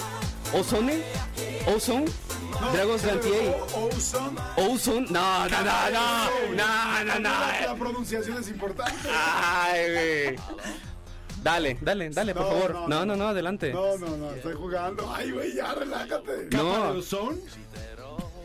[0.52, 1.02] Ozone,
[1.74, 2.04] Ozone,
[2.74, 3.56] Dragos de Antier.
[3.74, 4.40] Ozone.
[4.56, 7.30] Ozone, no, no, no, no, no, no, no.
[7.30, 9.08] La pronunciación es importante.
[9.10, 10.36] Ay, güey.
[11.44, 12.72] Dale, dale, dale, por favor.
[12.74, 13.04] no, No, no.
[13.06, 13.70] no, no, adelante.
[13.70, 15.12] No, no, no, estoy jugando.
[15.14, 16.48] Ay, güey, ya, relájate.
[16.52, 17.38] No, ¿Son?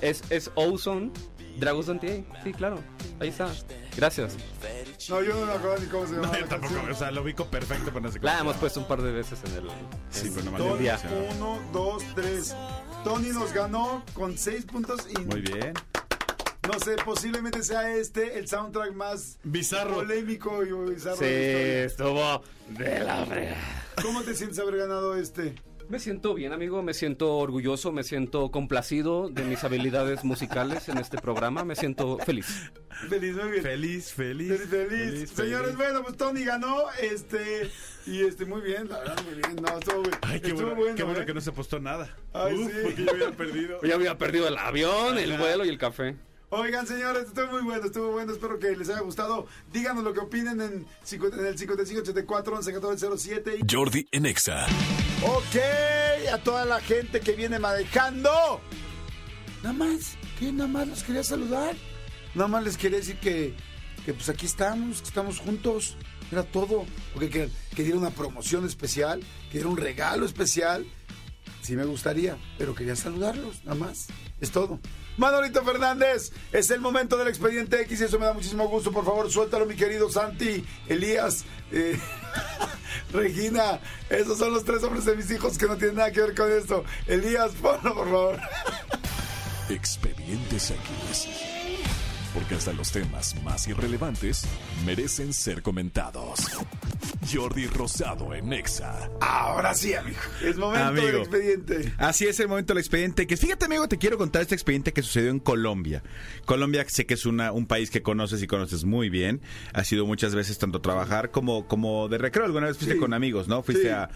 [0.01, 1.11] es, es Ozone,
[1.57, 2.23] Dragos de Antier.
[2.43, 2.79] Sí, claro.
[3.21, 3.49] Ahí está.
[3.95, 4.35] Gracias.
[5.09, 6.73] No, yo no me acuerdo ni cómo se llama No, yo tampoco.
[6.73, 6.91] canción.
[6.91, 9.39] O sea, lo ubico perfecto, pero no sé La hemos puesto un par de veces
[9.45, 9.69] en el.
[10.09, 10.91] Sí, pero no me
[11.35, 12.53] uno, dos, tres.
[13.05, 15.73] Tony nos ganó con seis puntos y Muy bien.
[16.71, 19.95] No sé, posiblemente sea este el soundtrack más Bizarro.
[19.95, 23.57] polémico y bizarro Sí, de estuvo de la fregada.
[24.01, 25.55] ¿Cómo te sientes haber ganado este?
[25.89, 26.83] Me siento bien, amigo.
[26.83, 27.91] Me siento orgulloso.
[27.91, 31.63] Me siento complacido de mis habilidades musicales en este programa.
[31.63, 32.71] Me siento feliz.
[33.09, 33.63] Feliz, muy bien.
[33.63, 34.49] Feliz, feliz.
[34.49, 35.29] Feliz, feliz.
[35.31, 35.77] Señores, feliz.
[35.77, 37.71] bueno, pues Tony ganó, este,
[38.05, 40.17] y este, muy bien, la verdad, muy bien, no, estuvo, bien.
[40.21, 41.25] Ay, qué estuvo bueno, qué bueno ¿eh?
[41.25, 42.15] que no se apostó nada.
[42.33, 42.77] Ay, Uf, sí.
[42.83, 43.81] porque yo había perdido.
[43.81, 46.17] Ya había perdido el avión, el vuelo y el café.
[46.51, 48.33] Oigan, señores, estuvo muy bueno, estuvo bueno.
[48.33, 49.45] Espero que les haya gustado.
[49.71, 53.59] Díganos lo que opinen en, en el 5584 111407.
[53.69, 54.65] Jordi en Exa.
[55.23, 58.61] Ok, a toda la gente que viene manejando.
[59.61, 61.75] Nada más, que nada más los quería saludar.
[62.33, 63.53] Nada más les quería decir que,
[64.03, 65.97] que pues aquí estamos, que estamos juntos.
[66.31, 66.85] Era todo.
[67.13, 69.19] Porque que, que diera una promoción especial,
[69.51, 70.83] que diera un regalo especial.
[71.61, 74.07] Sí me gustaría, pero quería saludarlos, nada más.
[74.41, 74.79] Es todo.
[75.19, 78.91] Manolito Fernández, es el momento del expediente X y eso me da muchísimo gusto.
[78.91, 81.43] Por favor, suéltalo, mi querido Santi, Elías,
[81.73, 81.99] eh,
[83.13, 83.81] Regina.
[84.09, 86.49] Esos son los tres hombres de mis hijos que no tienen nada que ver con
[86.49, 86.85] esto.
[87.05, 88.39] Elías, ponlo, por favor.
[89.69, 91.58] Expedientes X.
[92.33, 94.45] Porque hasta los temas más irrelevantes
[94.85, 96.39] merecen ser comentados.
[97.31, 99.09] Jordi Rosado en Exa.
[99.19, 100.17] Ahora sí, amigo.
[100.43, 101.93] Es momento del expediente.
[101.97, 103.25] Así es el momento del expediente.
[103.25, 106.03] Que fíjate, amigo, te quiero contar este expediente que sucedió en Colombia.
[106.45, 109.41] Colombia sé que es una, un país que conoces y conoces muy bien.
[109.73, 112.45] Has sido muchas veces tanto a trabajar como, como de recreo.
[112.45, 112.99] Alguna vez fuiste Sí.
[112.99, 113.63] con amigos, ¿no?
[113.63, 113.89] Fuiste Sí.
[113.89, 114.09] a,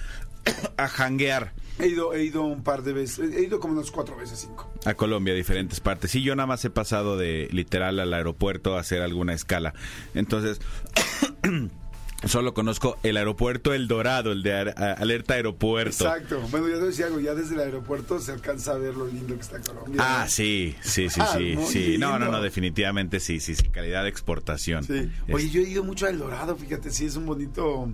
[0.77, 3.33] a janguear He ido, he ido un par de veces.
[3.35, 4.71] He ido como unas cuatro veces, cinco.
[4.85, 6.11] a Colombia, a diferentes partes.
[6.11, 9.73] Sí, yo nada más he pasado de literal al aeropuerto a hacer alguna escala.
[10.13, 10.59] Entonces.
[12.25, 16.05] Solo conozco el aeropuerto El Dorado, el de Alerta Aeropuerto.
[16.05, 16.39] Exacto.
[16.51, 17.19] Bueno, ya te decía algo.
[17.19, 19.99] Ya desde el aeropuerto se alcanza a ver lo lindo que está Colombia.
[19.99, 21.37] Ah, sí, sí, sí, Ah,
[21.67, 21.97] sí.
[21.97, 23.67] No, no, no, definitivamente sí, sí, sí.
[23.67, 24.85] Calidad de exportación.
[24.85, 25.11] Sí.
[25.33, 27.93] Oye, yo he ido mucho a El Dorado, fíjate, sí, es un bonito...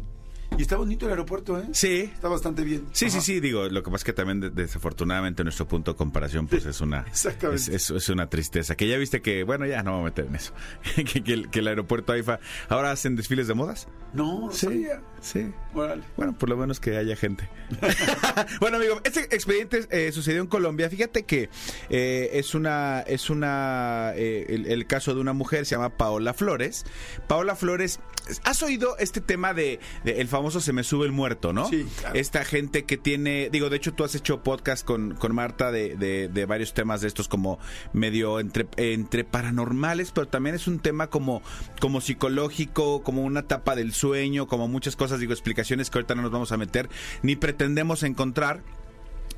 [0.58, 1.64] Y está bonito el aeropuerto, ¿eh?
[1.72, 2.12] Sí.
[2.14, 2.86] Está bastante bien.
[2.92, 3.26] Sí, sí, Ajá.
[3.26, 6.66] sí, digo, lo que pasa es que también de- desafortunadamente nuestro punto de comparación pues
[6.66, 7.62] es una exactamente.
[7.62, 10.06] Es, es- es una tristeza, que ya viste que, bueno, ya no me voy a
[10.10, 10.54] meter en eso,
[10.96, 13.88] que, que el, que el aeropuerto AIFA ahora hacen desfiles de modas.
[14.12, 15.02] No, no Sí, sabía.
[15.22, 15.52] sí.
[15.74, 16.02] Órale.
[16.18, 17.48] Bueno, por lo menos que haya gente.
[18.60, 20.90] bueno, amigo, este expediente eh, sucedió en Colombia.
[20.90, 21.50] Fíjate que
[21.90, 26.34] eh, es una, es una, eh, el, el caso de una mujer se llama Paola
[26.34, 26.86] Flores.
[27.28, 28.00] Paola Flores,
[28.44, 31.68] ¿has oído este tema de, de el famoso se me sube el muerto, no?
[31.68, 32.16] Sí, claro.
[32.18, 35.95] Esta gente que tiene, digo, de hecho tú has hecho podcast con, con Marta de,
[35.95, 37.60] de- de varios temas de estos como
[37.94, 41.41] medio entre, entre paranormales, pero también es un tema como,
[41.80, 46.22] como psicológico, como una etapa del sueño, como muchas cosas, digo, explicaciones que ahorita no
[46.24, 46.90] nos vamos a meter,
[47.22, 48.61] ni pretendemos encontrar.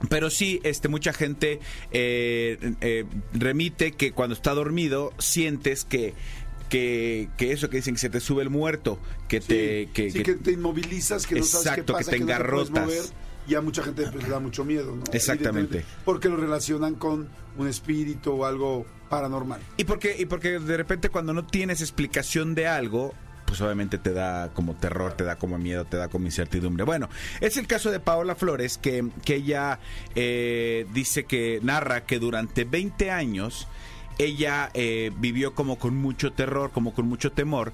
[0.10, 1.60] Pero sí, este, mucha gente
[1.91, 6.15] eh, eh, remite que cuando está dormido sientes que,
[6.72, 9.89] que, que eso que dicen que se te sube el muerto, que te...
[9.93, 12.85] Que- sí, que- que te inmovilizas, que no sabes qué Exacto, que pasa, te engarrotas.
[12.85, 13.03] mover,
[13.48, 15.03] y a mucha gente pues, le da mucho miedo, ¿no?
[15.11, 15.84] Exactamente.
[16.06, 17.27] Porque lo relacionan con
[17.57, 19.60] un espíritu o algo paranormal.
[19.76, 23.14] Y porque, y porque de repente cuando no tienes explicación de algo,
[23.45, 26.85] pues obviamente te da como terror, te da como miedo, te da como incertidumbre.
[26.85, 27.10] Bueno,
[27.41, 29.80] es el caso de Paola Flores, que, que ella
[30.15, 33.68] eh, dice que narra que durante 20 años
[34.18, 37.74] ella eh, vivió como con mucho terror, como con mucho temor.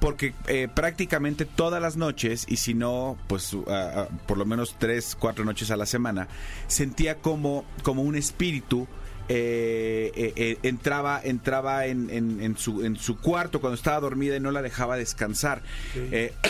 [0.00, 5.14] Porque eh, prácticamente todas las noches, y si no, pues ah, por lo menos tres,
[5.18, 6.26] cuatro noches a la semana,
[6.68, 8.88] sentía como, como un espíritu
[9.28, 14.36] eh, eh, eh, entraba entraba en, en- en su, en su cuarto cuando estaba dormida
[14.36, 15.62] y no la dejaba descansar.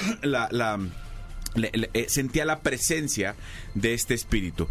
[0.23, 0.79] La, la-
[1.57, 3.35] le- le- sentía la presencia
[3.75, 4.69] de este espíritu.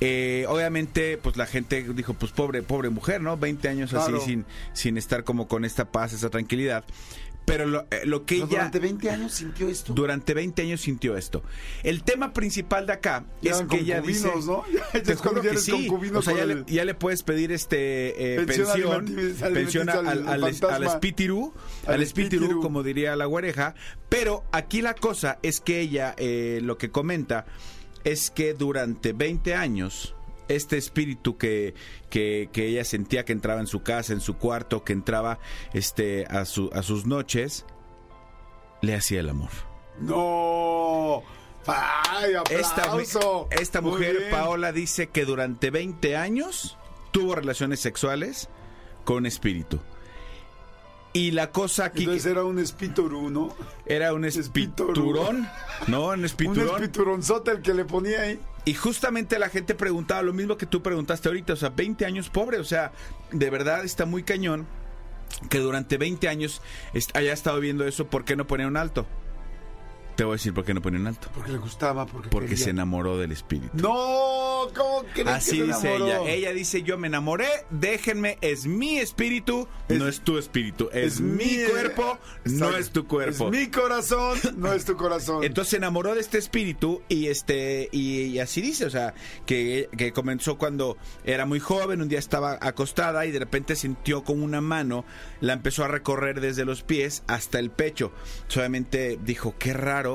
[0.00, 3.36] Eh, obviamente, pues la gente dijo, pues pobre, pobre mujer, ¿no?
[3.36, 4.16] 20 años Claro.
[4.16, 6.84] así sin, sin estar como con esta paz, esa tranquilidad.
[7.46, 9.92] Pero lo, eh, lo que Pero ella Durante 20 años sintió esto.
[9.92, 11.42] durante 20 años sintió esto.
[11.82, 14.30] El tema principal de acá Ya es que ella dice.
[14.94, 15.88] Ya- te juro que sí.
[16.14, 20.44] O sea, le, el- ya le puedes pedir este eh, Pensión pensión, pensión al,
[20.84, 21.52] espíritu,
[21.86, 22.60] Al espíritu.
[22.60, 23.74] como diría la guareja.
[24.08, 27.46] Pero aquí la cosa es que ella eh, lo que comenta
[28.04, 30.14] es que durante 20 años
[30.48, 31.74] este espíritu que,
[32.08, 35.38] que, que ella sentía que entraba en su casa, en su cuarto, que entraba
[35.72, 37.64] este a, su, a sus noches,
[38.82, 39.50] le hacía el amor.
[40.00, 41.22] No.
[41.66, 43.48] ¡Ay, Esta, aplauso!
[43.50, 44.28] esta mujer.
[44.30, 46.78] Paola, dice que durante 20 años
[47.12, 48.48] tuvo relaciones sexuales
[49.04, 49.80] con espíritu.
[51.12, 53.54] Y la cosa aquí Entonces era un espíritu, ¿no?
[53.84, 55.48] era un espiturón,
[55.88, 56.06] ¿no?
[56.08, 56.82] Un Un espiturón.
[56.82, 58.40] espituronzote el que le ponía ahí.
[58.64, 62.28] Y justamente la gente preguntaba lo mismo que tú preguntaste ahorita, o sea, 20 años
[62.28, 62.92] pobre, o sea,
[63.32, 64.66] de verdad está muy cañón
[65.48, 66.60] que durante 20 años
[67.14, 69.06] haya estado viendo eso, ¿por qué no poner un alto?
[70.20, 71.30] Te voy a decir por qué no pone un alto.
[71.34, 72.64] Porque le gustaba, porque Porque quería.
[72.64, 73.70] se enamoró del espíritu.
[73.72, 76.26] No, ¿cómo crees Así que se dice enamoró?
[76.26, 76.30] ella.
[76.30, 80.90] Ella dice, yo me enamoré, déjenme, es mi espíritu, no es tu espíritu.
[80.92, 83.46] Es, mi cuerpo, no es tu cuerpo.
[83.46, 85.42] Es mi corazón, no es tu corazón.
[85.42, 89.14] Entonces se enamoró de este espíritu y este y, y así dice, o sea,
[89.46, 94.22] que, que comenzó cuando era muy joven, un día estaba acostada y de repente sintió
[94.22, 95.06] como una mano,
[95.40, 98.12] la empezó a recorrer desde los pies hasta el pecho.
[98.48, 100.09] Solamente dijo, qué raro.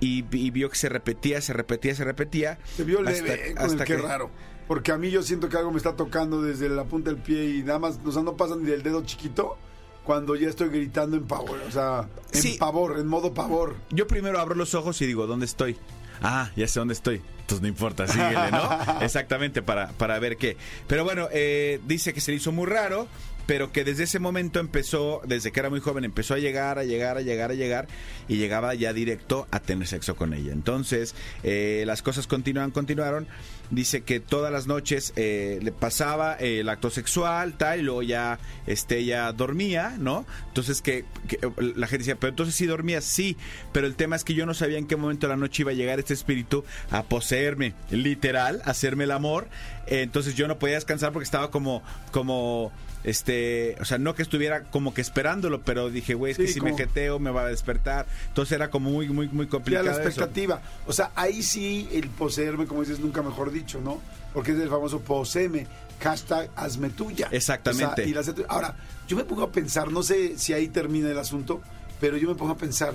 [0.00, 2.58] Y, y vio que se repetía, se repetía, se repetía.
[2.76, 4.30] Se vio hasta- leve, con hasta el qué que- raro.
[4.66, 7.44] Porque a mí yo siento que algo me está tocando desde la punta del pie
[7.56, 9.58] y nada más, o sea, no pasa ni del dedo chiquito
[10.04, 12.56] cuando ya estoy gritando en pavor, o sea, en Sí.
[12.58, 13.76] pavor, en modo pavor.
[13.90, 15.76] Yo primero abro los ojos y digo, ¿dónde estoy?
[16.22, 17.20] Ah, ya sé dónde estoy.
[17.40, 18.60] Entonces no importa, síguele, ¿no?
[19.02, 20.56] Exactamente, para, para ver qué.
[20.86, 23.08] Pero bueno, eh, dice que se le hizo muy raro,
[23.50, 26.84] pero que desde ese momento empezó, desde que era muy joven, empezó a llegar, a
[26.84, 27.88] llegar, a llegar, a llegar,
[28.28, 30.52] y llegaba ya directo a tener sexo con ella.
[30.52, 33.26] Entonces, eh, las cosas continuaron, continuaron.
[33.72, 38.02] Dice que todas las noches eh, le pasaba eh, el acto sexual, tal, y luego
[38.04, 40.26] ya este, ella dormía, ¿no?
[40.46, 43.36] Entonces que, que, la gente decía, pero entonces sí dormía, sí,
[43.72, 45.72] pero el tema es que yo no sabía en qué momento de la noche iba
[45.72, 49.48] a llegar este espíritu a poseerme, literal, hacerme el amor.
[49.86, 51.82] Entonces yo no podía descansar porque estaba como,
[52.12, 52.72] como,
[53.04, 56.60] este, o sea, no que estuviera como que esperándolo, pero dije, güey, es que si
[56.60, 58.06] me jeteo me va a despertar.
[58.28, 59.86] Entonces era como muy, muy, muy Ya complicado.
[59.86, 60.02] la eso.
[60.02, 60.60] expectativa.
[60.86, 64.00] O sea, ahí sí el poseerme, como dices, nunca mejor dicho, ¿no?
[64.34, 65.66] Porque es el famoso poseeme,
[66.00, 67.28] hashtag hazme tuya.
[67.30, 68.02] Exactamente.
[68.16, 68.44] O sea, y.
[68.48, 68.76] Ahora,
[69.08, 71.60] yo me pongo a pensar, no sé si ahí termina el asunto,
[72.00, 72.94] pero yo me pongo a pensar,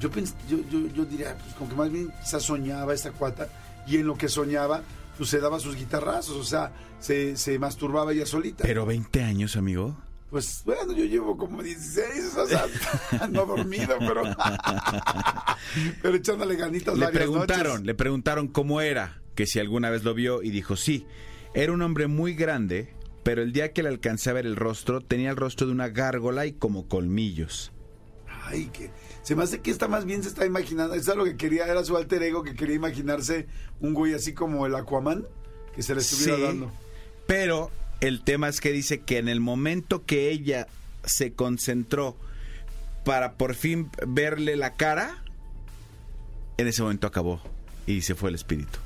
[0.00, 3.48] yo, pens- yo, yo, yo diría, pues como que más bien quizás soñaba esta cuata,
[3.86, 4.82] y en lo que soñaba,
[5.20, 8.64] pues se daba sus guitarrazos, o sea, se, se masturbaba ella solita.
[8.64, 9.98] Pero 20 años, amigo.
[10.30, 12.64] Pues bueno, yo llevo como 16, o sea,
[13.30, 14.22] no dormido, pero,
[16.02, 17.84] pero echándole ganitas Le varias preguntaron, noches.
[17.86, 21.06] le preguntaron cómo era, que si alguna vez lo vio y dijo sí.
[21.52, 25.02] Era un hombre muy grande, pero el día que le alcancé a ver el rostro,
[25.02, 27.72] tenía el rostro de una gárgola y como colmillos.
[28.46, 28.90] Ay, que
[29.30, 31.64] se me hace que esta más bien se está imaginando, eso es lo que quería,
[31.68, 33.46] era su alter ego que quería imaginarse
[33.78, 35.24] un güey así como el Aquaman,
[35.72, 36.72] que se le estuviera Sí, dando.
[37.28, 37.70] Pero
[38.00, 40.66] el tema es que dice que en el momento que ella
[41.04, 42.16] se concentró
[43.04, 45.22] para por fin verle la cara,
[46.56, 47.40] en ese momento acabó
[47.86, 48.80] y se fue el espíritu.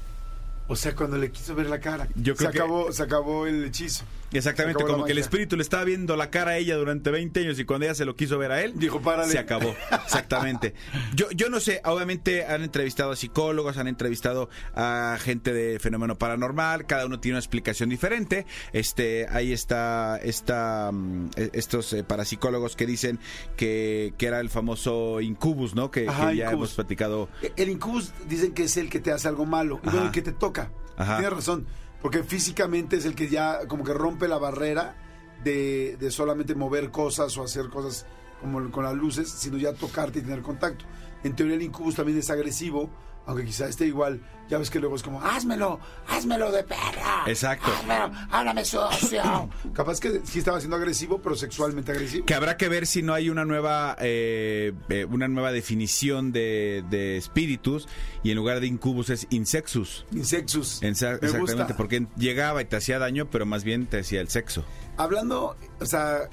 [0.69, 3.47] O sea, cuando le quiso ver la cara, Yo creo se que- acabó, se acabó
[3.47, 4.05] el hechizo.
[4.35, 7.59] Exactamente, como que el espíritu le estaba viendo la cara a ella durante 20 años
[7.59, 9.31] y cuando ella se lo quiso ver a él, Dijo, párale.
[9.33, 9.75] se acabó.
[10.05, 10.75] Exactamente.
[11.15, 16.17] Yo, yo no sé, obviamente han entrevistado a psicólogos, han entrevistado a gente de fenómeno
[16.17, 18.47] paranormal, cada uno tiene una explicación diferente.
[18.73, 23.19] Este, ahí está, está mm, eh, estos eh, parapsicólogos que dicen
[23.57, 25.91] que, que era el famoso incubus, ¿no?
[25.91, 26.71] Que, Ajá, que ya incubus.
[26.71, 27.29] hemos platicado.
[27.57, 30.07] El incubus dicen que es el que te hace algo malo, y no Ajá.
[30.07, 30.71] el que te toca.
[30.97, 31.17] Ajá.
[31.19, 31.67] Tienes razón,
[32.05, 34.95] porque físicamente es el que ya como que rompe la barrera
[35.43, 38.05] de, de solamente mover cosas o hacer cosas
[38.43, 40.85] como con las luces, sino ya tocarte y tener contacto.
[41.23, 42.91] En teoría el incubus también es agresivo,
[43.27, 44.21] aunque quizá esté igual.
[44.49, 47.25] Ya ves que luego es como, házmelo, házmelo de perra.
[47.27, 47.67] Exacto.
[47.79, 49.23] Házmelo, háblame socio.
[49.73, 52.27] Capaz que sí estaba siendo agresivo, pero sexualmente agresivo.
[52.27, 56.85] Que habrá que ver si no hay una nueva eh, eh, una nueva definición de,
[56.91, 57.89] de espíritus
[58.23, 60.05] y en lugar de incubus es insexus.
[60.13, 60.83] Insexus.
[60.83, 61.77] Ensa- Me exactamente, gusta.
[61.79, 64.63] porque llegaba y te hacía daño, pero más bien te hacía el sexo.
[64.99, 66.29] Hablando, o sea,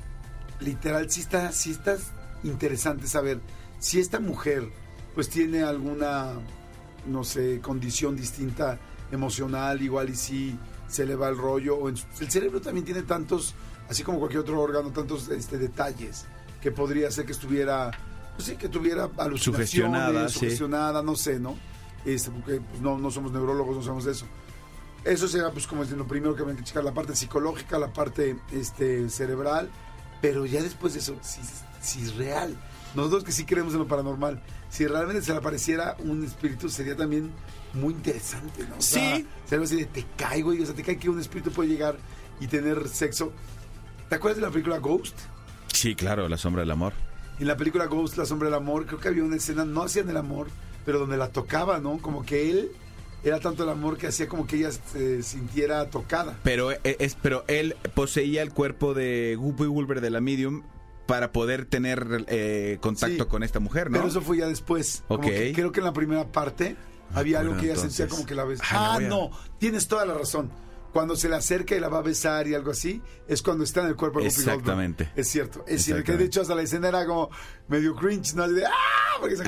[0.59, 1.95] literal, sí está, sí está
[2.43, 3.39] interesante saber
[3.79, 4.67] si esta mujer
[5.15, 6.33] pues tiene alguna,
[7.07, 8.79] no sé, condición distinta
[9.11, 10.57] emocional, igual y si
[10.87, 13.55] se le va el rollo, o en el cerebro también tiene tantos,
[13.89, 16.25] así como cualquier otro órgano, tantos este, detalles
[16.61, 17.91] que podría ser que estuviera,
[18.35, 20.33] pues sí, que tuviera alucinaciones, Sugestionada, sí.
[20.35, 21.57] sugestionada, no sé, ¿no?
[22.05, 24.25] Este, porque pues, no, no somos neurólogos, no sabemos eso.
[25.03, 27.91] Eso será pues como es lo primero que hay que checar, la parte psicológica, la
[27.91, 29.69] parte este, cerebral,
[30.21, 31.41] pero ya después de eso, si,
[31.81, 32.55] si es real.
[32.93, 36.95] Nosotros que sí creemos en lo paranormal, si realmente se le apareciera un espíritu sería
[36.95, 37.29] también
[37.73, 38.77] muy interesante, ¿no?
[38.77, 39.27] O sea, Sí.
[39.47, 41.97] sería así de te caigo y o sea, te cae que un espíritu puede llegar
[42.39, 43.31] y tener sexo.
[44.09, 45.15] ¿Te acuerdas de la película Ghost?
[45.73, 46.93] Sí, claro, la sombra del amor.
[47.39, 50.07] En la película Ghost, La Sombra del Amor, creo que había una escena, no hacían
[50.09, 50.47] el amor,
[50.85, 51.97] pero donde la tocaba, ¿no?
[51.97, 52.71] Como que él
[53.23, 56.37] era tanto el amor que hacía como que ella se sintiera tocada.
[56.43, 60.61] Pero, eh, es, pero él poseía el cuerpo de Guppy Wolver de la Medium
[61.11, 63.29] para poder tener eh, contacto Sí.
[63.29, 63.97] con esta mujer, ¿no?
[63.97, 65.03] Pero eso fue ya después.
[65.09, 65.25] Como Ok.
[65.29, 66.77] que creo que en la primera parte
[67.13, 68.61] Me había algo que ella sentía como que la ves.
[68.71, 70.49] Ah, Ah, no tienes toda la razón.
[70.93, 73.81] Cuando se le acerca y la va a besar y algo así, es cuando está
[73.81, 74.49] en el cuerpo de Goldberg.
[74.49, 75.09] Exactamente.
[75.15, 75.63] Es cierto.
[75.67, 76.03] Es cierto.
[76.03, 77.29] Que de hecho hasta la escena era como
[77.67, 78.47] medio cringe, ¿no?
[78.47, 78.69] De, ¡ah!
[79.19, 79.43] Porque se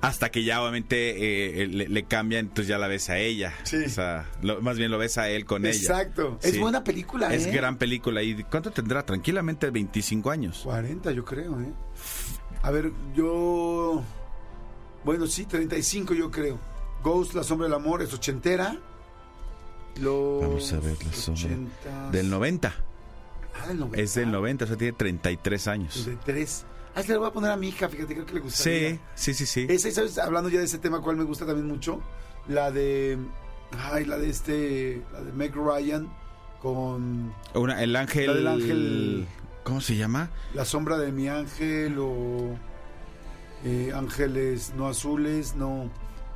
[0.00, 3.54] hasta que ya obviamente eh, le, le cambia, entonces ya la ves a ella.
[3.62, 3.76] Sí.
[3.86, 5.76] O sea, lo- más bien lo ves a él con ella.
[5.76, 6.38] Exacto.
[6.42, 6.58] Es Sí.
[6.58, 7.50] buena película, Es ¿eh?
[7.52, 8.22] gran película.
[8.22, 9.06] ¿Y cuánto tendrá?
[9.06, 10.60] Tranquilamente 25 años.
[10.64, 11.72] 40, yo creo, ¿eh?
[12.62, 14.02] A ver, yo.
[15.04, 16.58] Bueno, sí, 35, yo creo.
[17.02, 18.76] Ghost, La Sombra del Amor, es ochentera.
[20.00, 21.42] Los Vamos a ver la sombra.
[21.50, 22.10] 80s.
[22.10, 22.74] Del 90.
[23.62, 24.00] Ah, del 90.
[24.00, 26.06] Es del 90, o sea, tiene 33 años.
[26.06, 26.64] De tres.
[26.94, 28.90] Ah, se le voy a poner a mi hija, fíjate, creo que le gustaría.
[28.90, 29.66] Sí, sí, sí, sí.
[29.68, 30.18] Esa, ¿sabes?
[30.18, 32.00] Hablando ya de ese tema, ¿cuál me gusta también mucho?
[32.48, 33.18] La de.
[33.78, 35.02] Ay, la de este.
[35.12, 36.12] La de Meg Ryan
[36.60, 38.26] con Una, el ángel.
[38.26, 39.26] La del ángel.
[39.64, 40.30] ¿Cómo se llama?
[40.54, 42.56] La sombra de mi ángel o.
[43.64, 45.90] eh, ángeles no azules, no.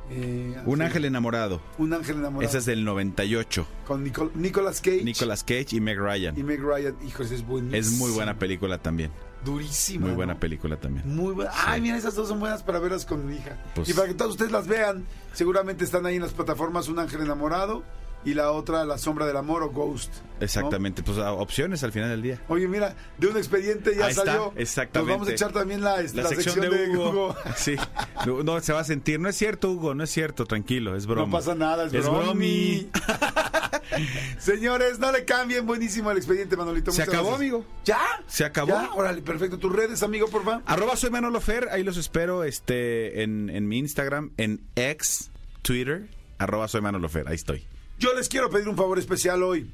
[0.09, 1.61] Eh, Un ángel enamorado.
[1.77, 2.47] Un ángel enamorado.
[2.49, 3.67] Esa es del 98.
[3.85, 5.03] Con Nicol- Nicolas Cage.
[5.03, 6.45] Nicolas Cage y Meg Y Ryan.
[6.45, 6.95] Meg Ryan.
[7.05, 7.77] Hijos, es buenísimo.
[7.77, 9.11] Es muy buena película también.
[9.45, 10.07] Durísima.
[10.07, 11.07] Muy buena película también.
[11.15, 11.51] Muy buena.
[11.53, 13.57] Ay, mira, esas dos son buenas para verlas con mi hija.
[13.75, 16.99] Pues- y para que todos ustedes las vean, seguramente están ahí en las plataformas Un
[16.99, 17.83] Ángel Enamorado
[18.25, 20.11] y la otra La Sombra del Amor o Ghost.
[20.13, 20.43] ¿no?
[20.43, 21.01] Exactamente.
[21.03, 22.41] Pues opciones al final del día.
[22.49, 24.53] Oye, mira, de un expediente ya Ahí está, salió.
[24.55, 25.11] exactamente.
[25.11, 27.35] Nos vamos a echar también la, La, la sección, de Hugo.
[27.55, 27.75] Sí.
[28.25, 29.19] No, no, se va a sentir.
[29.19, 29.93] No es cierto, Hugo.
[29.95, 30.45] No es cierto.
[30.45, 30.95] Tranquilo.
[30.95, 31.27] Es broma.
[31.27, 32.89] No pasa nada, es, Es bromi.
[34.39, 35.65] Señores, no le cambien.
[35.65, 36.91] Buenísimo el expediente, Manolito.
[36.91, 37.39] Se acabó, gracias.
[37.39, 37.65] amigo.
[37.85, 37.99] ¿Ya?
[38.27, 38.69] Se acabó.
[38.69, 38.89] ¿Ya?
[38.93, 39.57] Órale, perfecto.
[39.57, 40.61] ¿Tus redes, amigo, por favor?
[40.65, 45.31] Arroba soy Manolo Fer, ahí los espero este, en, en mi Instagram, en ex,
[45.61, 46.07] Twitter,
[46.37, 47.65] arroba soy Manolo Fer, ahí estoy.
[47.99, 49.71] Yo les quiero pedir un favor especial hoy.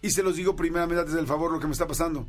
[0.00, 2.22] Y se los digo primeramente antes del favor lo que me está pasando.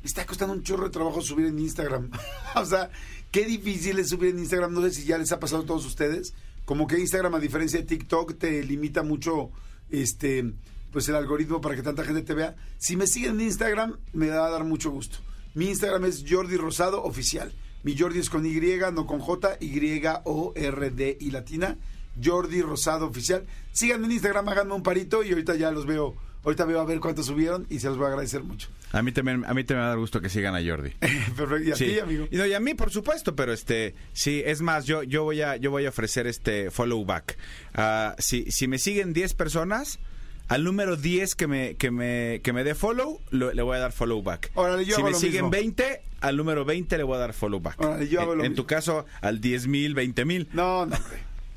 [0.00, 2.10] Me está costando un chorro de trabajo subir en Instagram.
[2.56, 2.90] o sea,
[3.30, 4.72] qué difícil es subir en Instagram.
[4.72, 6.34] No sé si ya les ha pasado a todos ustedes.
[6.64, 9.50] Como que Instagram, a diferencia de TikTok, te limita mucho
[9.90, 10.52] este
[10.92, 12.54] pues el algoritmo para que tanta gente te vea.
[12.78, 15.18] Si me siguen en Instagram, me va a dar mucho gusto.
[15.54, 17.52] Mi Instagram es Jordi Rosado Oficial.
[17.82, 18.60] Mi Jordi es con Y,
[18.92, 21.78] no con J, Y-O-R-D y latina.
[22.22, 23.44] Jordi Rosado Oficial.
[23.72, 26.16] Síganme en Instagram, háganme un parito y ahorita ya los veo.
[26.44, 28.68] Ahorita veo a ver cuántos subieron y se los voy a agradecer mucho.
[28.90, 30.90] A mí también, a mí también me va a dar gusto que sigan a Jordi.
[31.36, 31.58] Perfecto.
[31.68, 31.84] Y a Sí.
[31.86, 32.26] ti, amigo.
[32.32, 35.40] Y, no, y a mí, por supuesto, pero este, sí, es más, yo, yo voy
[35.40, 37.38] a, yo voy a ofrecer este follow back.
[37.74, 40.00] Ah, si, si me siguen 10 personas,
[40.48, 43.80] al número 10 que me, que me, que me dé follow, lo- le voy a
[43.80, 44.50] dar follow back.
[44.54, 45.50] Órale, yo si hago me lo siguen mismo.
[45.50, 47.80] 20, al número 20 le voy a dar follow back.
[47.80, 48.64] Órale, yo hago en lo en mismo.
[48.64, 50.48] tu caso, al 10 mil, 20 mil.
[50.52, 50.98] No, no, hombre.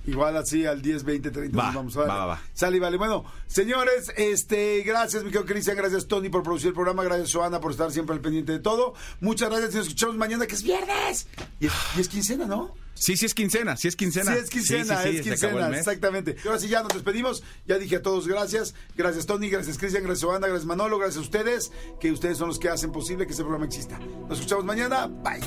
[0.07, 2.10] Igual así al 10, 20, 30 Va, nos vamos a ver.
[2.10, 2.41] va.
[2.53, 2.98] Sale y vale.
[2.98, 7.60] Bueno, señores, este, gracias, mi querido Cristian, gracias Tony por producir el programa, gracias Joana
[7.60, 8.94] por estar siempre al pendiente de todo.
[9.19, 11.27] Muchas gracias y nos escuchamos mañana que es viernes.
[11.60, 12.73] Y es, y es quincena, ¿no?
[12.96, 14.34] Sí, sí es quincena, sí es quincena.
[14.34, 16.36] Sí, es quincena, Sí, sí, es sí, quincena, exactamente.
[16.44, 17.44] Y ahora sí, ya nos despedimos.
[17.68, 18.74] Ya dije a todos gracias.
[18.96, 22.58] Gracias, Tony, gracias, Cristian, gracias, Joana, gracias, Manolo, gracias a ustedes, que ustedes son los
[22.58, 24.00] que hacen posible que este programa exista.
[24.00, 25.08] Nos escuchamos mañana.
[25.08, 25.42] Bye.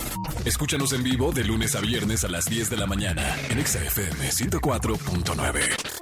[0.45, 3.83] Escúchanos en vivo de lunes a viernes a las 10 de la mañana en Exa
[3.83, 5.99] FM 104.9.